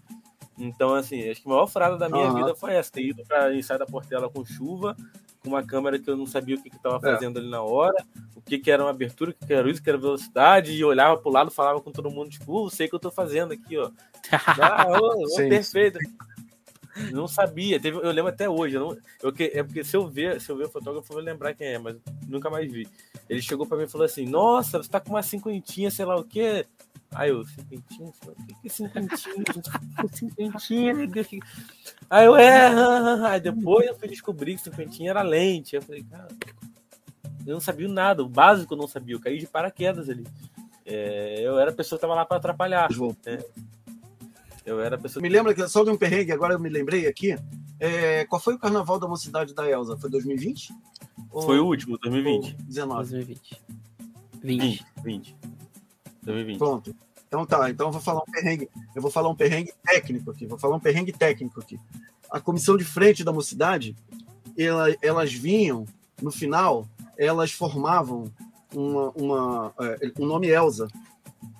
[0.62, 2.36] Então, assim, acho que a maior furada da minha uhum.
[2.36, 4.96] vida foi essa: ter ido para ensaio da Portela com chuva,
[5.40, 7.12] com uma câmera que eu não sabia o que estava é.
[7.12, 7.42] fazendo é.
[7.42, 7.96] ali na hora,
[8.36, 10.72] o que, que era uma abertura, o que, que era isso, o que era velocidade,
[10.72, 12.98] e olhava para o lado, falava com todo mundo, tipo, uh, sei o que eu
[12.98, 13.90] estou fazendo aqui, ó.
[14.60, 15.98] Ah, ô, ô, perfeito.
[17.10, 18.76] Não sabia, teve, eu lembro até hoje.
[18.76, 21.24] Eu não, eu, é porque se eu ver, se eu ver o fotógrafo, eu vou
[21.24, 21.96] lembrar quem é, mas
[22.28, 22.86] nunca mais vi.
[23.28, 26.16] Ele chegou para mim e falou assim: Nossa, você tá com uma cinquentinha, sei lá
[26.16, 26.66] o quê.
[27.14, 28.08] Aí eu, cinquentinha?
[28.08, 29.44] O que, que é cinquentinha?
[30.12, 31.28] cinquentinha, meu Deus.
[32.08, 33.28] Aí eu, é.
[33.28, 35.76] Aí depois eu fui descobrir que cinquentinha era lente.
[35.76, 36.28] Eu falei, cara,
[37.46, 38.22] eu não sabia nada.
[38.22, 39.14] O básico eu não sabia.
[39.14, 40.26] Eu caí de paraquedas ali.
[40.84, 42.88] É, eu era a pessoa que tava lá para atrapalhar.
[43.26, 43.44] É.
[44.64, 45.22] Eu era a pessoa.
[45.22, 47.36] Me lembra que só de um perrengue, agora eu me lembrei aqui.
[47.78, 49.96] É, qual foi o carnaval da mocidade da Elza?
[49.96, 50.72] Foi 2020?
[51.30, 52.54] Foi o último, 2020.
[52.62, 53.10] 19.
[53.10, 53.62] 2020.
[54.42, 54.86] 20.
[55.02, 55.36] 20.
[56.22, 56.58] 2020.
[56.58, 56.94] Pronto.
[57.26, 60.46] Então tá, então eu vou falar um perrengue, eu vou falar um perrengue técnico aqui,
[60.46, 61.80] vou falar um perrengue técnico aqui.
[62.30, 63.96] A comissão de frente da mocidade,
[64.56, 65.86] ela, elas vinham,
[66.20, 68.30] no final, elas formavam
[68.74, 70.88] uma, uma, é, um nome Elza.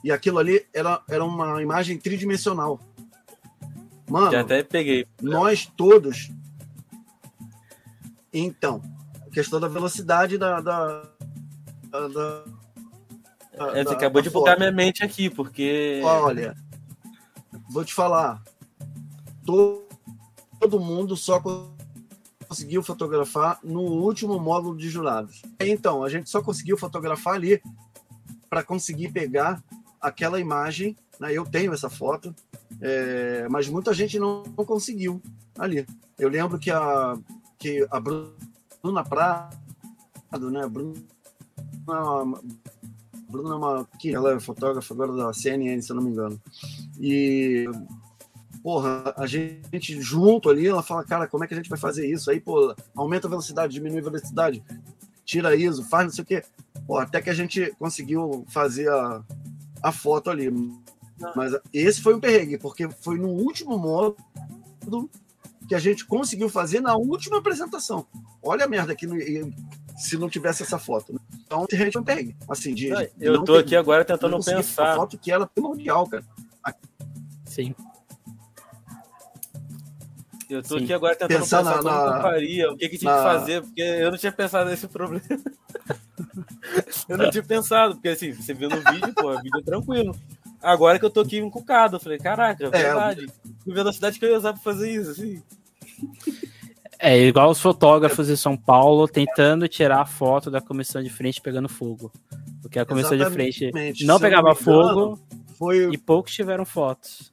[0.05, 2.79] E aquilo ali era, era uma imagem tridimensional.
[4.09, 5.07] Mano, Já até peguei.
[5.23, 6.31] Nós todos.
[8.33, 8.83] Então,
[9.27, 11.03] a questão da velocidade da, da,
[11.91, 12.45] da
[13.53, 16.01] é, você acabou de botar minha mente aqui, porque.
[16.05, 16.57] Olha,
[17.71, 18.43] vou te falar.
[19.45, 19.87] Todo,
[20.59, 21.43] todo mundo só
[22.49, 25.43] conseguiu fotografar no último módulo de jurados.
[25.61, 27.61] Então, a gente só conseguiu fotografar ali
[28.49, 29.63] para conseguir pegar
[30.01, 30.97] aquela imagem.
[31.19, 31.33] Né?
[31.33, 32.35] Eu tenho essa foto,
[32.81, 35.21] é, mas muita gente não, não, conseguiu
[35.59, 35.87] ali.
[36.19, 37.17] Eu lembro que a,
[37.59, 40.67] que a Bruna Prado, né?
[40.67, 41.03] Bruna,
[43.33, 46.41] Bruna é uma, que ela é fotógrafa agora da CNN, se eu não me engano.
[47.01, 47.67] E
[48.63, 52.07] porra, a gente junto ali, ela fala, cara, como é que a gente vai fazer
[52.07, 52.31] isso?
[52.31, 54.63] Aí, pô, aumenta a velocidade, diminui a velocidade,
[55.25, 56.45] tira ISO, faz não sei o quê.
[56.87, 59.25] Pô, até que a gente conseguiu fazer a,
[59.83, 60.53] a foto ali.
[61.35, 64.17] Mas esse foi um perrengue, porque foi no último modo
[65.67, 68.07] que a gente conseguiu fazer na última apresentação.
[68.43, 69.07] Olha a merda que
[70.03, 71.13] se não tivesse essa foto.
[71.13, 71.21] Né?
[71.47, 72.37] Então, a gente não tem.
[72.49, 74.97] Assim, de, de eu tô aqui agora tentando pensar.
[74.97, 76.25] foto que era primordial, cara.
[77.45, 77.75] Sim.
[80.51, 80.85] Eu tô Sim.
[80.85, 83.19] aqui agora tentando pensar, pensar na, como na, faria, o que, que tinha na...
[83.19, 85.25] que fazer, porque eu não tinha pensado nesse problema.
[87.09, 90.17] eu não tinha pensado, porque assim, você viu no vídeo, pô, vídeo é tranquilo.
[90.61, 93.27] Agora que eu tô aqui encucado, eu falei, caraca, é, é verdade.
[93.65, 95.43] Que velocidade que eu ia usar pra fazer isso, assim.
[97.05, 101.41] É igual os fotógrafos de São Paulo tentando tirar a foto da comissão de frente
[101.41, 102.13] pegando fogo.
[102.63, 103.59] Porque a comissão Exatamente.
[103.59, 105.19] de frente não Se pegava não fogo
[105.59, 105.93] foi...
[105.93, 107.33] e poucos tiveram fotos.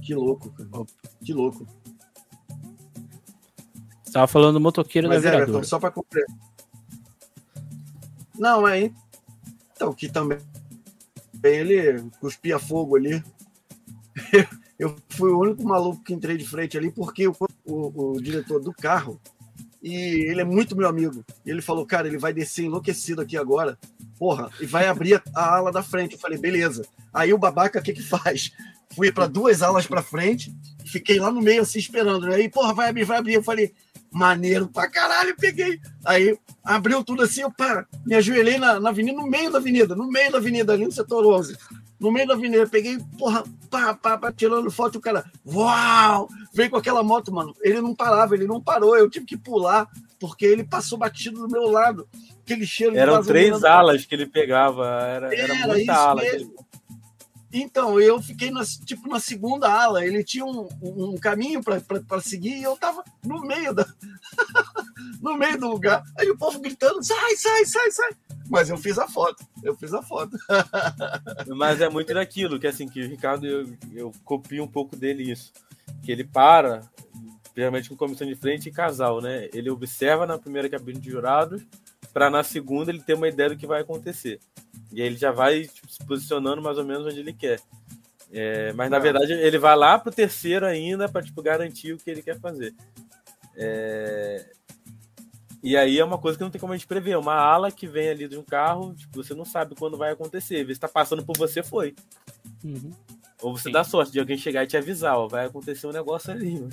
[0.00, 0.86] Que louco, cara.
[1.24, 1.66] Que louco.
[4.04, 6.36] Você tava falando do motoqueiro Mas da é, Everton, só para completar.
[8.38, 8.92] Não, é.
[9.72, 10.38] Então, que também
[11.42, 13.20] ele cuspia fogo ali.
[14.78, 18.60] Eu fui o único maluco que entrei de frente ali, porque o, o, o diretor
[18.60, 19.20] do carro,
[19.80, 21.24] e ele é muito meu amigo.
[21.44, 23.78] Ele falou, cara, ele vai descer enlouquecido aqui agora,
[24.18, 26.14] porra, e vai abrir a, a ala da frente.
[26.14, 26.84] Eu falei, beleza.
[27.12, 28.50] Aí o babaca, o que que faz?
[28.94, 30.54] Fui para duas alas para frente,
[30.86, 32.26] fiquei lá no meio assim esperando.
[32.26, 32.36] Né?
[32.36, 33.34] Aí, porra, vai abrir, vai abrir.
[33.34, 33.72] Eu falei,
[34.10, 35.80] maneiro pra caralho, peguei.
[36.04, 39.94] Aí abriu tudo assim, eu pá, me ajoelhei na, na avenida, no meio da avenida,
[39.94, 41.56] no meio da avenida, ali no setor 11.
[41.98, 46.28] No meio da avenida, peguei, porra, pá, pá, pá, tirando foto, o cara, uau!
[46.52, 47.54] Veio com aquela moto, mano.
[47.62, 49.88] Ele não parava, ele não parou, eu tive que pular,
[50.18, 52.06] porque ele passou batido do meu lado.
[52.42, 56.22] Aquele cheiro Eram três alas que ele pegava, era, era, era muita ala.
[57.56, 60.04] Então, eu fiquei na, tipo na segunda ala.
[60.04, 63.86] Ele tinha um, um caminho para seguir e eu tava no meio da
[65.22, 66.04] no meio do lugar.
[66.18, 68.10] Aí o povo gritando: sai, sai, sai, sai.
[68.50, 69.46] Mas eu fiz a foto.
[69.62, 70.36] Eu fiz a foto.
[71.56, 75.30] Mas é muito daquilo que assim que o Ricardo eu, eu copio um pouco dele
[75.30, 75.52] isso,
[76.02, 76.82] que ele para,
[77.56, 79.48] geralmente com comissão de frente e casal, né?
[79.54, 81.62] Ele observa na primeira cabine de jurados
[82.14, 84.38] para na segunda ele ter uma ideia do que vai acontecer.
[84.92, 87.60] E aí ele já vai tipo, se posicionando mais ou menos onde ele quer.
[88.32, 89.00] É, mas na é.
[89.00, 92.72] verdade ele vai lá pro terceiro ainda para tipo, garantir o que ele quer fazer.
[93.56, 94.48] É...
[95.60, 97.16] E aí é uma coisa que não tem como a gente prever.
[97.16, 100.64] Uma ala que vem ali de um carro, tipo, você não sabe quando vai acontecer.
[100.66, 101.94] Se está passando por você, foi.
[102.62, 102.90] Uhum.
[103.42, 103.72] Ou você Sim.
[103.72, 106.68] dá sorte de alguém chegar e te avisar, ó, vai acontecer um negócio ali.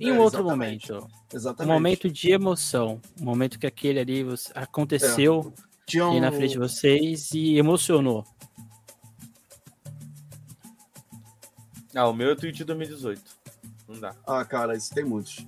[0.00, 1.08] Em um é, outro momento.
[1.32, 1.70] Exatamente.
[1.70, 3.00] Um momento de emoção.
[3.20, 4.24] Um momento que aquele ali
[4.54, 5.52] aconteceu
[5.94, 6.02] é.
[6.02, 6.20] Um...
[6.20, 8.24] na frente de vocês e emocionou.
[11.94, 13.22] Ah, o meu é o tweet de 2018.
[13.88, 14.14] Não dá.
[14.26, 15.46] Ah, cara, isso tem muitos.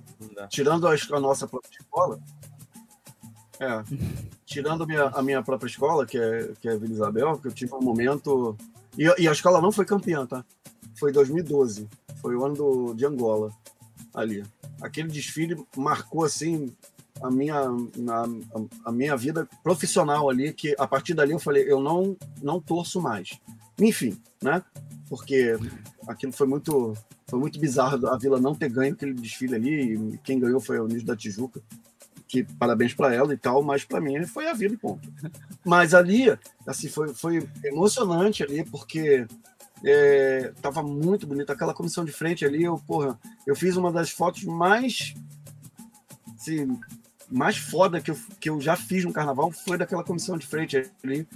[0.49, 2.19] Tirando a, a, nossa própria escola.
[3.59, 3.83] É.
[4.43, 7.51] tirando a minha, a minha própria escola, que é, que é Vila Isabel, que eu
[7.51, 8.57] tive um momento.
[8.97, 10.43] E, e a escola não foi campeã, tá?
[10.95, 11.87] Foi 2012.
[12.21, 13.51] Foi o ano do, de Angola
[14.13, 14.43] ali.
[14.81, 16.73] Aquele desfile marcou assim
[17.21, 18.23] a minha, na,
[18.85, 23.01] a minha vida profissional ali, que a partir dali eu falei, eu não, não torço
[23.01, 23.39] mais.
[23.79, 24.63] Enfim, né?
[25.07, 25.57] Porque
[26.07, 26.93] aquilo foi muito,
[27.27, 30.77] foi muito bizarro a Vila não ter ganho aquele desfile ali, e quem ganhou foi
[30.77, 31.61] a Unidos da Tijuca,
[32.27, 35.07] que parabéns para ela e tal, mas para mim foi a Vila e ponto.
[35.65, 36.25] Mas ali,
[36.65, 39.27] assim, foi, foi emocionante ali, porque
[39.83, 44.11] é, tava muito bonita aquela comissão de frente ali, eu, porra, eu fiz uma das
[44.11, 45.13] fotos mais
[46.41, 46.79] assim,
[47.29, 50.91] mais foda que eu, que eu já fiz no carnaval foi daquela comissão de frente
[51.03, 51.27] ali.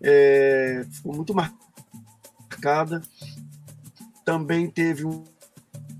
[0.00, 3.00] É, ficou muito marcada.
[4.24, 5.24] Também teve um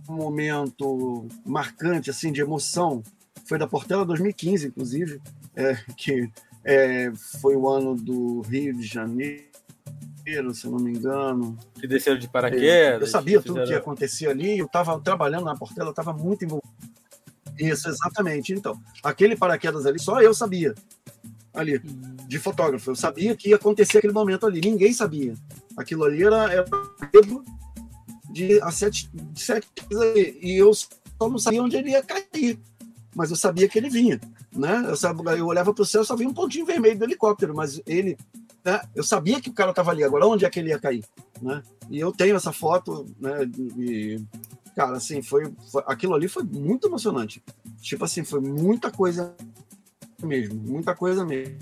[0.09, 3.03] momento marcante assim de emoção.
[3.47, 5.21] Foi da Portela 2015, inclusive,
[5.57, 6.31] é, que
[6.65, 7.11] é,
[7.41, 9.50] foi o ano do Rio de Janeiro,
[10.55, 11.59] se eu não me engano.
[11.75, 13.01] Que desceram de paraquedas.
[13.01, 14.59] Eu sabia tudo o que acontecia ali.
[14.59, 16.71] Eu estava trabalhando na Portela, eu estava muito envolvido
[17.61, 18.53] isso, exatamente.
[18.53, 20.75] Então, aquele paraquedas ali, só eu sabia.
[21.53, 21.81] Ali,
[22.27, 22.91] de fotógrafo.
[22.91, 24.61] Eu sabia que ia acontecer aquele momento ali.
[24.61, 25.35] Ninguém sabia.
[25.77, 26.65] Aquilo ali era, era
[28.31, 29.69] de a sete, de sete
[30.41, 32.59] e eu só não sabia onde ele ia cair.
[33.15, 34.21] Mas eu sabia que ele vinha.
[34.55, 34.85] Né?
[34.87, 37.81] Eu, sabia, eu olhava para o céu, só via um pontinho vermelho do helicóptero, mas
[37.87, 38.17] ele.
[38.65, 38.81] Né?
[38.95, 40.05] Eu sabia que o cara estava ali.
[40.05, 41.05] Agora, onde é que ele ia cair?
[41.41, 41.63] Né?
[41.89, 43.49] E eu tenho essa foto, né?
[43.79, 44.21] E
[44.75, 47.43] cara, assim, foi, foi, aquilo ali foi muito emocionante.
[47.81, 49.35] Tipo assim, foi muita coisa
[50.23, 51.59] mesmo, muita coisa mesmo.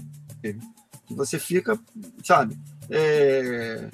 [1.06, 1.78] Que você fica,
[2.22, 2.58] sabe,
[2.90, 3.88] é,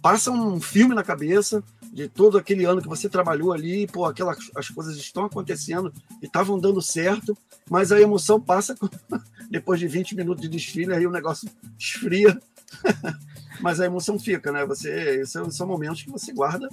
[0.00, 1.62] passa um filme na cabeça
[1.96, 5.90] de todo aquele ano que você trabalhou ali, pô, aquelas as coisas estão acontecendo
[6.20, 7.34] e estavam dando certo,
[7.70, 8.76] mas a emoção passa
[9.50, 12.38] depois de 20 minutos de desfile, aí o negócio esfria.
[13.62, 14.66] mas a emoção fica, né?
[14.66, 16.68] Você, são, são momentos que você guarda,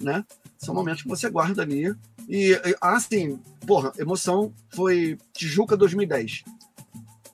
[0.00, 0.24] né?
[0.56, 1.92] São momentos que você guarda ali.
[2.28, 6.44] E, assim, porra, emoção foi Tijuca 2010.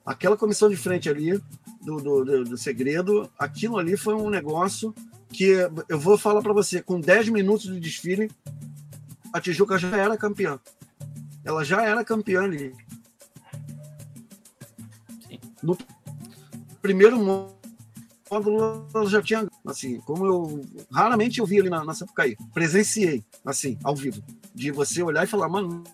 [0.06, 1.38] Aquela comissão de frente ali,
[1.82, 4.94] do, do, do, do segredo, aquilo ali foi um negócio
[5.32, 5.50] que
[5.88, 8.30] eu vou falar para você, com 10 minutos de desfile,
[9.32, 10.58] a Tijuca já era campeã.
[11.44, 12.74] Ela já era campeã ali.
[15.26, 15.38] Sim.
[15.62, 15.76] No
[16.80, 22.36] primeiro módulo ela já tinha, assim, como eu raramente eu vi ali na, na Sapucaí,
[22.52, 24.22] presenciei, assim, ao vivo,
[24.54, 25.84] de você olhar e falar, mano,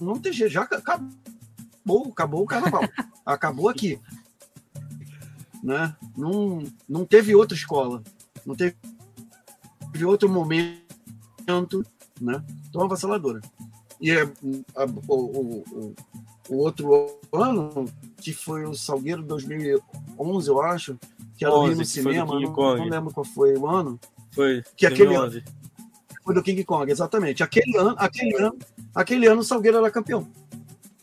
[0.00, 2.82] não tem jeito, já acabou, acabou o carnaval,
[3.24, 4.00] acabou aqui,
[5.62, 5.96] né?
[6.16, 8.02] Não, não teve outra escola,
[8.48, 8.74] não teve,
[9.92, 11.84] teve outro momento,
[12.18, 12.42] né?
[12.68, 13.40] Então, avassaladora.
[14.00, 14.22] E é,
[14.74, 15.94] a, o, o,
[16.48, 17.84] o, outro ano,
[18.16, 20.98] que foi o Salgueiro 2011, eu acho,
[21.36, 24.00] que era 11, o Rio no cinema, não, não, lembro qual foi o ano.
[24.30, 25.14] Foi, que aquele
[26.24, 27.42] foi do King Kong, exatamente.
[27.42, 28.58] Aquele ano, aquele ano,
[28.94, 30.26] aquele ano o Salgueiro era campeão.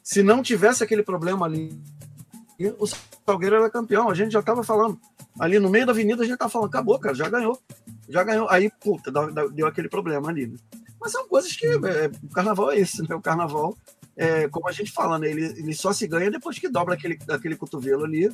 [0.02, 1.80] Se não tivesse aquele problema ali,
[2.80, 2.88] o
[3.26, 4.10] Salgueiro era campeão.
[4.10, 5.00] A gente já estava falando.
[5.40, 7.60] Ali no meio da avenida, a gente estava falando, acabou, cara, já ganhou.
[8.08, 8.50] Já ganhou.
[8.50, 9.12] Aí, puta,
[9.54, 10.48] deu aquele problema ali.
[10.48, 10.58] Né?
[11.00, 11.68] Mas são coisas que.
[11.68, 13.16] É, o carnaval é isso, né?
[13.16, 13.78] O carnaval,
[14.16, 15.30] é, como a gente fala, né?
[15.30, 18.30] Ele, ele só se ganha depois que dobra aquele, aquele cotovelo ali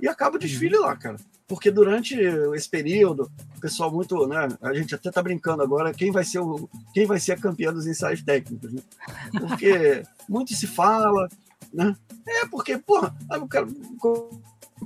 [0.00, 1.16] e acaba o desfile lá, cara.
[1.46, 2.14] Porque durante
[2.54, 4.48] esse período, o pessoal muito, né?
[4.60, 7.72] A gente até tá brincando agora, quem vai ser o quem vai ser a campeã
[7.72, 8.82] dos ensaios técnicos, né?
[9.40, 11.28] Porque muito se fala,
[11.72, 11.96] né?
[12.26, 13.68] É porque, porra, eu quero,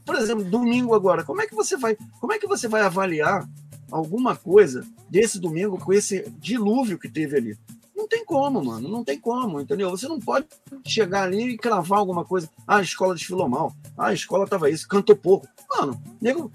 [0.05, 3.49] por exemplo, domingo agora, como é que você vai, como é que você vai avaliar
[3.91, 7.59] alguma coisa desse domingo com esse dilúvio que teve ali?
[8.03, 8.89] Não tem como, mano.
[8.89, 9.89] Não tem como, entendeu?
[9.91, 10.47] Você não pode
[10.85, 12.51] chegar ali e cravar alguma coisa.
[12.67, 13.73] Ah, a escola desfilou mal.
[13.97, 15.47] Ah, a escola tava isso, cantou pouco.
[15.71, 16.51] Mano, nego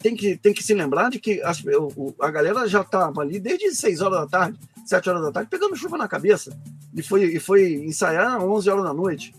[0.00, 1.60] tem que, tem que se lembrar de que as,
[1.96, 5.50] o, a galera já tava ali desde 6 horas da tarde, 7 horas da tarde,
[5.50, 6.56] pegando chuva na cabeça.
[6.94, 9.34] E foi, e foi ensaiar 11 horas da noite,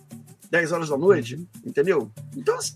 [0.49, 1.47] 10 horas da noite, uhum.
[1.65, 2.11] entendeu?
[2.35, 2.75] Então, assim,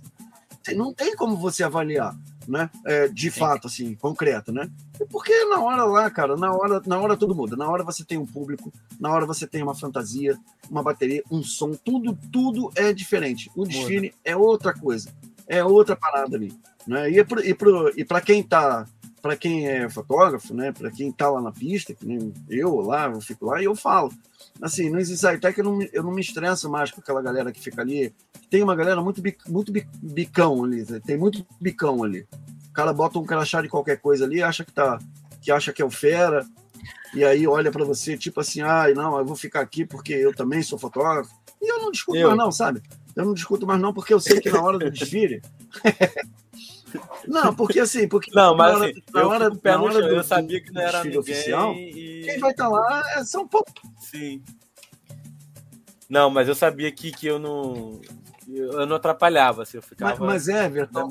[0.76, 2.16] não tem como você avaliar
[2.48, 2.70] né?
[2.86, 4.70] É, de fato, assim, concreto, né?
[5.10, 7.56] Porque na hora lá, cara, na hora, na hora tudo muda.
[7.56, 10.38] Na hora você tem um público, na hora você tem uma fantasia,
[10.70, 13.52] uma bateria, um som, tudo, tudo é diferente.
[13.56, 15.14] O desfile é outra coisa,
[15.46, 16.54] é outra parada ali,
[16.88, 17.12] né?
[17.12, 18.88] E, é pro, e, pro, e para quem tá,
[19.28, 20.72] para quem é fotógrafo, né?
[20.72, 23.76] Para quem tá lá na pista, que nem eu lá, eu fico lá e eu
[23.76, 24.10] falo.
[24.62, 27.60] Assim, no ensaio que eu não, eu não me estresso mais com aquela galera que
[27.60, 28.14] fica ali
[28.50, 32.26] tem uma galera muito, muito bicão ali, tem muito bicão ali.
[32.70, 34.98] O cara bota um crachá de qualquer coisa ali, acha que tá,
[35.42, 36.46] que acha que é o fera,
[37.14, 40.14] e aí olha para você tipo assim, ai, ah, não, eu vou ficar aqui porque
[40.14, 41.36] eu também sou fotógrafo.
[41.62, 42.28] E eu não discuto eu.
[42.28, 42.82] mais não, sabe?
[43.14, 45.42] Eu não discuto mais não porque eu sei que na hora do desfile
[47.28, 50.24] Não, porque assim, porque não, mas na hora, assim, na hora, na hora do, eu
[50.24, 52.22] sabia que não era ninguém oficial, e...
[52.24, 53.66] quem vai estar tá lá é São Paulo.
[54.00, 54.44] Sim.
[56.10, 58.00] Não, mas eu sabia que, que eu não
[58.48, 60.12] eu não atrapalhava, assim, eu ficava.
[60.26, 61.10] Mas, mas é, Everton,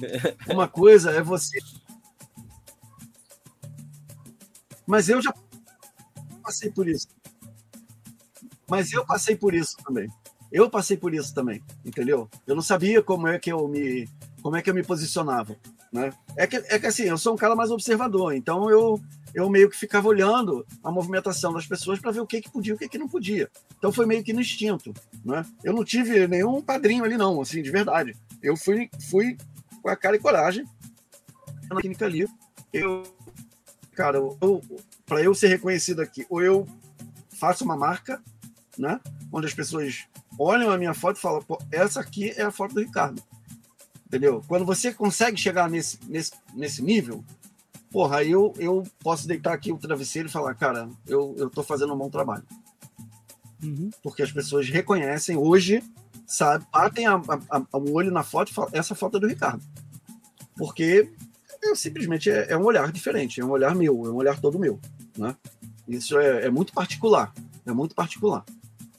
[0.48, 1.58] uma coisa é você.
[4.86, 5.34] Mas eu já
[6.42, 7.08] passei por isso.
[8.68, 10.08] Mas eu passei por isso também.
[10.50, 12.28] Eu passei por isso também, entendeu?
[12.46, 14.08] Eu não sabia como é que eu me,
[14.48, 15.54] como é que eu me posicionava,
[15.92, 16.10] né?
[16.34, 18.98] É que, é que assim, eu sou um cara mais observador, então eu
[19.34, 22.72] eu meio que ficava olhando a movimentação das pessoas para ver o que, que podia
[22.72, 23.50] e o que, que não podia.
[23.76, 24.94] Então foi meio que no instinto.
[25.22, 25.44] Né?
[25.62, 28.16] Eu não tive nenhum padrinho ali, não, assim, de verdade.
[28.42, 29.36] Eu fui, fui
[29.82, 30.64] com a cara e coragem
[31.68, 32.26] na clínica ali.
[32.72, 33.02] Eu,
[33.92, 34.18] cara,
[35.04, 36.66] para eu ser reconhecido aqui, ou eu
[37.38, 38.18] faço uma marca,
[38.78, 38.98] né?
[39.30, 40.06] Onde as pessoas
[40.38, 43.22] olham a minha foto e falam, essa aqui é a foto do Ricardo.
[44.08, 44.42] Entendeu?
[44.48, 47.22] Quando você consegue chegar nesse, nesse, nesse nível,
[47.90, 51.62] porra, aí eu, eu posso deitar aqui o travesseiro e falar, cara, eu, eu tô
[51.62, 52.42] fazendo um bom trabalho.
[53.62, 53.90] Uhum.
[54.02, 55.82] Porque as pessoas reconhecem hoje,
[56.26, 59.28] sabe, batem a, a, a, o olho na foto e falam, essa foto é do
[59.28, 59.62] Ricardo.
[60.56, 61.12] Porque
[61.62, 64.58] eu, simplesmente é, é, um olhar diferente, é um olhar meu, é um olhar todo
[64.58, 64.80] meu.
[65.16, 65.36] Né?
[65.86, 67.34] Isso é, é muito particular,
[67.66, 68.42] é muito particular,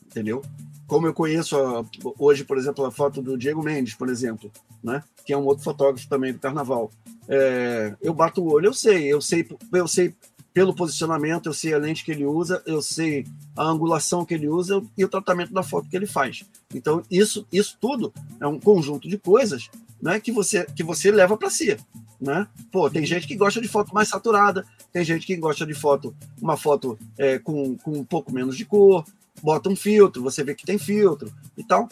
[0.05, 0.43] entendeu?
[0.89, 1.85] Como eu conheço a,
[2.17, 4.51] hoje, por exemplo, a foto do Diego Mendes, por exemplo,
[4.83, 5.01] né?
[5.25, 6.91] que é um outro fotógrafo também do Carnaval
[7.29, 10.15] é, eu bato o olho, eu sei, eu sei, eu sei
[10.51, 13.23] pelo posicionamento, eu sei a lente que ele usa, eu sei
[13.55, 16.43] a angulação que ele usa e o tratamento da foto que ele faz.
[16.73, 18.11] Então, isso, isso tudo
[18.41, 19.69] é um conjunto de coisas
[20.01, 21.77] né, que, você, que você leva para si.
[22.19, 22.47] Né?
[22.71, 26.15] Pô, tem gente que gosta de foto mais saturada, tem gente que gosta de foto,
[26.41, 29.05] uma foto é, com, com um pouco menos de cor,
[29.41, 31.87] bota um filtro, você vê que tem filtro e tal.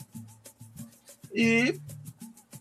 [1.34, 1.80] E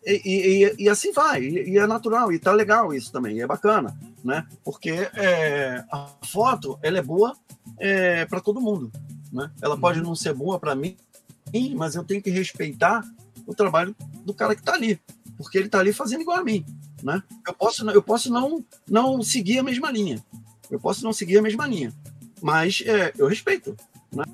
[0.06, 3.46] e, e, e, assim vai, e, e, é natural, e tá legal isso também, é
[3.46, 4.46] bacana, né?
[4.64, 7.36] Porque é, a foto, ela é boa
[7.76, 8.92] é, para todo mundo,
[9.32, 9.50] né?
[9.60, 10.06] Ela pode uhum.
[10.06, 10.96] não ser boa para mim,
[11.74, 13.02] mas eu tenho que respeitar
[13.44, 15.00] o trabalho do cara que tá ali,
[15.36, 16.64] porque ele tá ali fazendo igual a mim,
[17.02, 17.20] né?
[17.44, 20.24] Eu posso, eu posso não, não seguir a mesma linha,
[20.70, 21.92] eu posso não seguir a mesma linha,
[22.40, 23.76] mas é, eu respeito,
[24.12, 24.24] né?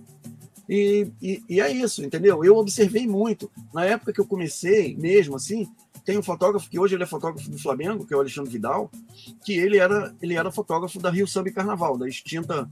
[0.68, 2.44] E, e, e, é isso, entendeu?
[2.44, 3.51] Eu observei muito.
[3.72, 5.68] Na época que eu comecei, mesmo assim,
[6.05, 8.90] tem um fotógrafo que hoje ele é fotógrafo do Flamengo, que é o Alexandre Vidal,
[9.44, 12.68] que ele era, ele era fotógrafo da Rio Samba Carnaval, da extinta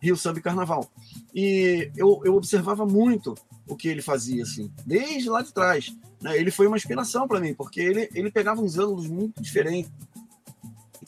[0.00, 0.90] Rio Samba Carnaval.
[1.34, 3.34] E eu, eu observava muito
[3.66, 5.96] o que ele fazia, assim, desde lá de trás.
[6.20, 6.36] Né?
[6.38, 9.90] Ele foi uma inspiração para mim, porque ele, ele pegava uns ângulos muito diferentes,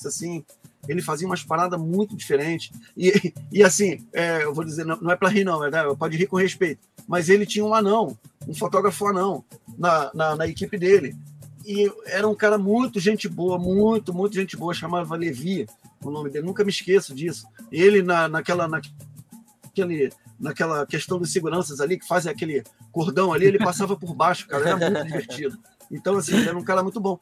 [0.04, 0.44] assim,
[0.88, 2.70] ele fazia umas paradas muito diferentes.
[2.96, 5.82] E, e assim, é, eu vou dizer, não, não é para rir, não, é, né?
[5.98, 6.80] pode rir com respeito.
[7.06, 9.44] Mas ele tinha um anão, um fotógrafo anão,
[9.78, 11.16] na, na, na, equipe dele.
[11.64, 15.66] E era um cara muito gente boa, muito, muito gente boa, chamava Levi,
[16.04, 17.46] o nome dele, nunca me esqueço disso.
[17.72, 23.58] Ele, na, naquela, naquele, naquela questão dos seguranças ali, que fazem aquele cordão ali, ele
[23.58, 25.58] passava por baixo, cara, era muito divertido.
[25.90, 27.18] Então, assim, era um cara muito bom.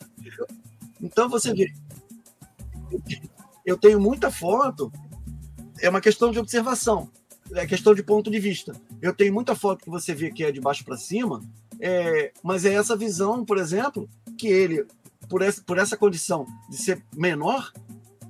[1.00, 1.72] Então, você vê,
[3.64, 4.92] eu tenho muita foto,
[5.80, 7.10] é uma questão de observação,
[7.52, 8.74] é questão de ponto de vista.
[9.00, 11.40] Eu tenho muita foto que você vê que é de baixo para cima,
[11.80, 14.08] é, mas é essa visão, por exemplo,
[14.38, 14.86] que ele,
[15.28, 17.72] por essa, por essa condição de ser menor,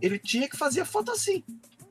[0.01, 1.43] ele tinha que fazer a foto assim.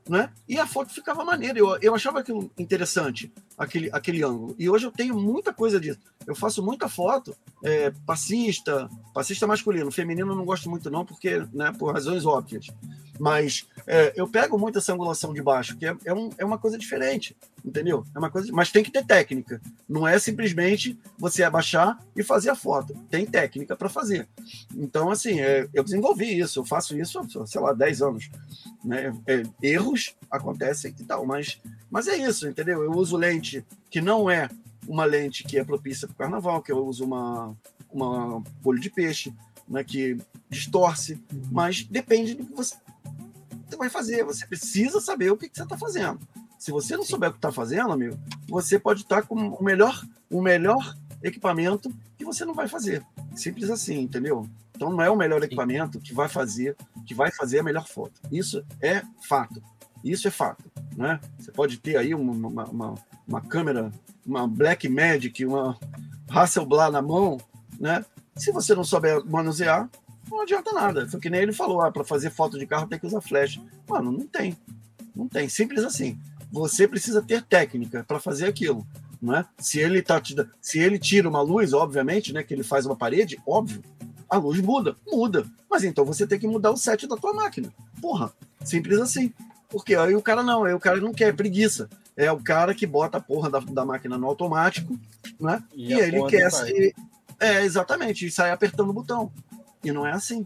[0.08, 0.30] Né?
[0.50, 1.58] E a foto ficava maneira.
[1.58, 4.54] Eu, eu achava aquilo interessante, aquele, aquele ângulo.
[4.60, 6.00] E hoje eu tenho muita coisa disso.
[6.28, 7.34] Eu faço muita foto
[7.64, 9.90] é, passista, passista masculino.
[9.92, 12.68] Feminino eu não gosto muito, não, porque, né, por razões óbvias.
[13.20, 16.58] Mas é, eu pego muito essa angulação de baixo, que é, é, um, é uma
[16.58, 18.06] coisa diferente, entendeu?
[18.14, 19.62] É uma coisa, mas tem que ter técnica.
[19.88, 22.96] Não é simplesmente você abaixar e fazer a foto.
[23.10, 24.28] Tem técnica para fazer.
[24.76, 28.30] Então, assim, é, eu desenvolvi isso, eu faço isso, sei lá, 10 anos.
[28.84, 29.14] Né?
[29.28, 31.60] É, erros acontecem e tal, mas,
[31.90, 32.84] mas é isso, entendeu?
[32.84, 34.50] Eu uso lente que não é
[34.88, 37.56] uma lente que é propícia para o carnaval, que eu uso uma,
[37.92, 39.34] uma olho de peixe,
[39.68, 40.18] né, que
[40.50, 41.22] distorce,
[41.52, 42.76] mas depende do que você
[43.76, 44.24] vai fazer.
[44.24, 46.20] Você precisa saber o que, que você está fazendo.
[46.58, 48.18] Se você não souber o que está fazendo, amigo,
[48.48, 53.06] você pode estar com o melhor, o melhor equipamento que você não vai fazer.
[53.36, 54.48] Simples assim, entendeu?
[54.76, 56.76] Então não é o melhor equipamento que vai fazer,
[57.06, 58.22] que vai fazer a melhor foto.
[58.32, 59.62] Isso é fato.
[60.04, 60.64] Isso é fato,
[60.98, 61.20] né?
[61.40, 62.96] Você pode ter aí uma, uma,
[63.26, 63.92] uma câmera,
[64.26, 65.78] uma Black Magic, uma
[66.30, 67.38] Hasselblad na mão,
[67.80, 68.04] né?
[68.36, 69.90] Se você não souber manusear,
[70.34, 71.08] não adianta nada.
[71.08, 73.62] Foi que nem ele falou, ah, para fazer foto de carro tem que usar flash.
[73.88, 74.58] Mano, não tem.
[75.16, 75.48] Não tem.
[75.48, 76.20] Simples assim.
[76.52, 78.86] Você precisa ter técnica para fazer aquilo.
[79.22, 79.46] Né?
[79.58, 80.22] Se ele tá
[80.60, 83.82] se ele tira uma luz, obviamente, né, que ele faz uma parede, óbvio,
[84.30, 85.46] a luz muda, muda.
[85.70, 87.72] Mas então você tem que mudar o set da tua máquina.
[88.02, 88.34] Porra,
[88.64, 89.32] simples assim.
[89.70, 91.90] Porque aí o cara não, aí o cara não quer, é preguiça.
[92.18, 95.00] É o cara que bota a porra da, da máquina no automático,
[95.40, 95.64] né?
[95.74, 96.94] E, e ele quer se,
[97.40, 99.32] é, exatamente, e sai apertando o botão.
[99.84, 100.46] E não é assim,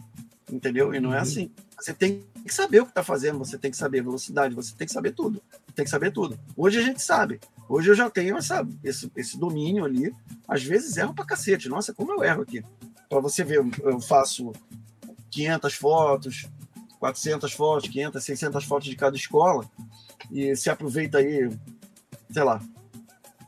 [0.51, 0.93] entendeu?
[0.93, 1.21] E não é uhum.
[1.21, 1.51] assim.
[1.79, 4.87] Você tem que saber o que está fazendo, você tem que saber velocidade, você tem
[4.87, 5.41] que saber tudo.
[5.75, 6.39] Tem que saber tudo.
[6.55, 7.39] Hoje a gente sabe.
[7.69, 10.11] Hoje eu já tenho essa, esse, esse domínio ali.
[10.47, 11.69] Às vezes erro pra cacete.
[11.69, 12.63] Nossa, como eu erro aqui.
[13.07, 14.51] Para você ver, eu faço
[15.29, 16.49] 500 fotos,
[16.99, 19.69] 400 fotos, 500, 600 fotos de cada escola.
[20.31, 21.49] E se aproveita aí,
[22.31, 22.61] sei lá,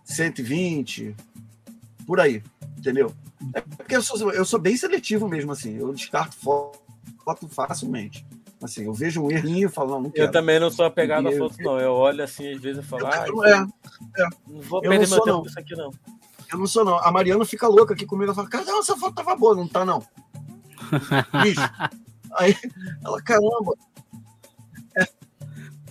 [0.05, 1.15] 120,
[2.05, 2.43] por aí,
[2.77, 3.13] entendeu?
[3.53, 5.77] É porque eu sou, eu sou bem seletivo mesmo, assim.
[5.77, 6.79] Eu descarto foto,
[7.23, 8.25] foto facilmente.
[8.61, 10.27] Assim, eu vejo um errinho e falo, não, não quero.
[10.27, 11.79] Eu também não sou apegado a foto, não.
[11.79, 14.27] Eu olho assim, às vezes, e falo, ah, é, é.
[14.47, 15.91] não vou perder meu tempo com isso aqui, não.
[16.51, 16.97] Eu não sou, não.
[16.97, 18.25] A Mariana fica louca aqui comigo.
[18.25, 19.55] Ela fala, cara, essa foto tava boa.
[19.55, 20.03] Não tá, não.
[21.43, 21.61] Bicho.
[22.33, 22.55] Aí
[23.03, 23.75] ela, caramba,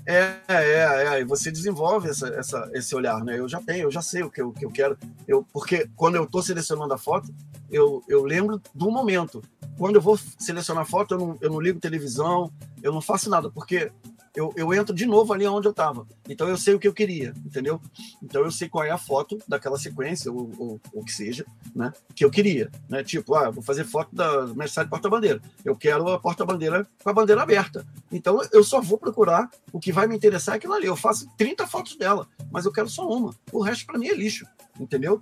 [0.08, 3.38] é, é, é, e você desenvolve essa, essa, esse olhar, né?
[3.38, 4.96] Eu já tenho, eu já sei o que eu, que eu quero.
[5.26, 7.28] Eu, porque quando eu estou selecionando a foto,
[7.70, 9.42] eu, eu lembro do momento.
[9.76, 12.50] Quando eu vou selecionar a foto, eu não, eu não ligo televisão,
[12.82, 13.92] eu não faço nada, porque
[14.34, 16.06] eu, eu entro de novo ali onde eu estava.
[16.28, 17.80] Então eu sei o que eu queria, entendeu?
[18.22, 21.44] Então eu sei qual é a foto daquela sequência, ou, ou que seja,
[21.74, 21.92] né?
[22.14, 23.02] Que eu queria, né?
[23.02, 25.40] Tipo, ah, vou fazer foto da mensagem porta-bandeira.
[25.64, 27.86] Eu quero a porta-bandeira com a bandeira aberta.
[28.10, 30.86] Então eu só vou procurar o que vai me interessar é aquilo ali.
[30.86, 33.34] Eu faço 30 fotos dela, mas eu quero só uma.
[33.52, 34.46] O resto para mim é lixo,
[34.78, 35.20] entendeu?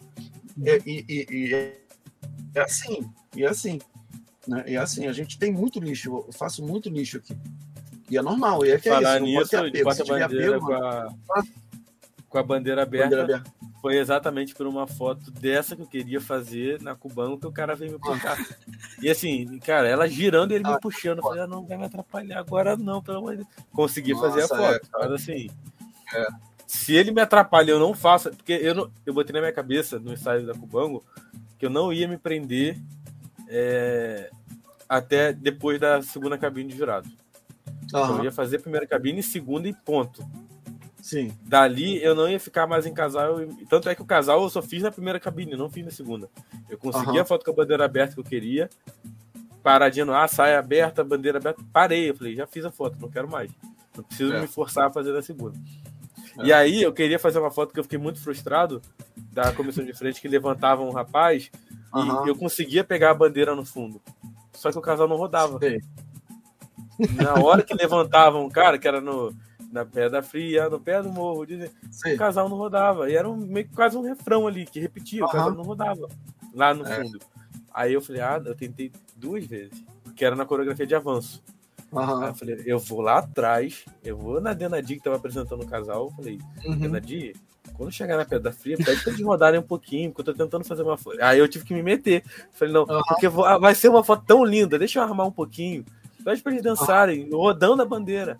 [0.64, 1.80] É, e, e, e é,
[2.54, 3.78] é assim, e é assim.
[4.46, 4.64] Né?
[4.68, 7.36] E é assim, a gente tem muito lixo, eu faço muito lixo aqui.
[8.10, 11.08] E é normal, e é que Falar é isso, nisso, de porta-bandeira com, a,
[12.28, 16.20] com a bandeira aberta, bandeira aberta, foi exatamente por uma foto dessa que eu queria
[16.20, 18.36] fazer na Cubano que o cara veio me puxar.
[19.02, 21.18] e assim, cara, ela girando e ele me ah, puxando.
[21.18, 23.48] Eu falei, ah, não vai me atrapalhar agora não, pelo amor de Deus.
[23.72, 25.50] Consegui Nossa, fazer a foto, é, mas assim...
[26.14, 26.26] É.
[26.66, 30.00] Se ele me atrapalha, eu não faço, porque eu, não, eu botei na minha cabeça
[30.00, 31.04] no ensaio da Cubango
[31.58, 32.76] que eu não ia me prender
[33.48, 34.30] é,
[34.88, 37.08] até depois da segunda cabine de jurado.
[37.92, 38.18] Uhum.
[38.18, 40.26] Eu ia fazer a primeira cabine, segunda e ponto.
[41.00, 41.32] Sim.
[41.42, 43.36] Dali eu não ia ficar mais em casal.
[43.68, 46.28] Tanto é que o casal eu só fiz na primeira cabine, não fiz na segunda.
[46.68, 47.20] Eu consegui uhum.
[47.20, 48.68] a foto com a bandeira aberta que eu queria.
[49.62, 51.62] paradinha no ar, saia aberta, bandeira aberta.
[51.72, 53.52] Parei, eu falei, já fiz a foto, não quero mais.
[53.96, 54.40] Não preciso é.
[54.40, 55.56] me forçar a fazer da segunda.
[56.38, 56.46] É.
[56.46, 58.82] E aí eu queria fazer uma foto que eu fiquei muito frustrado
[59.32, 61.50] da comissão de frente que levantava um rapaz
[61.94, 62.26] uhum.
[62.26, 64.02] e eu conseguia pegar a bandeira no fundo.
[64.52, 65.58] Só que o casal não rodava.
[65.60, 65.78] Sim.
[67.14, 69.34] Na hora que levantavam um cara, que era no,
[69.70, 71.70] na Pedra Fria, no pé do morro, dizem,
[72.14, 73.10] o casal não rodava.
[73.10, 75.28] E era um, meio que quase um refrão ali, que repetia, uhum.
[75.28, 76.08] o casal não rodava
[76.54, 76.96] lá no é.
[76.96, 77.18] fundo.
[77.72, 81.42] Aí eu falei, ah, eu tentei duas vezes, que era na coreografia de avanço.
[81.92, 82.22] Uhum.
[82.22, 85.68] Aí eu falei, eu vou lá atrás, eu vou na Denadi que tava apresentando o
[85.68, 86.78] casal, eu falei, uhum.
[86.78, 87.34] Denadi,
[87.74, 90.64] quando chegar na Pedra Fria, pede pra eles rodarem um pouquinho, porque eu tô tentando
[90.64, 91.18] fazer uma foto.
[91.20, 92.24] Aí eu tive que me meter.
[92.52, 93.02] Falei, não, uhum.
[93.08, 95.84] porque vou, vai ser uma foto tão linda, deixa eu armar um pouquinho.
[96.26, 98.36] Pede pra eles dançarem, rodando a bandeira.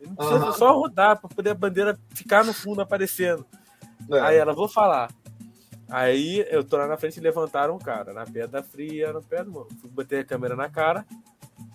[0.00, 0.52] Não precisa uhum.
[0.54, 3.44] só rodar para poder a bandeira ficar no fundo aparecendo.
[4.10, 4.18] É.
[4.20, 5.10] Aí ela, vou falar.
[5.90, 9.44] Aí eu tô lá na frente e levantaram um cara, na pedra fria, no pé
[9.44, 9.68] do mano.
[9.90, 11.04] Botei a câmera na cara,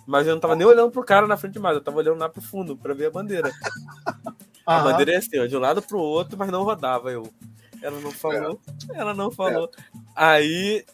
[0.07, 2.27] mas eu não tava nem olhando pro cara na frente mais, eu tava olhando lá
[2.27, 3.51] pro fundo para ver a bandeira.
[4.65, 7.29] A bandeira é assim, ó, de um lado pro outro, mas não rodava eu.
[7.81, 8.97] Ela não falou, é.
[8.97, 9.69] ela não falou.
[9.77, 9.99] É.
[10.15, 10.85] Aí,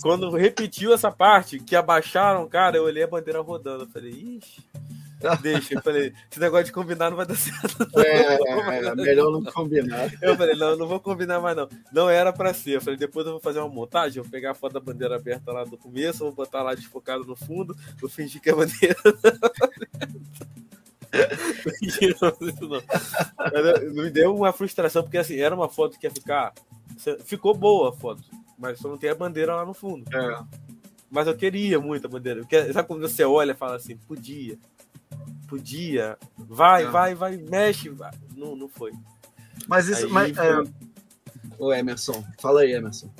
[0.00, 3.84] quando repetiu essa parte, que abaixaram, cara, eu olhei a bandeira rodando.
[3.84, 4.62] Eu falei, ixi.
[5.40, 7.88] Deixa, eu falei, esse negócio de combinar não vai dar certo.
[8.00, 10.10] É, é, melhor não combinar.
[10.20, 11.68] Eu falei, não, não vou combinar mais não.
[11.92, 12.76] Não era pra ser.
[12.76, 15.16] Eu falei, depois eu vou fazer uma montagem, eu vou pegar a foto da bandeira
[15.16, 18.56] aberta lá do começo, vou botar lá desfocado no fundo, vou fingir que é a
[18.56, 18.96] bandeira.
[23.94, 24.02] não.
[24.02, 26.52] me deu uma frustração, porque assim, era uma foto que ia ficar.
[27.24, 28.22] Ficou boa a foto,
[28.58, 30.04] mas só não tem a bandeira lá no fundo.
[30.14, 30.42] É.
[31.10, 32.40] Mas eu queria muito a bandeira.
[32.40, 34.58] Porque, sabe quando você olha e fala assim, podia
[35.52, 36.92] podia, vai, não.
[36.92, 38.12] vai, vai, mexe, vai.
[38.34, 38.90] Não, não foi.
[39.68, 40.62] Mas isso, aí, mas, é...
[41.58, 43.10] Ô Emerson, fala aí, Emerson.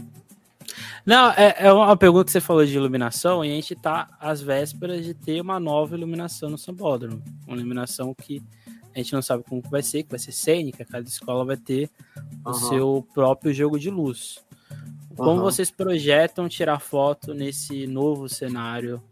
[1.04, 4.40] Não, é, é uma pergunta que você falou de iluminação e a gente tá às
[4.40, 7.22] vésperas de ter uma nova iluminação no Sambódromo.
[7.46, 8.42] Uma iluminação que
[8.94, 11.90] a gente não sabe como vai ser, que vai ser cênica, cada escola vai ter
[12.46, 12.50] uhum.
[12.50, 14.42] o seu próprio jogo de luz.
[15.16, 15.42] Como uhum.
[15.42, 19.02] vocês projetam tirar foto nesse novo cenário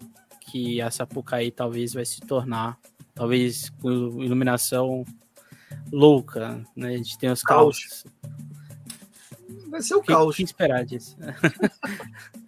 [0.40, 2.78] que a Sapucaí talvez vai se tornar
[3.14, 5.05] talvez com iluminação
[5.93, 6.89] louca, né?
[6.89, 8.05] A gente tem os caos.
[9.68, 10.36] Vai ser o que, caos.
[10.36, 11.16] que esperar disso?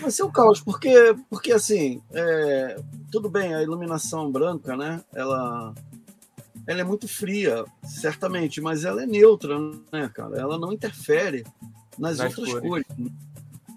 [0.00, 2.76] Vai ser o caos, porque, porque assim, é,
[3.12, 5.04] tudo bem, a iluminação branca, né?
[5.12, 5.72] Ela,
[6.66, 9.56] ela é muito fria, certamente, mas ela é neutra,
[9.92, 10.36] né, cara?
[10.36, 11.44] Ela não interfere
[11.98, 12.86] nas, nas outras cores.
[12.86, 13.12] cores.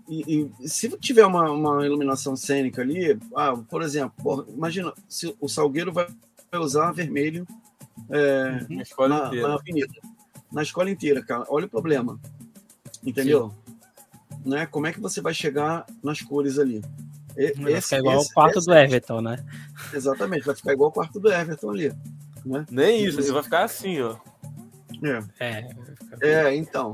[0.08, 5.50] E, e, se tiver uma, uma iluminação cênica ali, ah, por exemplo, imagina se o
[5.50, 6.08] Salgueiro vai
[6.54, 7.46] usar vermelho
[8.10, 9.94] é, na, na, na, avenida.
[10.52, 11.46] Na escola inteira, cara.
[11.50, 12.18] Olha o problema.
[13.04, 13.54] Entendeu?
[14.46, 14.66] Né?
[14.66, 16.82] Como é que você vai chegar nas cores ali?
[17.36, 19.46] E, vai esse, ficar igual esse, o quarto esse, do Everton, né?
[19.94, 21.94] Exatamente, vai ficar igual o quarto do Everton ali.
[22.46, 22.66] Né?
[22.72, 24.16] Nem isso, ele vai ficar assim, ó.
[25.40, 25.68] É,
[26.22, 26.94] é, é então.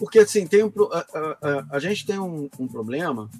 [0.00, 3.30] Porque assim, tem um, a, a, a, gente tem um, um problema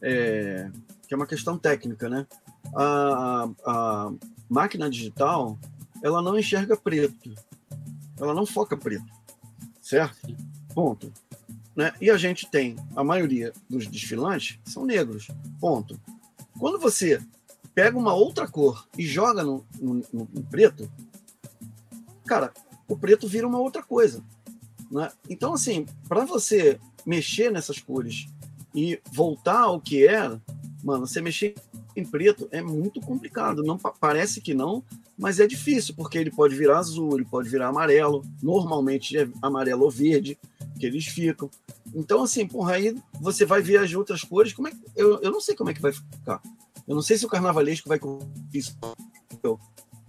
[0.00, 0.70] é,
[1.06, 2.26] que é uma questão técnica, né?
[2.74, 4.12] A, a,
[4.48, 5.58] máquina digital,
[6.02, 7.34] ela não enxerga preto.
[8.18, 9.04] Ela não foca preto.
[9.82, 10.34] Certo?
[10.74, 11.12] Ponto.
[11.76, 11.92] Né?
[12.00, 15.28] E a gente tem, a maioria dos desfilantes são negros.
[15.60, 16.00] Ponto.
[16.58, 17.20] Quando você
[17.74, 20.90] pega uma outra cor e joga no, no, no preto,
[22.26, 22.54] cara,
[22.88, 24.24] o preto vira uma outra coisa.
[24.90, 25.10] Né?
[25.28, 28.26] Então, assim, para você mexer nessas cores
[28.74, 30.40] e voltar ao que era,
[30.82, 31.54] mano, você mexer
[31.96, 33.62] em preto é muito complicado.
[33.62, 34.84] Não parece que não,
[35.16, 38.22] mas é difícil porque ele pode virar azul, ele pode virar amarelo.
[38.42, 40.38] Normalmente é amarelo ou verde
[40.78, 41.50] que eles ficam.
[41.94, 44.52] Então assim, porra, aí você vai ver as outras cores.
[44.52, 46.42] Como é que, eu, eu não sei como é que vai ficar.
[46.86, 47.98] Eu não sei se o carnavalesco vai
[48.52, 48.76] isso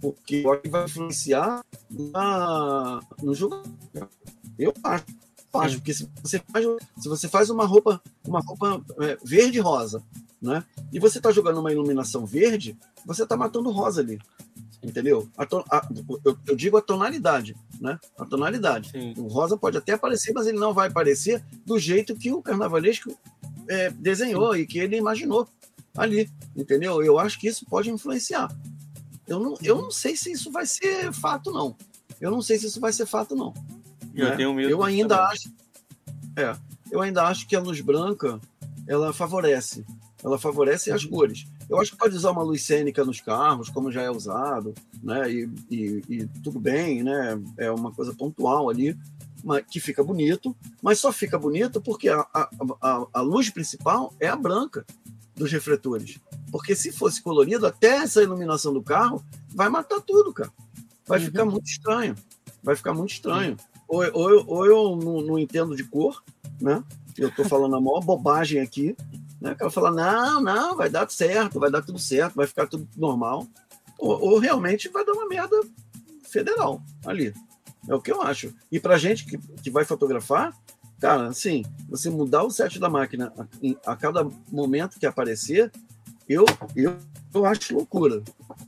[0.00, 3.62] porque vai influenciar na, no jogo.
[4.58, 6.66] Eu acho porque se você faz,
[6.98, 10.02] se você faz uma roupa, uma roupa é, verde rosa,
[10.40, 10.64] né?
[10.92, 14.18] E você está jogando uma iluminação verde, você está matando rosa ali.
[14.82, 15.28] Entendeu?
[15.36, 15.88] A a,
[16.24, 17.98] eu, eu, digo a tonalidade, né?
[18.16, 18.90] A tonalidade.
[18.90, 19.14] Sim.
[19.16, 23.12] O rosa pode até aparecer, mas ele não vai aparecer do jeito que o carnavalesco
[23.68, 24.60] é, desenhou Sim.
[24.60, 25.48] e que ele imaginou
[25.96, 27.02] ali, entendeu?
[27.02, 28.48] Eu acho que isso pode influenciar.
[29.26, 31.76] Eu não, eu não sei se isso vai ser fato, não.
[32.20, 33.52] Eu não sei se isso vai ser fato, não.
[34.18, 34.36] Eu né?
[34.36, 34.70] tenho medo.
[34.70, 35.32] Eu ainda também.
[35.32, 35.52] acho.
[36.36, 36.56] É,
[36.90, 38.40] eu ainda acho que a luz branca
[38.86, 39.84] ela favorece.
[40.22, 41.10] Ela favorece as uhum.
[41.10, 41.46] cores.
[41.68, 45.30] Eu acho que pode usar uma luz cênica nos carros, como já é usado, né?
[45.30, 47.40] E, e, e tudo bem, né?
[47.56, 48.98] É uma coisa pontual ali,
[49.44, 52.48] mas, que fica bonito, mas só fica bonito porque a, a,
[52.80, 54.84] a, a luz principal é a branca.
[55.36, 56.18] dos refletores.
[56.50, 59.24] Porque se fosse colorido, até essa iluminação do carro
[59.54, 60.52] vai matar tudo, cara.
[61.06, 61.24] Vai uhum.
[61.26, 62.16] ficar muito estranho.
[62.62, 63.56] Vai ficar muito estranho.
[63.88, 66.22] Ou, ou, ou eu não, não, entendo de cor,
[66.60, 66.84] né?
[67.16, 68.94] Eu tô falando a maior bobagem aqui.
[69.40, 69.56] Né?
[69.62, 73.46] O fala, não, não, vai dar certo, vai dar tudo certo, vai ficar tudo normal.
[73.98, 75.56] Ou, ou realmente vai dar uma merda
[76.28, 77.32] federal ali.
[77.88, 78.54] É o que eu acho.
[78.70, 80.54] E pra gente que, que vai fotografar,
[81.00, 83.32] cara, assim, você mudar o set da máquina
[83.84, 85.72] a, a cada momento que aparecer,
[86.28, 86.44] eu,
[86.76, 86.96] eu,
[87.34, 88.22] eu acho loucura.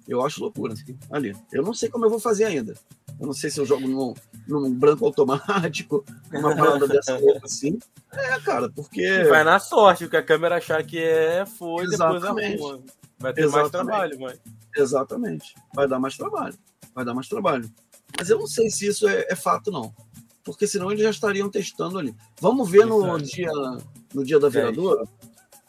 [0.09, 0.74] Eu acho loucura
[1.11, 1.37] ali.
[1.53, 2.74] Eu não sei como eu vou fazer ainda.
[3.20, 4.15] Eu não sei se eu jogo num,
[4.49, 7.78] num branco automático, uma parada dessa assim.
[8.12, 9.24] É, cara, porque.
[9.24, 12.53] Vai na sorte, o que a câmera achar que é, foi, Exatamente.
[12.53, 12.85] depois arruma.
[13.19, 13.53] Vai ter Exatamente.
[13.62, 14.39] mais trabalho, mãe.
[14.74, 15.55] Exatamente.
[15.74, 16.59] Vai dar mais trabalho.
[16.95, 17.70] Vai dar mais trabalho.
[18.19, 19.95] Mas eu não sei se isso é, é fato, não.
[20.43, 22.15] Porque senão eles já estariam testando ali.
[22.41, 23.51] Vamos ver no dia,
[24.15, 25.05] no dia da viradora,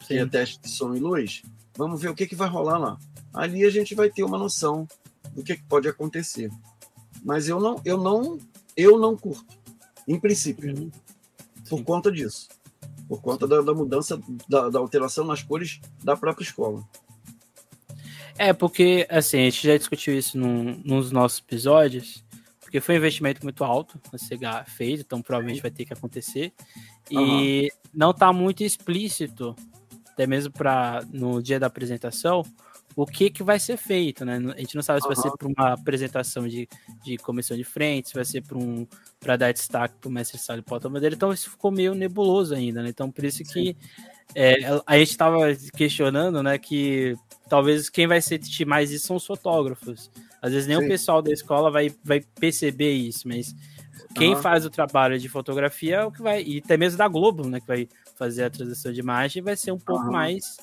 [0.06, 1.42] que é teste de som e luz.
[1.76, 2.98] Vamos ver o que, que vai rolar lá.
[3.32, 4.86] Ali a gente vai ter uma noção
[5.34, 6.50] do que, que pode acontecer.
[7.24, 8.38] Mas eu não, eu não,
[8.76, 9.56] eu não curto,
[10.06, 10.90] em princípio, uhum.
[11.68, 12.48] por conta disso,
[13.08, 16.82] por conta da, da mudança, da, da, alteração nas cores da própria escola.
[18.36, 22.24] É, porque, assim, a gente já discutiu isso num, nos nossos episódios,
[22.60, 26.52] porque foi um investimento muito alto a Sega fez, então provavelmente vai ter que acontecer.
[27.10, 27.68] E uhum.
[27.94, 29.54] não está muito explícito,
[30.22, 32.44] até mesmo para no dia da apresentação,
[32.94, 34.38] o que, que vai ser feito, né?
[34.54, 36.68] A gente não sabe se vai ser para uma apresentação de,
[37.02, 38.86] de comissão de frente, se vai ser para um
[39.18, 42.82] para dar destaque para o mestre Sala porta dele, então isso ficou meio nebuloso ainda,
[42.82, 42.88] né?
[42.88, 43.76] Então por isso que
[44.34, 45.38] é, a gente estava
[45.76, 47.14] questionando, né, que
[47.48, 50.10] talvez quem vai sentir mais isso são os fotógrafos.
[50.40, 50.84] Às vezes nem Sim.
[50.84, 53.54] o pessoal da escola vai, vai perceber isso, mas
[54.14, 54.42] quem uhum.
[54.42, 57.60] faz o trabalho de fotografia é o que vai, e até mesmo da Globo, né,
[57.60, 60.12] que vai fazer a transição de imagem, vai ser um pouco uhum.
[60.12, 60.56] mais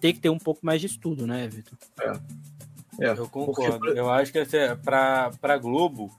[0.00, 1.78] ter que ter um pouco mais de estudo, né, Vitor?
[2.00, 3.06] É.
[3.06, 3.10] é.
[3.12, 3.78] Eu concordo.
[3.78, 3.98] Porque...
[3.98, 6.10] Eu acho que assim, para Globo,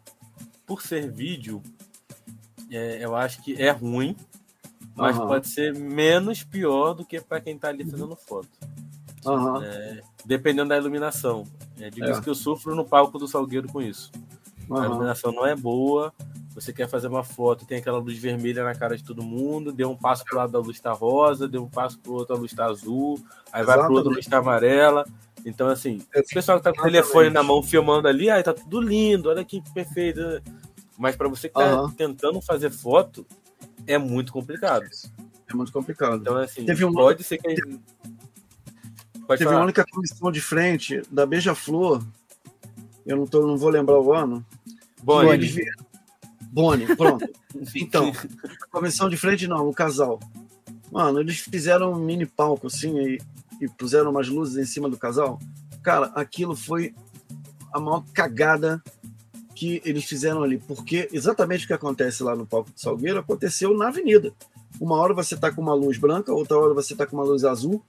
[0.65, 1.61] por ser vídeo,
[2.71, 4.15] é, eu acho que é ruim,
[4.95, 5.27] mas uhum.
[5.27, 8.49] pode ser menos pior do que para quem está ali fazendo foto.
[9.25, 9.61] Uhum.
[9.61, 11.43] É, dependendo da iluminação.
[11.79, 12.21] É, digo é.
[12.21, 14.11] que eu sofro no palco do Salgueiro com isso.
[14.69, 14.77] Uhum.
[14.77, 16.13] A iluminação não é boa,
[16.53, 19.89] você quer fazer uma foto, tem aquela luz vermelha na cara de todo mundo, deu
[19.89, 22.53] um passo pro lado da luz tá rosa, deu um passo pro outro a luz
[22.53, 23.19] tá azul,
[23.51, 23.65] aí Exatamente.
[23.65, 25.05] vai pro outro a luz tá amarela.
[25.45, 28.53] Então, assim, o pessoal que tá com o telefone na mão filmando ali, aí tá
[28.53, 30.21] tudo lindo, olha que perfeito.
[30.97, 31.91] Mas para você que tá uhum.
[31.91, 33.25] tentando fazer foto,
[33.85, 34.85] é muito complicado.
[35.49, 36.21] É muito complicado.
[36.21, 36.93] Então, assim, Teve um...
[36.93, 37.55] pode ser que.
[39.25, 39.57] Pode Teve falar.
[39.57, 42.03] uma única comissão de frente da Beija-Flor,
[43.05, 44.45] eu não, tô, não vou lembrar o ano.
[45.01, 45.92] Bom, eles vieram
[46.53, 47.27] Boni, pronto.
[47.75, 48.11] Então,
[48.71, 50.19] comissão de frente não, o casal.
[50.91, 53.17] Mano, eles fizeram um mini palco assim e,
[53.61, 55.39] e puseram umas luzes em cima do casal.
[55.83, 56.95] Cara, aquilo foi
[57.71, 58.81] a maior cagada
[59.55, 63.77] que eles fizeram ali, porque exatamente o que acontece lá no palco de Salgueiro aconteceu
[63.77, 64.33] na avenida.
[64.79, 67.43] Uma hora você tá com uma luz branca, outra hora você tá com uma luz
[67.43, 67.83] azul,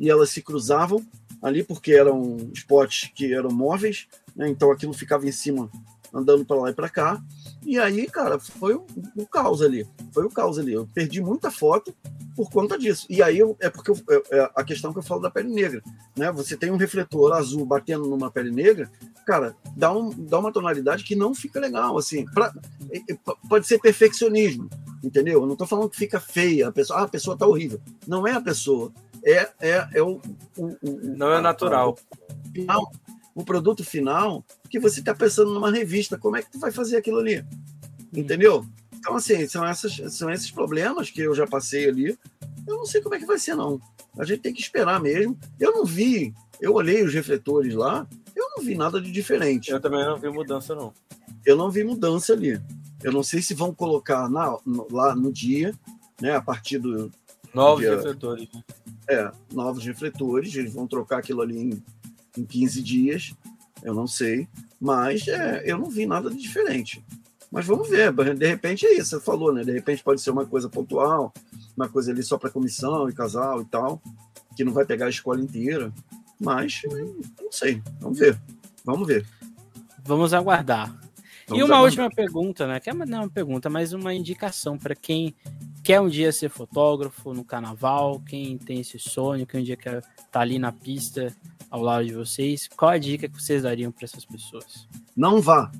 [0.00, 1.04] e elas se cruzavam
[1.42, 4.48] ali porque eram spots que eram móveis, né?
[4.48, 5.70] então aquilo ficava em cima,
[6.12, 7.22] andando para lá e para cá.
[7.64, 8.84] E aí, cara, foi o,
[9.16, 9.86] o caos ali.
[10.12, 10.72] Foi o caos ali.
[10.72, 11.94] Eu perdi muita foto
[12.36, 13.06] por conta disso.
[13.08, 13.96] E aí eu, é porque eu,
[14.30, 15.82] é, a questão que eu falo da pele negra,
[16.16, 16.30] né?
[16.32, 18.90] Você tem um refletor azul batendo numa pele negra,
[19.26, 22.24] cara, dá, um, dá uma tonalidade que não fica legal, assim.
[22.26, 22.52] Pra,
[22.90, 23.18] é, é,
[23.48, 24.68] pode ser perfeccionismo,
[25.02, 25.40] entendeu?
[25.40, 27.80] Eu não estou falando que fica feia, a pessoa, ah, a pessoa tá horrível.
[28.06, 28.92] Não é a pessoa,
[29.24, 30.20] é, é, é o,
[30.56, 31.96] o, o Não é natural.
[32.68, 32.78] A,
[33.34, 34.44] o produto final
[34.74, 36.18] que você está pensando numa revista.
[36.18, 37.44] Como é que tu vai fazer aquilo ali?
[38.12, 38.66] Entendeu?
[38.92, 42.18] Então, assim, são, essas, são esses problemas que eu já passei ali.
[42.66, 43.80] Eu não sei como é que vai ser, não.
[44.18, 45.38] A gente tem que esperar mesmo.
[45.60, 49.70] Eu não vi, eu olhei os refletores lá, eu não vi nada de diferente.
[49.70, 50.92] Eu também não vi mudança, não.
[51.46, 52.60] Eu não vi mudança ali.
[53.00, 55.72] Eu não sei se vão colocar na, no, lá no dia,
[56.20, 57.12] né, a partir do.
[57.54, 58.48] Novos dia, refletores.
[58.52, 58.64] Né?
[59.08, 60.52] É, novos refletores.
[60.56, 61.82] Eles vão trocar aquilo ali em
[62.36, 63.34] em 15 dias,
[63.84, 64.48] eu não sei,
[64.80, 67.04] mas é, eu não vi nada de diferente.
[67.52, 69.62] Mas vamos ver, de repente é isso, você falou, né?
[69.62, 71.32] De repente pode ser uma coisa pontual,
[71.76, 74.02] uma coisa ali só para comissão e casal e tal,
[74.56, 75.92] que não vai pegar a escola inteira,
[76.40, 76.82] mas
[77.40, 78.36] não sei, vamos ver,
[78.84, 79.24] vamos ver.
[80.02, 80.88] Vamos aguardar.
[81.46, 81.82] Vamos e uma aguardar.
[81.82, 82.80] última pergunta, né?
[82.80, 85.34] Que é uma, não é uma pergunta, mas uma indicação para quem
[85.84, 89.98] quer um dia ser fotógrafo no carnaval, quem tem esse sonho, que um dia quer
[89.98, 91.34] estar tá ali na pista
[91.74, 94.86] ao lado de vocês, qual a dica que vocês dariam para essas pessoas?
[95.16, 95.72] Não vá.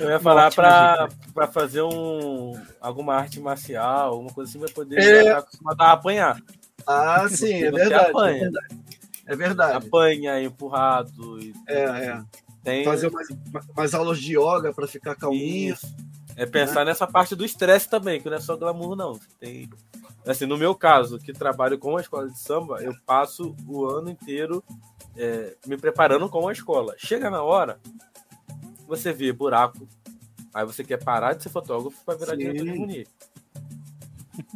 [0.00, 5.20] Eu ia falar para fazer um, alguma arte marcial, alguma coisa assim, para poder é...
[5.20, 6.42] estar acostumado a apanhar.
[6.84, 8.82] Ah, sim, é verdade, é verdade.
[9.24, 9.86] É verdade.
[9.86, 11.38] Apanha, empurrado.
[11.38, 11.54] E...
[11.68, 12.24] É, é.
[12.64, 12.84] Tem...
[12.84, 13.28] Fazer umas,
[13.70, 15.74] umas aulas de yoga para ficar calminho.
[15.74, 15.86] Isso.
[16.36, 19.18] É pensar nessa parte do estresse também, que não é só glamour, não.
[19.38, 19.68] Tem...
[20.26, 24.08] Assim, no meu caso, que trabalho com a escola de samba, eu passo o ano
[24.08, 24.62] inteiro
[25.16, 26.94] é, me preparando com a escola.
[26.96, 27.78] Chega na hora,
[28.86, 29.86] você vê buraco,
[30.54, 32.38] aí você quer parar de ser fotógrafo para virar Sim.
[32.38, 33.06] diretor de harmonia.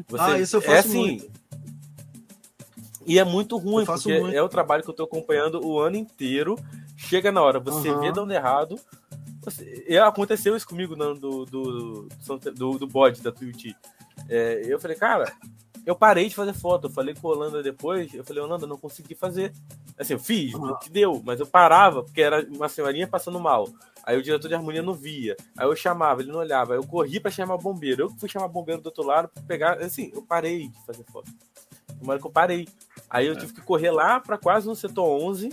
[0.09, 1.31] Você, ah, isso eu faço é assim, muito.
[3.07, 4.37] E é muito ruim, porque muito.
[4.37, 6.59] é o trabalho que eu estou acompanhando o ano inteiro.
[6.97, 8.01] Chega na hora, você uhum.
[8.01, 8.81] vê dando errado.
[9.47, 12.09] Você, aconteceu isso comigo no, do, do,
[12.53, 13.77] do, do bode da Tuiuti.
[14.29, 15.33] É, eu falei, cara,
[15.87, 16.89] eu parei de fazer foto.
[16.89, 19.53] Eu falei com a Holanda depois, eu falei, Holanda, não consegui fazer.
[19.97, 20.73] Assim, eu fiz, uhum.
[20.73, 23.69] o que deu, mas eu parava, porque era uma senhorinha passando mal.
[24.03, 25.37] Aí o diretor de harmonia não via.
[25.57, 26.75] Aí eu chamava, ele não olhava.
[26.75, 28.03] Aí eu corri para chamar bombeiro.
[28.03, 29.79] Eu fui chamar bombeiro do outro lado para pegar.
[29.79, 31.31] Assim, eu parei de fazer foto.
[32.01, 32.69] Uma hora que eu parei.
[33.09, 33.37] Aí eu é.
[33.37, 35.51] tive que correr lá para quase no setor 11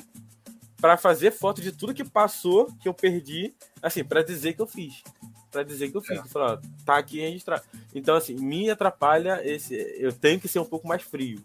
[0.84, 4.68] para fazer foto de tudo que passou, que eu perdi, assim, para dizer que eu
[4.68, 5.02] fiz.
[5.50, 6.20] Para dizer que eu fiz.
[6.20, 6.24] É.
[6.26, 7.64] Falar, tá aqui registrado.
[7.96, 9.76] Então, assim, me atrapalha esse.
[9.98, 11.42] Eu tenho que ser um pouco mais frio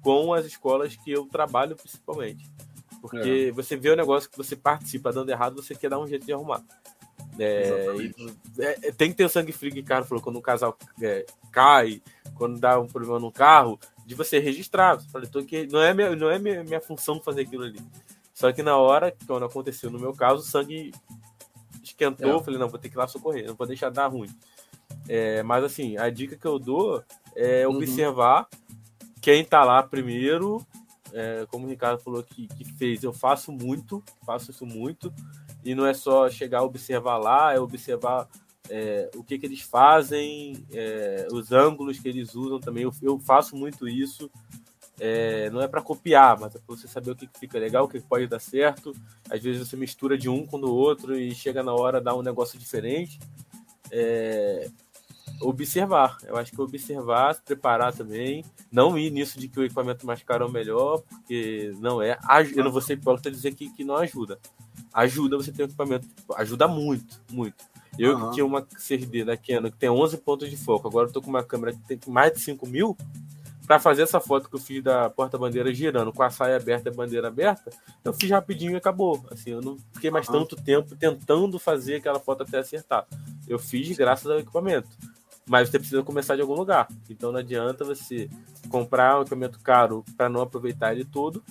[0.00, 2.50] com as escolas que eu trabalho, principalmente.
[3.02, 3.52] Porque é.
[3.52, 6.32] você vê o negócio que você participa dando errado, você quer dar um jeito de
[6.32, 6.64] arrumar.
[7.38, 8.14] É, e,
[8.58, 11.26] é, tem que ter o sangue frio que o cara falou, quando um casal é,
[11.52, 12.00] cai,
[12.36, 14.94] quando dá um problema no carro, de você registrar.
[14.94, 17.80] Você fala, tô aqui, não é, minha, não é minha, minha função fazer aquilo ali.
[18.38, 20.92] Só que na hora, quando aconteceu no meu caso, o sangue
[21.82, 22.44] esquentou, é.
[22.44, 24.30] falei, não, vou ter que ir lá socorrer, não vou deixar dar ruim.
[25.08, 27.02] É, mas assim, a dica que eu dou
[27.34, 27.74] é uhum.
[27.74, 28.46] observar
[29.20, 30.64] quem tá lá primeiro.
[31.12, 35.12] É, como o Ricardo falou que, que fez, eu faço muito, faço isso muito.
[35.64, 38.28] E não é só chegar a observar lá, é observar
[38.70, 42.84] é, o que, que eles fazem, é, os ângulos que eles usam também.
[42.84, 44.30] Eu, eu faço muito isso.
[45.00, 47.88] É, não é para copiar, mas é para você saber o que, fica legal, o
[47.88, 48.92] que, pode dar certo.
[49.30, 52.22] Às vezes você mistura de um com o outro e chega na hora dá um
[52.22, 53.18] negócio diferente.
[53.90, 54.68] É,
[55.40, 60.06] observar, eu acho que observar, se preparar também, não ir nisso de que o equipamento
[60.06, 62.18] mais caro é o melhor, porque não é.
[62.54, 64.38] Eu não vou ser hipócrita dizer que, que não ajuda.
[64.92, 67.64] Ajuda você ter um equipamento, ajuda muito, muito.
[67.98, 68.28] Eu uhum.
[68.28, 71.20] que tinha uma CRD da Canon que tem 11 pontos de foco, agora eu tô
[71.20, 72.96] com uma câmera que tem mais de 5 mil.
[73.68, 76.90] Para fazer essa foto que eu fiz da porta-bandeira girando com a saia aberta e
[76.90, 77.70] a bandeira aberta,
[78.02, 79.22] eu fiz rapidinho e acabou.
[79.30, 80.38] Assim, eu não fiquei mais uhum.
[80.38, 83.06] tanto tempo tentando fazer aquela foto até acertar.
[83.46, 84.88] Eu fiz graças ao equipamento.
[85.46, 86.88] Mas você precisa começar de algum lugar.
[87.10, 88.30] Então não adianta você
[88.70, 91.44] comprar um equipamento caro para não aproveitar ele todo.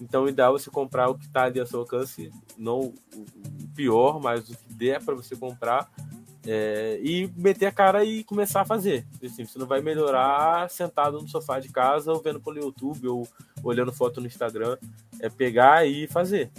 [0.00, 2.94] Então o ideal é você comprar o que está ali ao seu alcance, não o
[3.74, 5.90] pior, mas o que der para você comprar
[6.46, 9.04] é, e meter a cara e começar a fazer.
[9.24, 13.28] Assim, você não vai melhorar sentado no sofá de casa ou vendo pelo YouTube ou
[13.62, 14.76] olhando foto no Instagram.
[15.20, 16.50] É pegar e fazer.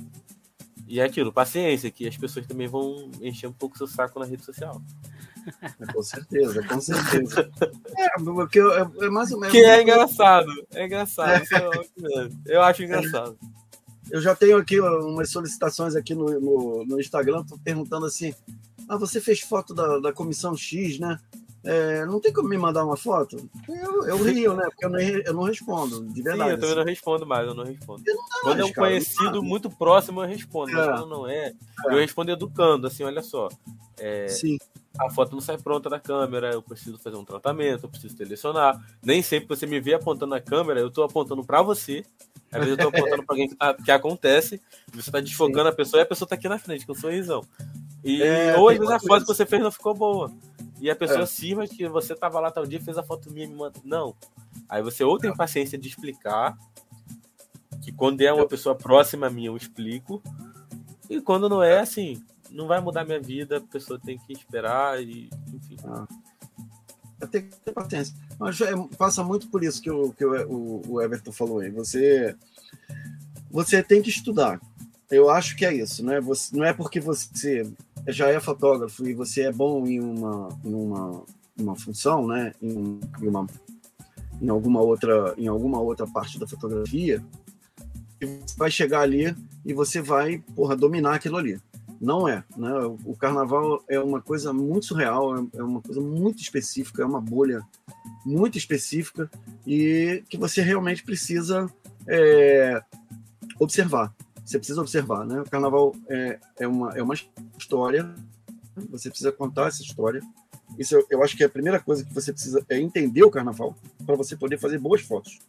[0.88, 4.26] E é aquilo, paciência, que as pessoas também vão encher um pouco seu saco na
[4.26, 4.82] rede social.
[5.94, 7.50] Com certeza, com certeza.
[7.98, 9.52] É, porque eu, é mais ou menos.
[9.52, 11.42] Que é engraçado, é engraçado.
[11.42, 12.54] É.
[12.54, 13.38] Eu acho engraçado.
[14.12, 18.34] Eu já tenho aqui umas solicitações aqui no, no, no Instagram, perguntando assim:
[18.88, 21.20] ah, você fez foto da, da comissão X, né?
[21.64, 23.50] É, não tem como me mandar uma foto?
[23.68, 24.64] Eu, eu rio, né?
[24.70, 26.52] Porque eu não, eu não respondo, de verdade.
[26.52, 28.04] Sim, eu também não respondo mais, eu não respondo.
[28.06, 30.72] Eu não quando é um cara, conhecido muito próximo, eu respondo.
[30.72, 30.76] É.
[30.76, 31.54] Mas quando não é, é,
[31.88, 33.50] eu respondo educando, assim, olha só.
[33.98, 34.58] É, Sim.
[34.98, 38.82] A foto não sai pronta da câmera, eu preciso fazer um tratamento, eu preciso selecionar.
[39.04, 42.06] Nem sempre você me vê apontando a câmera, eu estou apontando para você.
[42.52, 44.62] Às vezes eu estou apontando para alguém que, tá, que acontece,
[44.94, 45.70] você está desfocando Sim.
[45.70, 47.42] a pessoa e a pessoa está aqui na frente, com um sorrisão.
[48.04, 50.32] E é, ou às vezes a foto que você fez não ficou boa.
[50.80, 51.68] E a pessoa é.
[51.68, 53.80] que você tava lá tal dia, fez a foto minha e me manda.
[53.84, 54.16] Não.
[54.70, 56.58] Aí você ou tem paciência de explicar,
[57.82, 60.22] que quando é uma pessoa próxima a mim, eu explico.
[61.10, 65.02] E quando não é, assim, não vai mudar minha vida, a pessoa tem que esperar
[65.02, 65.78] e, enfim.
[65.86, 66.08] Ah.
[67.20, 68.16] Eu tenho que ter paciência.
[68.40, 71.70] Mas é, passa muito por isso que, o, que o, o Everton falou aí.
[71.72, 72.36] Você,
[73.50, 74.60] você tem que estudar.
[75.10, 76.20] Eu acho que é isso, né?
[76.22, 77.66] Você, não é porque você
[78.08, 81.24] já é fotógrafo e você é bom em uma, em uma,
[81.58, 82.54] uma função, né?
[82.62, 83.48] Em, em, uma,
[84.42, 87.24] em, alguma outra, em alguma outra parte da fotografia,
[88.20, 89.36] e você vai chegar ali
[89.66, 91.60] e você vai, porra, dominar aquilo ali.
[92.00, 92.72] Não é, né?
[93.06, 97.66] O carnaval é uma coisa muito surreal, é uma coisa muito específica, é uma bolha
[98.28, 99.30] muito específica
[99.66, 101.72] e que você realmente precisa
[102.08, 102.82] é,
[103.60, 104.14] observar
[104.48, 105.42] você precisa observar, né?
[105.42, 107.14] O carnaval é, é, uma, é uma
[107.60, 108.16] história,
[108.90, 110.22] Você precisa contar essa história.
[110.80, 113.30] Isso eu, eu acho que é a primeira coisa que você precisa é entender o
[113.30, 113.76] carnaval
[114.06, 115.40] para você poder fazer boas fotos.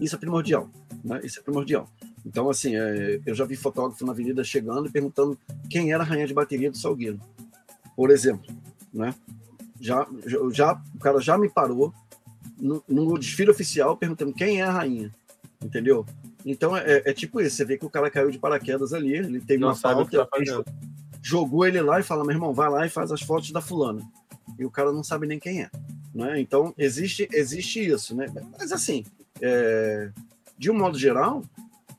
[0.00, 0.70] Isso é primordial,
[1.02, 1.20] né?
[1.24, 1.90] Isso é primordial.
[2.24, 5.36] Então, assim, é, eu já vi fotógrafo na avenida chegando e perguntando
[5.68, 7.18] quem era a rainha de bateria do Salgueiro,
[7.96, 8.54] por exemplo,
[8.94, 9.12] né?
[9.80, 10.06] Já,
[10.52, 11.92] já, o cara já me parou
[12.58, 15.12] no, no desfile oficial perguntando quem é a rainha,
[15.62, 16.04] entendeu?
[16.44, 19.40] Então é, é, tipo isso, você vê que o cara caiu de paraquedas ali, ele
[19.40, 20.38] tem uma falta, tá
[21.22, 24.02] jogou ele lá e fala, meu irmão, vai lá e faz as fotos da fulana.
[24.58, 25.70] E o cara não sabe nem quem é.
[26.14, 26.40] Né?
[26.40, 28.26] Então existe, existe isso, né?
[28.58, 29.04] Mas assim,
[29.40, 30.10] é,
[30.58, 31.42] de um modo geral,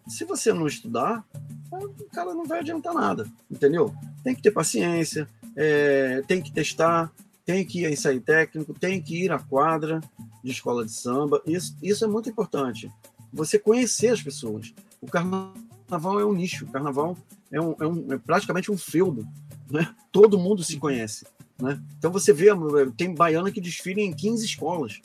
[0.08, 1.24] se você não estudar,
[1.72, 3.94] o cara não vai adiantar nada, entendeu?
[4.24, 7.12] Tem que ter paciência, é, tem que testar,
[7.52, 10.00] tem que ir a ensaio técnico, tem que ir à quadra
[10.42, 11.42] de escola de samba.
[11.46, 12.90] Isso, isso é muito importante.
[13.34, 14.74] Você conhecer as pessoas.
[15.02, 17.18] O carnaval é um nicho, o carnaval
[17.52, 19.28] é, um, é, um, é praticamente um feudo.
[19.70, 19.94] Né?
[20.14, 21.26] Todo mundo se conhece.
[21.60, 21.78] Né?
[21.98, 22.48] Então você vê,
[22.96, 25.02] tem baiana que desfila em 15 escolas.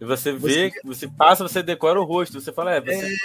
[0.00, 3.16] E você vê, você, você passa, você decora o rosto, você fala, é, você...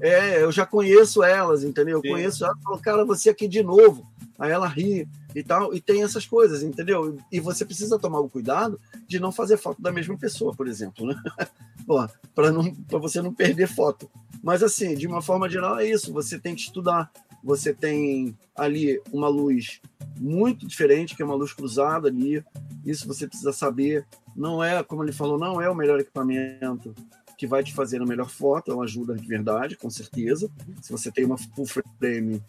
[0.00, 1.98] é, é, eu já conheço elas, entendeu?
[1.98, 2.08] Eu Sim.
[2.08, 4.04] conheço ela, falo, cara, você aqui de novo.
[4.40, 7.18] Aí ela ri e tal, e tem essas coisas, entendeu?
[7.30, 11.06] E você precisa tomar o cuidado de não fazer foto da mesma pessoa, por exemplo,
[11.06, 11.14] né?
[12.34, 14.10] para você não perder foto.
[14.42, 17.12] Mas assim, de uma forma geral é isso, você tem que estudar,
[17.44, 19.82] você tem ali uma luz
[20.18, 22.42] muito diferente, que é uma luz cruzada ali.
[22.84, 24.06] Isso você precisa saber.
[24.34, 26.94] Não é, como ele falou, não é o melhor equipamento
[27.36, 30.50] que vai te fazer a melhor foto, é uma ajuda de verdade, com certeza.
[30.82, 32.42] Se você tem uma full frame,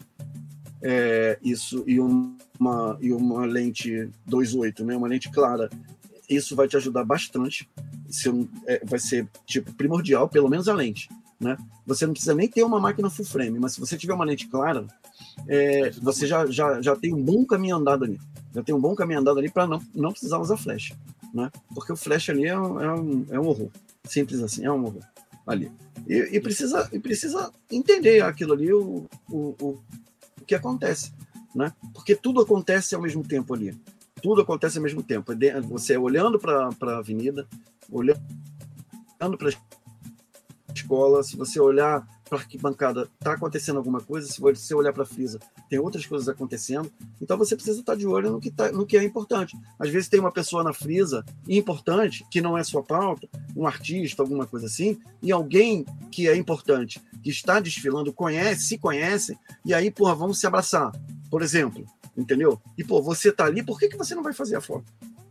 [0.82, 5.70] é, isso e uma, e uma lente 2.8, né, uma lente clara,
[6.28, 7.68] isso vai te ajudar bastante.
[8.08, 11.08] Isso é, vai ser tipo primordial, pelo menos a lente.
[11.40, 11.56] Né?
[11.86, 14.46] Você não precisa nem ter uma máquina full frame, mas se você tiver uma lente
[14.48, 14.86] clara,
[15.48, 18.20] é, você já, já, já tem um bom caminho andado ali.
[18.54, 20.92] Já tem um bom caminho andado ali para não, não precisar usar flash.
[21.34, 21.50] Né?
[21.74, 23.70] Porque o flash ali é um, é, um, é um horror.
[24.04, 25.02] Simples assim, é um horror
[25.46, 25.70] ali.
[26.06, 29.80] E, e, precisa, e precisa entender aquilo ali, o, o, o,
[30.42, 31.12] o que acontece.
[31.54, 31.72] Né?
[31.94, 33.78] Porque tudo acontece ao mesmo tempo ali.
[34.22, 35.32] Tudo acontece ao mesmo tempo.
[35.68, 37.46] Você olhando para a avenida,
[37.90, 38.18] olhando
[39.38, 39.50] para
[40.74, 45.02] escola, se você olhar para a arquibancada, está acontecendo alguma coisa, se você olhar para
[45.02, 45.38] a frisa,
[45.72, 48.84] tem outras coisas acontecendo, então você precisa estar tá de olho no que, tá, no
[48.84, 49.56] que é importante.
[49.78, 53.26] Às vezes tem uma pessoa na frisa importante, que não é sua pauta,
[53.56, 58.76] um artista, alguma coisa assim, e alguém que é importante, que está desfilando, conhece, se
[58.76, 59.34] conhece,
[59.64, 60.92] e aí, porra, vamos se abraçar,
[61.30, 62.60] por exemplo, entendeu?
[62.76, 64.84] E, pô, você está ali, por que, que você não vai fazer a foto?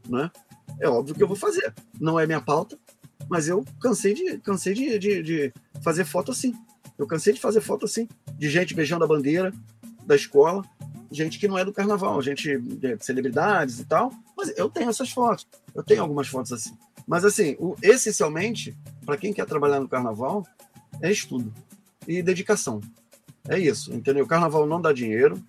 [0.10, 0.32] Né?
[0.80, 1.72] É óbvio que eu vou fazer.
[2.00, 2.80] Não é minha pauta,
[3.30, 5.54] mas eu cansei de, cansei de, de, de
[5.84, 6.56] fazer foto assim.
[6.98, 8.10] Eu cansei de fazer foto assim,
[8.40, 9.54] de gente beijando a bandeira
[10.06, 10.64] da escola,
[11.12, 15.10] gente que não é do carnaval, gente de celebridades e tal, mas eu tenho essas
[15.12, 16.78] fotos, eu tenho algumas fotos assim.
[17.08, 20.46] Mas assim, o, essencialmente, para quem quer trabalhar no carnaval,
[21.02, 21.54] é estudo
[22.08, 22.80] e dedicação.
[23.48, 24.24] É isso, entendeu?
[24.26, 25.42] O carnaval não dá dinheiro,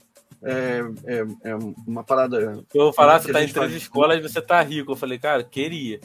[0.42, 1.54] é, é, é
[1.86, 2.64] uma parada.
[2.74, 4.92] Eu vou falar, você tá em três escolas e você tá rico.
[4.92, 6.00] Eu falei, cara, queria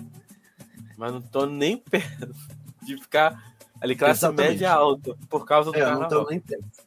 [0.98, 2.34] mas não tô nem perto
[2.82, 4.50] de ficar ali classe Exatamente.
[4.50, 6.10] média alta por causa do é, carnaval.
[6.10, 6.87] Não tô nem perto.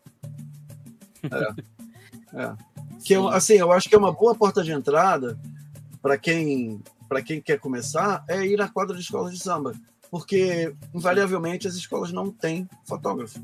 [1.25, 2.43] É.
[2.43, 2.57] é.
[3.05, 5.39] Que eu, assim, eu acho que é uma boa porta de entrada
[6.03, 9.75] para quem para quem quer começar é ir à quadra de escola de samba,
[10.13, 13.41] porque invariavelmente as escolas não têm fotógrafo,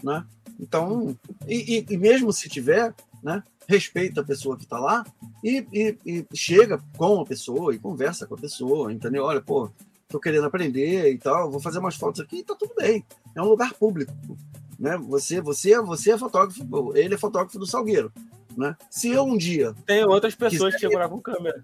[0.00, 0.24] né?
[0.60, 5.04] Então, e, e, e mesmo se tiver, né, respeita a pessoa que está lá
[5.42, 9.24] e, e, e, chega com a pessoa e conversa com a pessoa, entendeu?
[9.24, 9.70] Olha, pô,
[10.02, 13.04] estou querendo aprender e tal, vou fazer umas fotos aqui, tá tudo bem.
[13.34, 14.12] É um lugar público,
[14.80, 14.96] né?
[14.96, 18.10] Você, você, você é fotógrafo, ele é fotógrafo do Salgueiro,
[18.56, 18.74] né?
[18.90, 20.88] Se eu um dia tem outras pessoas quiser...
[20.88, 21.62] que gravam câmera.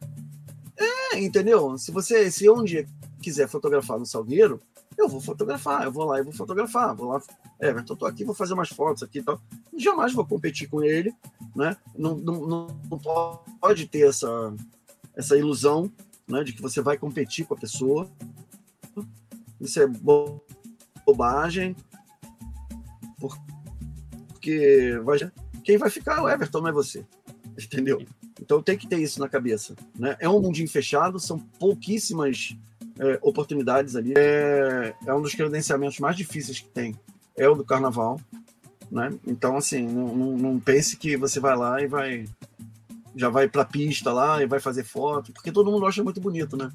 [0.77, 1.79] É, entendeu?
[1.79, 2.87] Se você, se eu um dia
[3.23, 4.61] quiser fotografar no Salgueiro,
[4.99, 7.23] eu vou fotografar, eu vou lá e vou fotografar, vou lá,
[7.59, 9.41] é, eu tô aqui, vou fazer umas fotos aqui e tal.
[9.77, 11.15] Jamais vou competir com ele,
[11.55, 11.75] né?
[11.97, 12.67] Não, não, não
[13.59, 14.55] pode ter essa,
[15.15, 15.91] essa ilusão
[16.29, 18.11] né, de que você vai competir com a pessoa.
[19.59, 19.87] Isso é
[21.07, 21.75] bobagem,
[24.47, 25.19] porque vai,
[25.65, 27.05] quem vai ficar é o Everton, não é você,
[27.61, 28.01] entendeu?
[28.41, 29.75] Então tem que ter isso na cabeça.
[29.99, 30.17] Né?
[30.21, 32.57] É um mundinho fechado, são pouquíssimas
[32.97, 34.15] é, oportunidades ali.
[34.17, 36.95] É, é um dos credenciamentos mais difíceis que tem,
[37.37, 38.21] é o do carnaval.
[38.89, 39.13] Né?
[39.27, 42.25] Então, assim, não, não, não pense que você vai lá e vai
[43.17, 46.21] já vai para a pista lá e vai fazer foto, porque todo mundo acha muito
[46.21, 46.71] bonito, né?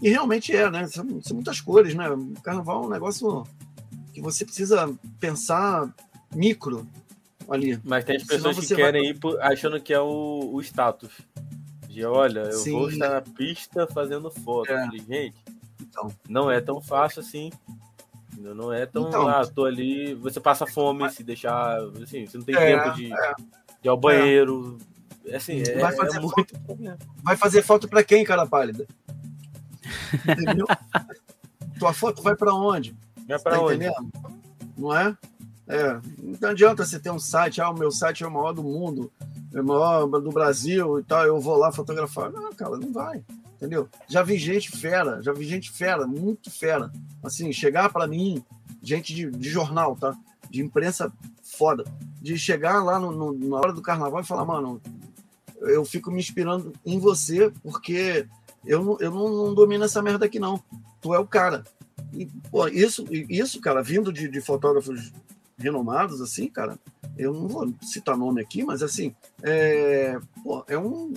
[0.00, 0.86] E realmente é, né?
[0.86, 2.08] São, são muitas cores, né?
[2.08, 3.44] O carnaval é um negócio
[4.14, 5.92] que você precisa pensar
[6.34, 6.86] micro.
[7.48, 7.80] ali.
[7.84, 9.10] Mas tem as pessoas que querem vai...
[9.10, 11.10] ir por, achando que é o, o status.
[11.88, 12.72] De olha, eu Sim.
[12.72, 14.72] vou estar na pista fazendo foto.
[14.72, 14.88] É.
[14.90, 15.34] Gente,
[15.80, 16.08] então.
[16.28, 17.50] não é tão fácil assim.
[18.38, 19.08] Não é tão.
[19.08, 20.14] Então, ah, tô ali.
[20.14, 21.78] Você passa fome se deixar.
[22.02, 23.34] Assim, você não tem é, tempo de, é.
[23.34, 23.44] de
[23.84, 24.78] ir ao banheiro.
[25.26, 25.36] É.
[25.36, 26.34] Assim, é, vai fazer é muito.
[26.34, 26.78] Foto,
[27.22, 28.86] vai fazer foto para quem, cara pálida?
[30.26, 30.66] Entendeu?
[31.78, 32.96] Tua foto vai para onde?
[33.26, 33.74] Vai para tá onde?
[33.86, 34.10] Entendendo?
[34.76, 35.16] Não é?
[35.70, 36.00] É,
[36.40, 39.12] não adianta você ter um site, ah, o meu site é o maior do mundo,
[39.54, 42.28] é o maior do Brasil e tal, eu vou lá fotografar.
[42.32, 43.22] Não, cara, não vai,
[43.54, 43.88] entendeu?
[44.08, 46.90] Já vi gente fera, já vi gente fera, muito fera,
[47.22, 48.44] assim, chegar para mim,
[48.82, 50.16] gente de, de, jornal, tá?
[50.50, 51.84] De imprensa foda,
[52.20, 54.82] de chegar lá no, no, na hora do carnaval e falar, mano,
[55.60, 58.26] eu fico me inspirando em você porque
[58.66, 60.60] eu, não, eu não, não domino essa merda aqui, não.
[61.00, 61.62] Tu é o cara.
[62.12, 65.12] E, pô, isso, isso, cara, vindo de, de fotógrafos
[65.60, 66.78] renomados, assim, cara,
[67.16, 71.12] eu não vou citar nome aqui, mas assim, é, pô, é um.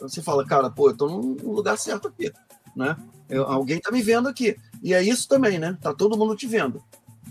[0.00, 2.32] Você fala, cara, pô, eu tô no lugar certo aqui,
[2.76, 2.96] né?
[3.28, 4.56] Eu, alguém tá me vendo aqui.
[4.82, 5.78] E é isso também, né?
[5.80, 6.82] Tá todo mundo te vendo.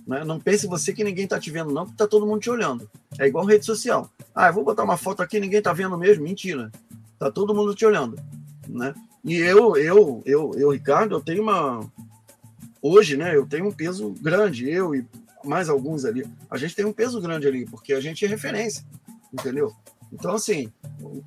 [0.07, 0.23] Né?
[0.23, 2.89] Não pense você que ninguém tá te vendo, não, porque tá todo mundo te olhando.
[3.19, 4.09] É igual rede social.
[4.33, 6.23] Ah, eu vou botar uma foto aqui, ninguém tá vendo mesmo.
[6.23, 6.71] Mentira.
[7.19, 8.17] Tá todo mundo te olhando.
[8.67, 8.95] Né?
[9.23, 11.87] E eu, eu, eu, eu, Ricardo, eu tenho uma.
[12.81, 13.35] Hoje, né?
[13.35, 15.05] Eu tenho um peso grande, eu e
[15.49, 18.85] mais alguns ali, a gente tem um peso grande ali, porque a gente é referência,
[19.33, 19.73] entendeu?
[20.11, 20.71] Então, assim,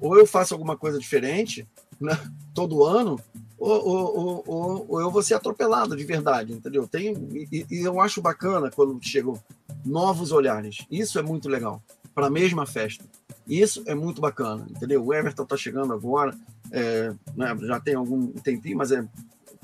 [0.00, 1.68] ou eu faço alguma coisa diferente
[2.00, 2.18] né,
[2.54, 3.20] todo ano,
[3.58, 6.86] ou, ou, ou, ou, eu vou ser atropelado de verdade, entendeu?
[6.88, 7.14] Tem,
[7.52, 9.40] e, e eu acho bacana quando chegam
[9.84, 10.84] novos olhares.
[10.90, 11.82] Isso é muito legal,
[12.14, 13.04] para a mesma festa.
[13.46, 15.04] Isso é muito bacana, entendeu?
[15.04, 16.36] O Everton está chegando agora,
[16.72, 19.04] é, né, já tem algum tempinho, mas é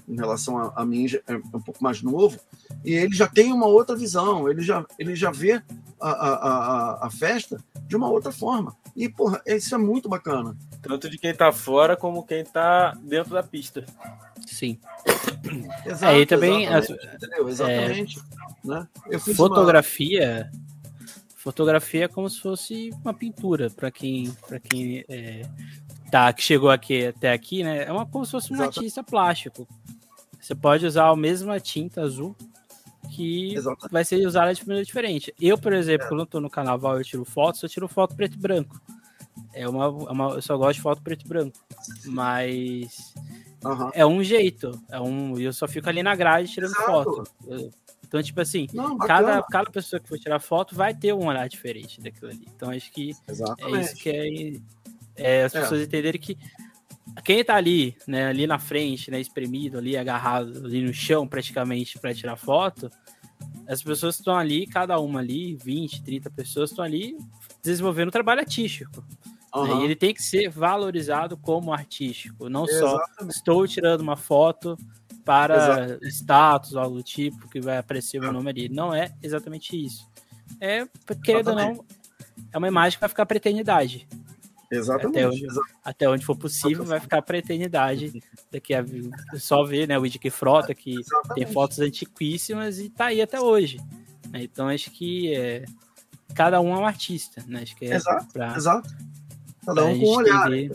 [0.09, 2.39] em relação a, a mim é um pouco mais novo,
[2.85, 5.63] e ele já tem uma outra visão, ele já, ele já vê
[6.01, 8.77] a, a, a, a festa de uma outra forma.
[8.97, 10.57] E, porra, isso é muito bacana.
[10.83, 13.85] Tanto de quem tá fora como quem tá dentro da pista.
[14.47, 14.79] Sim.
[15.85, 16.67] Exato, Aí também.
[16.67, 17.05] Exatamente.
[17.39, 18.19] As, exatamente
[18.65, 18.89] é, né?
[19.37, 20.51] fotografia.
[20.53, 20.69] Uma...
[21.37, 25.43] Fotografia é como se fosse uma pintura, para quem, pra quem é,
[26.11, 27.85] tá, que chegou aqui até aqui, né?
[27.85, 28.81] É uma, como se fosse um Exato.
[28.81, 29.67] artista plástico.
[30.49, 32.35] Você pode usar a mesma tinta azul
[33.11, 33.93] que Exatamente.
[33.93, 35.35] vai ser usada de maneira diferente.
[35.39, 36.09] Eu, por exemplo, é.
[36.09, 38.81] quando eu tô no carnaval eu tiro fotos, eu tiro foto preto e branco.
[39.53, 41.59] É uma, é uma, eu só gosto de foto preto e branco.
[42.07, 43.13] Mas
[43.63, 43.91] uhum.
[43.93, 44.71] é um jeito.
[44.89, 46.87] É um, eu só fico ali na grade tirando Exato.
[46.87, 47.31] foto.
[48.07, 51.47] então, tipo assim, Não, cada, cada pessoa que for tirar foto vai ter um olhar
[51.47, 52.49] diferente daquilo ali.
[52.57, 53.77] Então, acho que Exatamente.
[53.77, 54.63] é isso que
[55.15, 55.61] é, é as é.
[55.61, 56.39] pessoas entenderem que
[57.25, 61.99] quem tá ali, né, ali na frente, né, espremido ali, agarrado ali no chão praticamente
[61.99, 62.91] para tirar foto,
[63.67, 67.17] as pessoas estão ali, cada uma ali, 20, 30 pessoas estão ali
[67.63, 69.05] desenvolvendo um trabalho artístico.
[69.55, 69.67] Uhum.
[69.67, 73.15] Né, e ele tem que ser valorizado como artístico, não Exatamente.
[73.21, 74.77] só estou tirando uma foto
[75.25, 76.09] para Exatamente.
[76.09, 78.69] status, algo do tipo, que vai aparecer o meu nome ali.
[78.69, 80.09] Não é exatamente isso.
[80.61, 80.87] É,
[81.23, 81.85] querendo ou não,
[82.51, 84.09] é uma imagem que vai ficar para eternidade.
[84.71, 85.19] Exatamente.
[85.19, 85.47] Até onde,
[85.85, 88.23] até onde for possível, vai ficar para a eternidade.
[88.53, 88.85] Daqui a
[89.37, 89.99] só ver, né?
[89.99, 91.35] O Wiki Frota, que Exatamente.
[91.35, 93.79] tem fotos antiquíssimas e tá aí até hoje.
[94.31, 94.43] Né?
[94.43, 95.65] Então acho que é,
[96.35, 97.63] cada um é um artista, né?
[97.63, 98.89] Acho que é exato, pra, exato.
[99.65, 100.51] Cada um com olhar.
[100.51, 100.71] Né?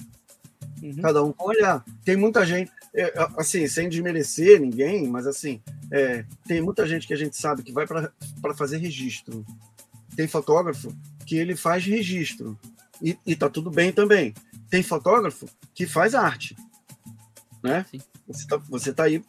[0.81, 1.01] Uhum.
[1.01, 1.85] Cada um com olhar.
[2.03, 5.61] Tem muita gente, é, assim, sem desmerecer ninguém, mas assim,
[5.91, 9.45] é, tem muita gente que a gente sabe que vai para fazer registro.
[10.15, 10.91] Tem fotógrafo
[11.25, 12.57] que ele faz registro
[13.01, 14.33] e, e tá tudo bem também.
[14.69, 16.55] Tem fotógrafo que faz arte,
[17.63, 17.85] né?
[17.89, 18.01] Sim.
[18.27, 19.23] Você tá, você tá aí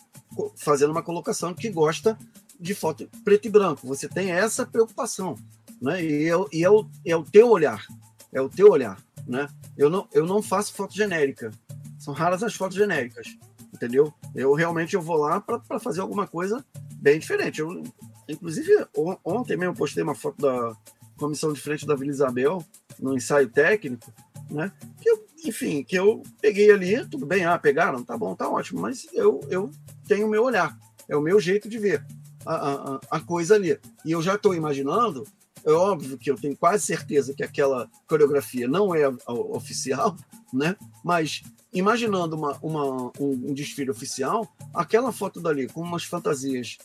[0.57, 2.19] fazendo uma colocação que gosta
[2.59, 3.87] de foto preto e branco.
[3.87, 5.37] Você tem essa preocupação,
[5.81, 6.03] né?
[6.03, 7.85] E, é, e é, o, é o teu olhar,
[8.33, 9.49] é o teu olhar, né?
[9.77, 11.51] Eu não, eu não faço foto genérica.
[11.99, 13.37] São raras as fotos genéricas,
[13.73, 14.13] entendeu?
[14.35, 16.65] Eu realmente eu vou lá para fazer alguma coisa
[16.97, 17.61] bem diferente.
[17.61, 17.83] Eu,
[18.29, 18.87] inclusive,
[19.25, 20.77] ontem mesmo postei uma foto da
[21.17, 22.65] comissão de frente da Vila Isabel,
[22.99, 24.13] no ensaio técnico,
[24.51, 24.73] né?
[25.01, 28.81] Que eu, enfim, que eu peguei ali, tudo bem, ah, pegaram, tá bom, tá ótimo,
[28.81, 29.71] mas eu, eu
[30.07, 30.77] tenho o meu olhar,
[31.09, 32.05] é o meu jeito de ver
[32.45, 33.79] a, a, a coisa ali.
[34.05, 35.25] E eu já estou imaginando,
[35.65, 40.17] é óbvio que eu tenho quase certeza que aquela coreografia não é oficial,
[40.53, 40.77] né?
[41.03, 41.43] Mas
[41.73, 46.79] imaginando uma, uma, um, um desfile oficial, aquela foto dali com umas fantasias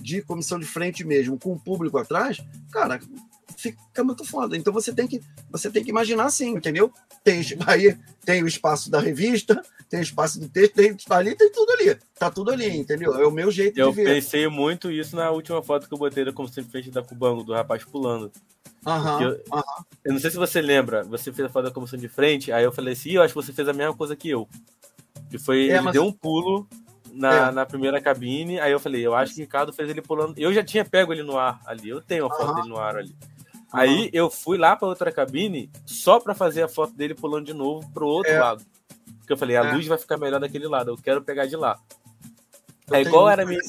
[0.00, 2.38] de comissão de frente mesmo, com o público atrás,
[2.70, 3.00] cara,
[3.56, 4.56] fica muito foda.
[4.56, 5.20] Então você tem que,
[5.50, 6.92] você tem que imaginar assim, entendeu?
[7.24, 11.50] Tem, aí tem o espaço da revista, tem o espaço do texto, tem, ali tem
[11.50, 11.96] tudo ali.
[12.18, 13.14] Tá tudo ali, entendeu?
[13.14, 14.02] É o meu jeito eu de ver.
[14.02, 17.02] Eu pensei muito isso na última foto que eu botei da como sempre frente da
[17.02, 18.30] Cubango, do rapaz pulando.
[18.86, 19.30] Uhum, eu,
[20.04, 22.62] eu, não sei se você lembra, você fez a foto da comissão de frente, aí
[22.62, 24.48] eu falei assim, eu acho que você fez a mesma coisa que eu.
[25.28, 25.92] Que foi, é, ele mas...
[25.92, 26.68] deu um pulo
[27.12, 27.50] na, é.
[27.50, 30.38] na primeira cabine, aí eu falei, eu acho que o Ricardo fez ele pulando.
[30.38, 32.54] Eu já tinha pego ele no ar ali, eu tenho a foto uhum.
[32.54, 33.14] dele no ar ali.
[33.72, 37.54] Aí eu fui lá para outra cabine só para fazer a foto dele pulando de
[37.54, 38.38] novo pro outro é.
[38.38, 38.64] lado.
[39.18, 39.72] Porque eu falei, a é.
[39.72, 41.78] luz vai ficar melhor daquele lado, eu quero pegar de lá.
[42.90, 43.60] Aí, qual, era minha,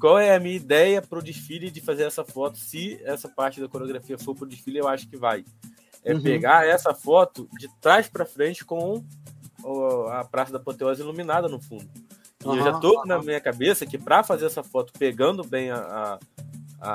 [0.00, 2.58] qual é a minha ideia pro desfile de fazer essa foto?
[2.58, 5.44] Se essa parte da coreografia for pro desfile, eu acho que vai.
[6.04, 6.20] É uhum.
[6.20, 9.04] pegar essa foto de trás para frente com
[10.10, 11.88] a Praça da Apoteose iluminada no fundo.
[12.44, 13.06] E uhum, eu já tô uhum.
[13.06, 16.18] na minha cabeça que para fazer essa foto pegando bem a, a,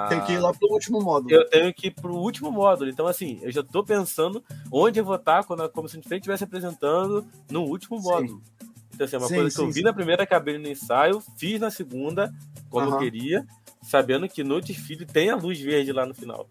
[0.09, 1.33] Tem que ir lá pro último módulo.
[1.33, 2.89] Eu tenho que ir pro último módulo.
[2.89, 6.21] Então, assim, eu já tô pensando onde eu vou estar quando a comissão de frente
[6.21, 8.41] estiver se apresentando no último módulo.
[8.59, 8.67] Sim.
[8.93, 11.21] Então, assim, é uma sim, coisa que sim, eu vi na primeira cabine no ensaio,
[11.37, 12.31] fiz na segunda,
[12.69, 12.93] como uhum.
[12.93, 13.45] eu queria,
[13.81, 16.47] sabendo que no desfile tem a luz verde lá no final.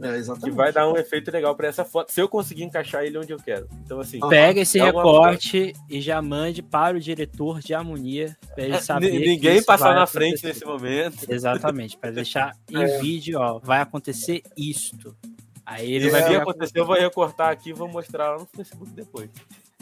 [0.00, 0.50] É, exatamente.
[0.50, 3.32] Que vai dar um efeito legal para essa foto, se eu conseguir encaixar ele onde
[3.32, 3.68] eu quero.
[3.84, 4.18] Então, assim.
[4.28, 9.18] Pega esse é recorte e já mande para o diretor de harmonia para ele saber.
[9.18, 11.30] Ninguém passar na frente nesse momento.
[11.30, 12.98] Exatamente, para deixar em é.
[12.98, 15.16] vídeo, ó, vai acontecer isto.
[15.64, 18.46] Aí ele é, vai ver acontecer, eu vou recortar aqui e vou mostrar lá no
[18.46, 19.30] Facebook depois.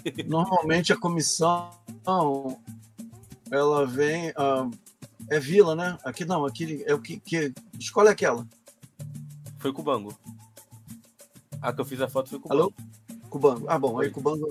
[0.27, 1.71] Normalmente a comissão
[3.51, 4.31] ela vem.
[4.31, 4.71] Uh,
[5.31, 5.97] é vila, né?
[6.05, 7.53] Aqui não, aqui é o que, que.
[7.79, 8.47] Escolhe aquela.
[9.63, 10.13] Foi Cubango.
[11.63, 12.63] A que eu fiz a foto foi Cubango.
[12.63, 12.75] Alô?
[13.31, 13.67] Cubango.
[13.69, 14.49] Ah, bom, aí Cubango.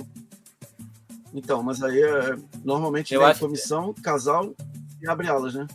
[1.33, 4.01] Então, mas aí é, normalmente eu vem comissão, que...
[4.01, 4.55] casal
[5.01, 5.67] e abre alas, né?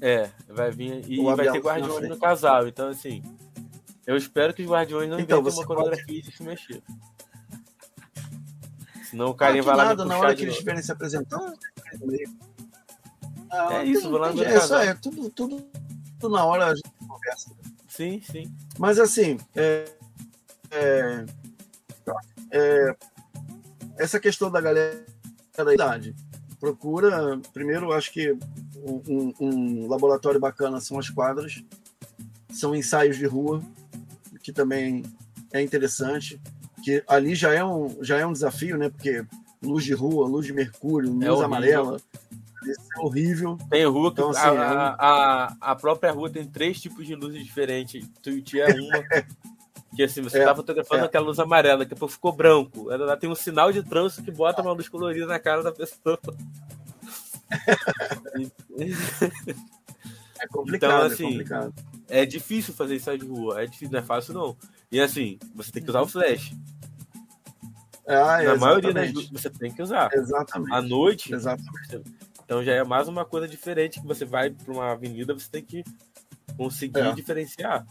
[0.00, 2.66] É, vai vir e vai ter guardiões no casal.
[2.66, 3.22] Então, assim,
[4.06, 6.22] eu espero que os guardiões não então, inventem uma coreografia pode...
[6.22, 6.82] de se mexer.
[9.10, 11.52] Senão o carinha ah, vai lá nada, na hora que eles estiverem se apresentando.
[13.50, 15.62] Ah, é isso, vou lá no É, isso é, tudo, tudo,
[16.18, 17.54] tudo na hora a gente conversa.
[17.96, 18.54] Sim, sim.
[18.78, 19.86] Mas assim, é,
[20.70, 21.24] é,
[22.50, 22.96] é,
[23.98, 25.02] essa questão da galera
[25.56, 26.14] da idade,
[26.60, 28.36] procura, primeiro, acho que
[29.08, 31.64] um, um, laboratório bacana são as quadras,
[32.50, 33.62] são ensaios de rua,
[34.42, 35.02] que também
[35.50, 36.38] é interessante,
[36.84, 38.90] que ali já é um, já é um desafio, né?
[38.90, 39.24] Porque
[39.62, 41.98] luz de rua, luz de mercúrio, é luz amarela,
[42.70, 43.58] é horrível.
[43.70, 47.14] Tem rua que então, assim, a, é a, a, própria rua tem três tipos de
[47.14, 48.08] luzes diferentes.
[48.22, 49.04] Tu tinha uma.
[49.94, 51.06] que assim, você é, tá fotografando é.
[51.06, 52.90] aquela luz amarela, que depois ficou branco.
[52.90, 56.18] Ela tem um sinal de trânsito que bota uma luz colorida na cara da pessoa.
[60.38, 61.74] é complicado, então, é assim, é complicado.
[62.08, 63.62] É difícil fazer isso aí de rua.
[63.62, 64.56] É difícil, não é fácil, não.
[64.90, 66.52] E assim, você tem que usar o flash.
[68.06, 70.10] Ah, Na maioria das luzes você tem que usar.
[70.12, 70.72] Exatamente.
[70.72, 72.02] À noite, exatamente.
[72.46, 75.64] Então já é mais uma coisa diferente que você vai para uma avenida, você tem
[75.64, 75.82] que
[76.56, 77.12] conseguir é.
[77.12, 77.84] diferenciar.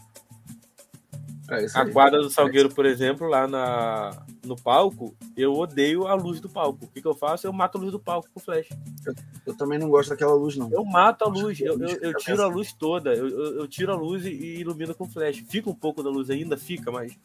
[1.50, 4.10] É a quadra do Salgueiro, por exemplo, lá na,
[4.44, 6.86] no palco, eu odeio a luz do palco.
[6.86, 7.46] O que, que eu faço?
[7.46, 8.68] Eu mato a luz do palco com flash.
[9.04, 9.14] Eu,
[9.46, 10.72] eu, também não gosto daquela luz, não.
[10.72, 13.28] Eu mato a luz, eu, eu, eu tiro a luz toda, eu,
[13.58, 15.44] eu, tiro a luz e, e ilumino com flash.
[15.48, 17.16] Fica um pouco da luz ainda, fica, mas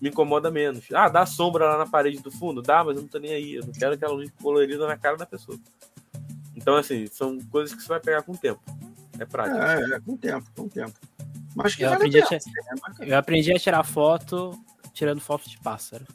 [0.00, 0.86] me incomoda menos.
[0.92, 2.62] Ah, dá sombra lá na parede do fundo?
[2.62, 3.54] Dá, mas eu não tô nem aí.
[3.54, 5.58] Eu não quero aquela luz colorida na cara da pessoa.
[6.60, 8.60] Então, assim, são coisas que você vai pegar com o tempo.
[9.18, 9.58] É prático.
[9.58, 10.92] É, é com o tempo, com o tempo.
[11.54, 12.40] Mas que eu, aprendi a tirar,
[13.00, 14.58] eu aprendi a tirar foto
[14.92, 16.06] tirando foto de pássaro.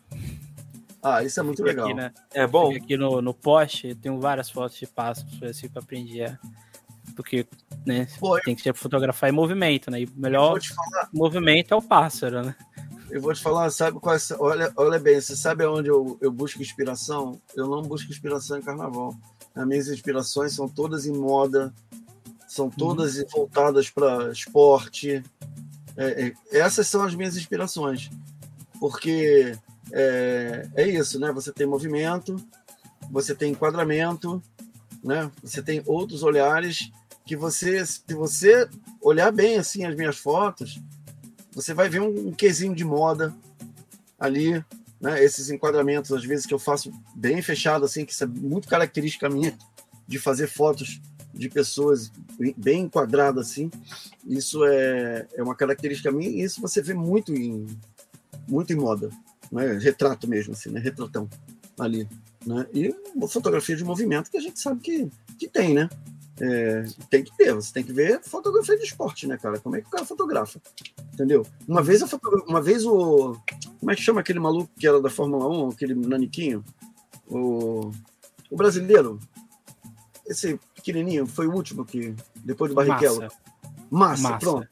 [1.02, 1.88] Ah, isso é muito legal.
[1.88, 2.14] Aqui, né?
[2.34, 2.76] É bom.
[2.76, 6.24] Aqui no, no poste, eu tenho várias fotos de pássaros, foi assim que eu aprendi
[6.24, 6.38] a.
[7.16, 7.48] Porque,
[7.86, 10.02] né, Pô, tem que fotografar em movimento, né?
[10.02, 10.58] E o melhor
[11.14, 12.56] movimento é o pássaro, né?
[13.10, 16.32] Eu vou te falar, sabe qual é, olha, olha bem, você sabe aonde eu, eu
[16.32, 17.40] busco inspiração?
[17.56, 19.16] Eu não busco inspiração em carnaval.
[19.56, 21.74] As minhas inspirações são todas em moda,
[22.48, 23.26] são todas uhum.
[23.32, 25.24] voltadas para esporte.
[25.98, 28.10] É, é, essas são as minhas inspirações,
[28.80, 29.58] porque
[29.92, 31.32] é, é, isso, né?
[31.32, 32.36] Você tem movimento,
[33.10, 34.42] você tem enquadramento,
[35.04, 35.32] né?
[35.42, 36.92] Você tem outros olhares
[37.26, 38.70] que você, se você
[39.02, 40.80] olhar bem assim as minhas fotos,
[41.54, 43.34] você vai ver um, um quesinho de moda
[44.20, 44.64] ali,
[45.00, 45.24] né?
[45.24, 49.30] Esses enquadramentos, às vezes, que eu faço bem fechado, assim, que isso é muito característica
[49.30, 49.58] minha,
[50.08, 51.02] de fazer fotos
[51.34, 52.12] de pessoas
[52.58, 53.70] bem enquadradas, assim.
[54.26, 57.68] Isso é, é uma característica minha e isso você vê muito em,
[58.48, 59.10] muito em moda,
[59.52, 59.78] né?
[59.78, 60.80] Retrato mesmo, assim, né?
[60.80, 61.30] Retratão
[61.78, 62.08] ali,
[62.46, 62.66] né?
[62.74, 62.96] E
[63.28, 65.90] fotografia de movimento que a gente sabe que, que tem, né?
[66.40, 69.58] É, tem que ter, você tem que ver fotografia de esporte, né, cara?
[69.60, 70.62] Como é que o cara fotografa?
[71.14, 71.46] Entendeu?
[71.66, 72.10] Uma vez, eu,
[72.48, 73.38] uma vez o.
[73.80, 76.64] Como é que chama aquele maluco que era da Fórmula 1, aquele naniquinho?
[77.28, 77.92] O,
[78.50, 79.20] o brasileiro.
[80.28, 82.14] Esse pequenininho, foi o último que.
[82.44, 83.22] Depois do Barrichello.
[83.22, 83.38] Massa.
[83.90, 84.40] Massa, Massa.
[84.40, 84.68] pronto.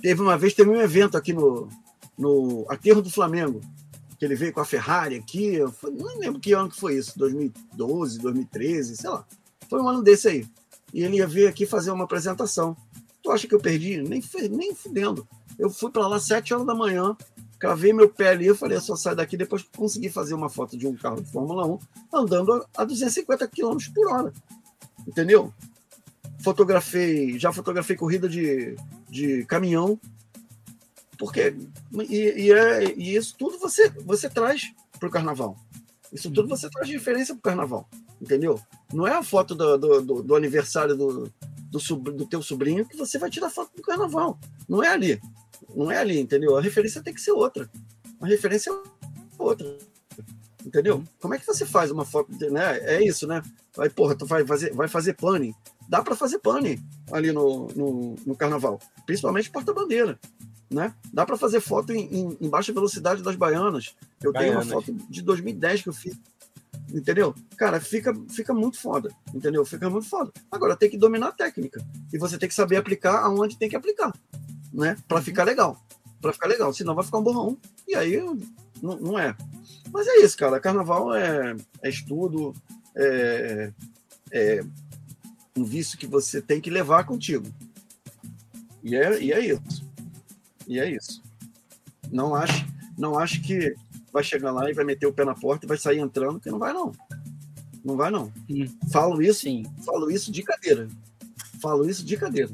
[0.00, 1.68] Teve uma vez, teve um evento aqui no,
[2.16, 3.60] no Aterro do Flamengo,
[4.18, 5.58] que ele veio com a Ferrari aqui.
[5.78, 9.26] Foi, não lembro que ano que foi isso, 2012, 2013, sei lá.
[9.68, 10.46] Foi um ano desse aí.
[10.92, 12.76] E ele ia vir aqui fazer uma apresentação.
[13.22, 14.02] Tu acha que eu perdi?
[14.02, 15.26] Nem, nem fudendo.
[15.58, 17.16] Eu fui para lá sete horas da manhã,
[17.58, 20.50] cravei meu pé ali, eu falei, eu só saio daqui depois que consegui fazer uma
[20.50, 21.78] foto de um carro de Fórmula 1
[22.12, 24.32] andando a 250 km por hora.
[25.06, 25.52] Entendeu?
[26.42, 28.74] Fotografei, já fotografei corrida de,
[29.08, 30.00] de caminhão,
[31.16, 31.54] porque
[32.08, 35.56] e, e, é, e isso tudo você, você traz para o carnaval.
[36.12, 37.88] Isso tudo você traz de referência para o carnaval,
[38.20, 38.60] entendeu?
[38.92, 41.32] Não é a foto do, do, do, aniversário do,
[41.70, 41.78] do,
[42.12, 44.38] do teu sobrinho que você vai tirar foto do carnaval.
[44.68, 45.20] Não é ali.
[45.74, 46.56] Não é ali, entendeu?
[46.56, 47.70] A referência tem que ser outra.
[48.20, 48.74] A referência é
[49.38, 49.78] outra.
[50.64, 50.96] Entendeu?
[50.96, 51.04] Uhum.
[51.20, 52.30] Como é que você faz uma foto?
[52.50, 52.78] Né?
[52.82, 53.42] É isso, né?
[53.74, 55.54] Vai, porra, tu vai fazer, vai fazer pane.
[55.88, 56.80] Dá para fazer pane
[57.10, 58.78] ali no, no, no carnaval.
[59.06, 60.18] Principalmente porta-bandeira.
[60.72, 60.94] Né?
[61.12, 63.94] Dá para fazer foto em, em, em, baixa velocidade das baianas.
[64.22, 64.66] Eu baianas.
[64.66, 66.18] tenho uma foto de 2010 que eu fiz.
[66.92, 67.34] Entendeu?
[67.58, 69.10] Cara, fica, fica muito foda.
[69.34, 69.64] Entendeu?
[69.66, 70.32] Fica muito foda.
[70.50, 71.84] Agora tem que dominar a técnica.
[72.10, 74.12] E você tem que saber aplicar aonde tem que aplicar
[74.72, 74.96] né?
[75.06, 75.22] Para uhum.
[75.22, 75.80] ficar legal.
[76.20, 76.72] Para ficar legal.
[76.72, 77.58] Senão vai ficar um borrão.
[77.86, 78.18] E aí
[78.80, 79.36] não, não é.
[79.92, 80.60] Mas é isso, cara.
[80.60, 82.54] Carnaval é, é estudo,
[82.96, 83.72] é,
[84.32, 84.64] é
[85.56, 87.46] um vício que você tem que levar contigo.
[88.82, 89.91] E é, e é isso.
[90.72, 91.22] E é isso.
[92.10, 92.66] Não acho,
[92.98, 93.74] não acho que
[94.12, 96.50] vai chegar lá e vai meter o pé na porta e vai sair entrando, que
[96.50, 96.92] não vai, não.
[97.84, 98.32] Não vai, não.
[98.48, 98.66] Hum.
[98.92, 99.64] Falo isso, Sim.
[99.84, 100.88] falo isso de cadeira.
[101.60, 102.50] Falo isso de cadeira.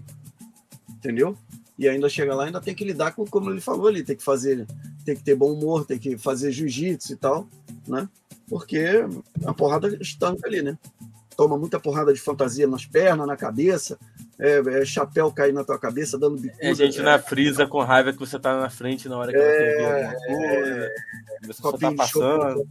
[0.89, 1.37] Entendeu?
[1.79, 4.25] e ainda chega lá ainda tem que lidar com como ele falou ali, tem que
[4.25, 4.67] fazer,
[5.05, 7.49] tem que ter bom humor, tem que fazer jiu-jitsu e tal,
[7.87, 8.09] né?
[8.49, 9.05] Porque
[9.45, 10.77] a porrada estanca ali, né?
[11.37, 13.97] Toma muita porrada de fantasia nas pernas, na cabeça,
[14.39, 16.65] é, é chapéu cair na tua cabeça, dando bicuda.
[16.65, 19.39] É gente é, na frisa com raiva que você tá na frente na hora que
[19.39, 20.93] é, é,
[21.47, 22.65] você copinho tá passando.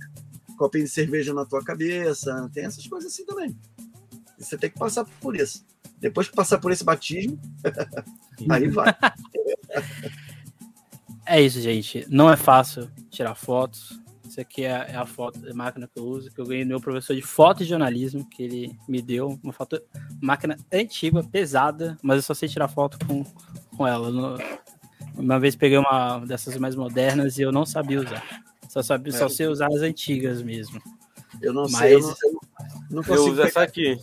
[0.47, 3.55] De copinho de cerveja na tua cabeça, tem essas coisas assim também.
[4.39, 5.65] Você tem que passar por isso.
[5.99, 7.39] Depois que passar por esse batismo,
[8.49, 8.95] aí vai.
[11.29, 12.05] É isso, gente.
[12.09, 13.99] Não é fácil tirar fotos.
[14.27, 16.81] Isso aqui é, a foto, a máquina que eu uso, que eu ganhei do meu
[16.81, 19.81] professor de foto e jornalismo, que ele me deu uma foto,
[20.21, 23.23] máquina antiga, pesada, mas eu só sei tirar foto com,
[23.75, 24.11] com ela.
[24.11, 24.37] No,
[25.15, 28.43] uma vez peguei uma dessas mais modernas e eu não sabia usar.
[28.69, 29.29] Só sabia, só é.
[29.29, 30.81] sei usar as antigas mesmo.
[31.41, 32.15] Eu não mas, sei, eu não, eu
[32.89, 33.17] não consigo.
[33.17, 33.47] Eu uso pegar...
[33.47, 33.97] essa aqui.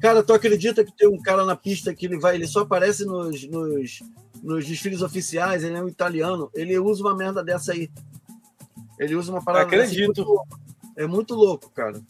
[0.00, 3.04] Cara, tu acredita que tem um cara na pista que ele vai, ele só aparece
[3.04, 4.00] nos, nos,
[4.42, 7.90] nos desfiles oficiais, ele é um italiano, ele usa uma merda dessa aí.
[8.98, 10.24] Ele usa uma parada Acredito.
[10.24, 10.60] Muito
[10.96, 12.00] é muito louco, cara.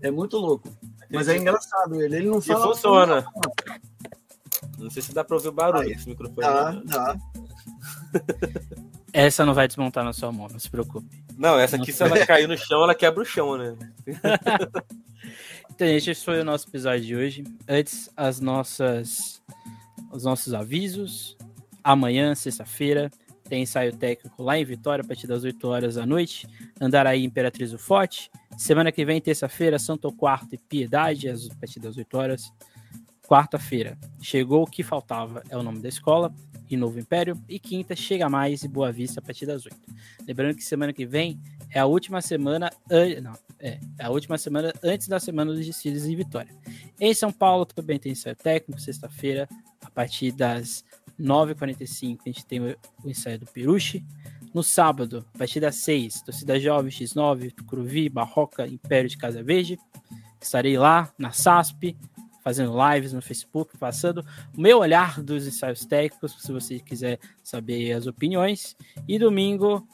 [0.00, 0.68] É muito louco.
[0.68, 1.08] Acredito.
[1.10, 2.64] Mas é engraçado ele, ele não fala.
[2.64, 3.26] E funciona.
[4.78, 6.40] Não sei se dá pra ouvir o barulho desse microfone.
[6.40, 7.16] Dá, dá.
[9.12, 11.22] Essa não vai desmontar na sua mão, não se preocupe.
[11.36, 13.76] Não, essa aqui, se ela cair no chão, ela quebra o chão, né?
[15.80, 17.44] então, gente, esse foi o nosso episódio de hoje.
[17.66, 19.42] Antes, as nossas,
[20.12, 21.38] os nossos avisos.
[21.82, 23.10] Amanhã, sexta-feira,
[23.48, 26.46] tem ensaio técnico lá em Vitória, a partir das 8 horas da noite.
[26.78, 28.30] Andaraí Imperatriz do Forte.
[28.58, 32.52] Semana que vem, terça-feira, Santo Quarto e Piedade, a partir das 8 horas.
[33.26, 36.30] Quarta-feira, chegou o que faltava, é o nome da escola
[36.68, 37.42] e Novo Império.
[37.48, 39.74] E quinta, Chega Mais e Boa Vista a partir das 8.
[40.28, 41.40] Lembrando que semana que vem
[41.70, 42.70] é a última semana.
[43.22, 46.54] Não, é, é a última semana antes da semana dos desfiles em Vitória.
[46.98, 49.48] Em São Paulo também tem ensaio técnico, sexta-feira,
[49.82, 50.84] a partir das
[51.20, 54.04] 9h45, a gente tem o, ensaio do Peruche.
[54.52, 59.78] No sábado, a partir das 6, Torcida Jovem, X9, Tucuruvi, Barroca, Império de Casa Verde.
[60.40, 61.96] Estarei lá na SASP,
[62.42, 64.24] fazendo lives no Facebook, passando
[64.56, 68.76] o meu olhar dos ensaios técnicos, se você quiser saber as opiniões.
[69.06, 69.86] E domingo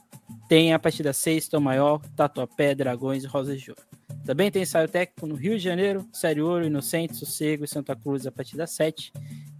[0.48, 3.82] tem a partir das 6, Tom Maior, Tatuapé, Dragões e Rosas de Ouro.
[4.24, 8.26] Também tem ensaio técnico no Rio de Janeiro, Sério Ouro, Inocente, Sossego e Santa Cruz
[8.26, 9.12] a partir das 7.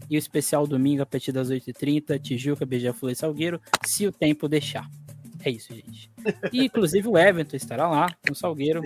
[0.09, 4.49] E o especial domingo a partir das 8h30, Tijuca, Beija-Flor e Salgueiro, se o tempo
[4.49, 4.89] deixar.
[5.45, 6.11] É isso, gente.
[6.53, 8.83] E, inclusive o Everton estará lá no Salgueiro,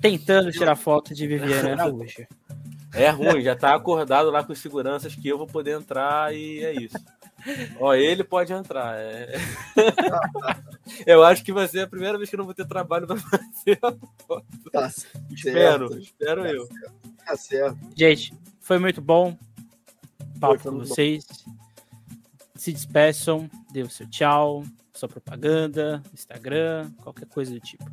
[0.00, 2.26] tentando tirar foto de Viviane Araújo.
[2.94, 6.64] É ruim, já tá acordado lá com os seguranças que eu vou poder entrar e
[6.64, 6.96] é isso.
[7.78, 8.96] Ó, ele pode entrar.
[8.96, 9.34] É...
[11.06, 13.16] eu acho que vai ser a primeira vez que eu não vou ter trabalho para
[13.16, 13.92] fazer a
[14.26, 14.46] foto.
[14.72, 14.90] Tá,
[15.30, 15.98] espero, certo.
[15.98, 16.68] espero tá eu.
[17.24, 17.78] Tá certo.
[17.94, 19.36] Gente, foi muito bom.
[20.40, 21.26] Papo com vocês.
[21.46, 21.54] Bom.
[22.54, 24.64] Se despeçam, dê o seu tchau,
[24.94, 27.84] sua propaganda, Instagram, qualquer coisa do tipo.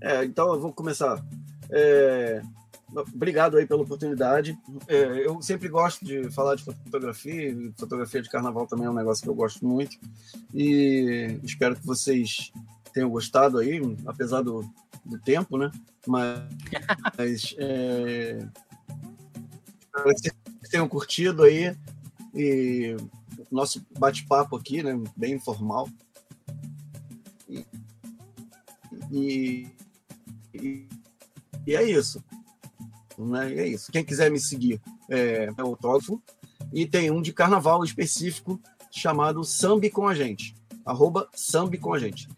[0.00, 1.24] É, então eu vou começar.
[1.70, 2.42] É,
[2.94, 4.58] obrigado aí pela oportunidade.
[4.86, 9.22] É, eu sempre gosto de falar de fotografia, fotografia de carnaval também é um negócio
[9.22, 9.98] que eu gosto muito.
[10.54, 12.52] E espero que vocês
[12.92, 14.64] tenham gostado aí, apesar do,
[15.04, 15.70] do tempo, né?
[16.06, 18.48] Mas, é,
[19.80, 20.34] espero que vocês
[20.70, 21.76] tenham curtido aí
[22.34, 22.96] e
[23.50, 24.98] nosso bate-papo aqui, né?
[25.16, 25.88] Bem informal.
[29.10, 29.68] E,
[30.54, 30.88] e,
[31.66, 32.22] e é isso.
[33.18, 33.54] Né?
[33.54, 33.90] E é isso.
[33.90, 34.80] Quem quiser me seguir
[35.10, 36.22] é, é o autógrafo.
[36.72, 40.54] E tem um de carnaval específico chamado Sambi com a gente.
[40.84, 42.28] Arroba Sambi com a gente.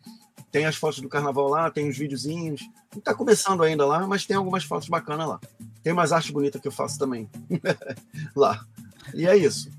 [0.51, 2.69] Tem as fotos do carnaval lá, tem os videozinhos.
[2.97, 5.40] Está começando ainda lá, mas tem algumas fotos bacanas lá.
[5.82, 7.28] Tem mais arte bonita que eu faço também
[8.35, 8.66] lá.
[9.15, 9.70] E é isso.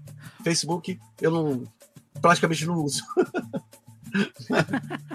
[0.44, 1.68] Facebook eu não
[2.22, 3.04] praticamente não uso.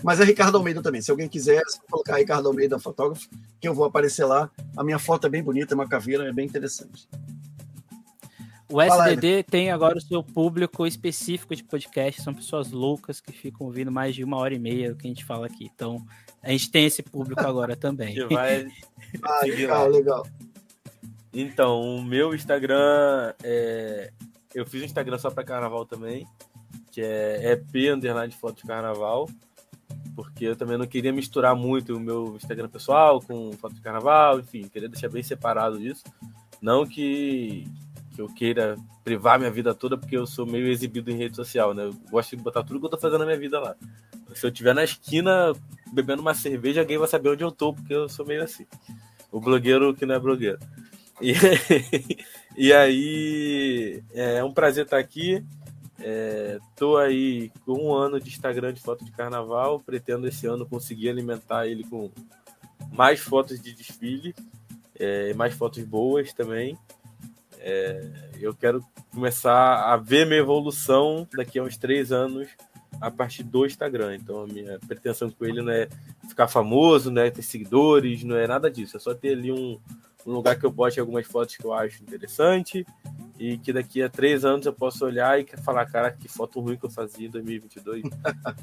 [0.02, 1.00] Mas é Ricardo Almeida também.
[1.00, 3.28] Se alguém quiser, se colocar Ricardo Almeida fotógrafo,
[3.60, 4.50] que eu vou aparecer lá.
[4.76, 7.08] A minha foto é bem bonita, é uma caveira, é bem interessante.
[8.68, 13.66] O SDD tem agora o seu público específico de podcast, são pessoas loucas que ficam
[13.66, 15.70] ouvindo mais de uma hora e meia do que a gente fala aqui.
[15.72, 16.04] Então,
[16.42, 18.14] a gente tem esse público agora também.
[18.14, 18.66] Que vai
[19.22, 20.26] ah, legal, legal.
[21.32, 24.10] Então, o meu Instagram é.
[24.54, 26.26] Eu fiz um Instagram só para carnaval também,
[26.96, 29.28] que é EP underline foto de carnaval,
[30.14, 34.40] porque eu também não queria misturar muito o meu Instagram pessoal com foto de carnaval,
[34.40, 36.02] enfim, queria deixar bem separado disso.
[36.58, 37.68] Não que,
[38.14, 41.74] que eu queira privar minha vida toda, porque eu sou meio exibido em rede social,
[41.74, 41.84] né?
[41.84, 43.76] Eu gosto de botar tudo que eu tô fazendo na minha vida lá.
[44.34, 45.52] Se eu estiver na esquina
[45.92, 48.64] bebendo uma cerveja, alguém vai saber onde eu tô, porque eu sou meio assim.
[49.30, 50.58] O blogueiro que não é blogueiro.
[51.20, 51.34] E,
[52.56, 55.44] e aí, é um prazer estar aqui.
[55.98, 59.80] É, tô aí com um ano de Instagram de foto de carnaval.
[59.80, 62.10] Pretendo esse ano conseguir alimentar ele com
[62.92, 64.34] mais fotos de desfile,
[64.98, 66.76] é, mais fotos boas também.
[67.58, 72.48] É, eu quero começar a ver minha evolução daqui a uns três anos
[73.00, 74.16] a partir do Instagram.
[74.16, 75.88] Então a minha pretensão com ele não é
[76.28, 78.96] ficar famoso, não é ter seguidores, não é nada disso.
[78.96, 79.80] É só ter ali um,
[80.26, 82.84] um lugar que eu bote algumas fotos que eu acho interessante
[83.38, 86.76] e que daqui a três anos eu posso olhar e falar, cara, que foto ruim
[86.76, 88.02] que eu fazia em 2022,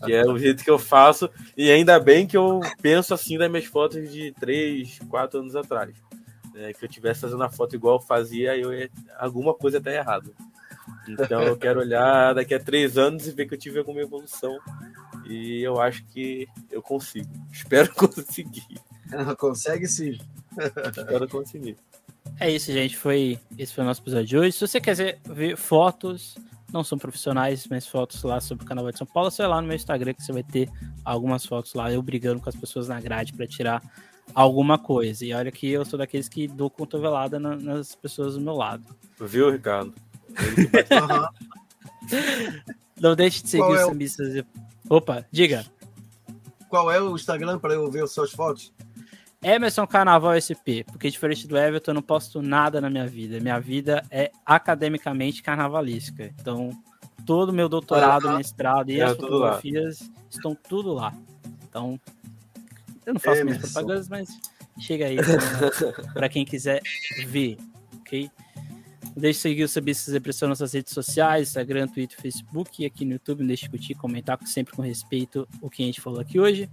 [0.03, 3.49] que é o jeito que eu faço, e ainda bem que eu penso assim das
[3.49, 5.95] minhas fotos de três, quatro anos atrás,
[6.53, 6.73] né?
[6.73, 10.31] que eu tivesse fazendo a foto igual eu fazia, eu ia, alguma coisa tá errada.
[11.07, 14.57] Então eu quero olhar daqui a três anos e ver que eu tive alguma evolução,
[15.25, 18.81] e eu acho que eu consigo, espero conseguir.
[19.37, 20.17] Consegue sim.
[20.97, 21.77] espero conseguir.
[22.39, 22.97] É isso, gente.
[22.97, 24.51] Foi esse foi o nosso episódio de hoje.
[24.53, 26.35] Se você quiser ver fotos,
[26.71, 29.61] não são profissionais, mas fotos lá sobre o Carnaval de São Paulo, você vai lá
[29.61, 30.69] no meu Instagram que você vai ter
[31.05, 33.83] algumas fotos lá, eu brigando com as pessoas na grade para tirar
[34.33, 35.25] alguma coisa.
[35.25, 38.83] E olha que eu sou daqueles que dou cotovelada na, nas pessoas do meu lado.
[39.19, 39.93] Viu, Ricardo?
[42.99, 44.45] não deixe de seguir Qual os é.
[44.89, 44.97] O...
[44.97, 45.65] Opa, diga.
[46.69, 48.73] Qual é o Instagram para eu ver as suas fotos?
[49.43, 53.39] Emerson Carnaval SP, porque diferente do Everton, eu não posto nada na minha vida.
[53.39, 56.33] Minha vida é academicamente carnavalística.
[56.39, 56.69] Então,
[57.25, 60.07] todo o meu doutorado, ah, mestrado e é, as fotografias lá.
[60.29, 61.13] estão tudo lá.
[61.67, 61.99] Então,
[63.05, 63.59] eu não faço Emerson.
[63.59, 64.29] minhas propagandas, mas
[64.79, 65.17] chega aí
[66.13, 66.81] para quem quiser
[67.27, 67.57] ver,
[67.99, 68.31] ok?
[69.15, 73.05] Deixe de seguir o Subistas Depressão nas nossas redes sociais, Instagram, Twitter, Facebook e aqui
[73.05, 73.41] no YouTube.
[73.41, 76.67] Não deixe de curtir, comentar sempre com respeito o que a gente falou aqui hoje.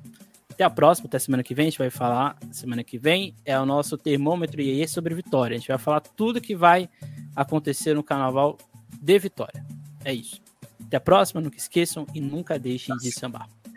[0.60, 1.68] Até a próxima, até semana que vem.
[1.68, 3.34] A gente vai falar semana que vem.
[3.46, 5.54] É o nosso termômetro IE sobre Vitória.
[5.54, 6.86] A gente vai falar tudo que vai
[7.34, 8.58] acontecer no carnaval
[9.00, 9.64] de Vitória.
[10.04, 10.38] É isso.
[10.84, 13.48] Até a próxima, nunca esqueçam e nunca deixem de sambar.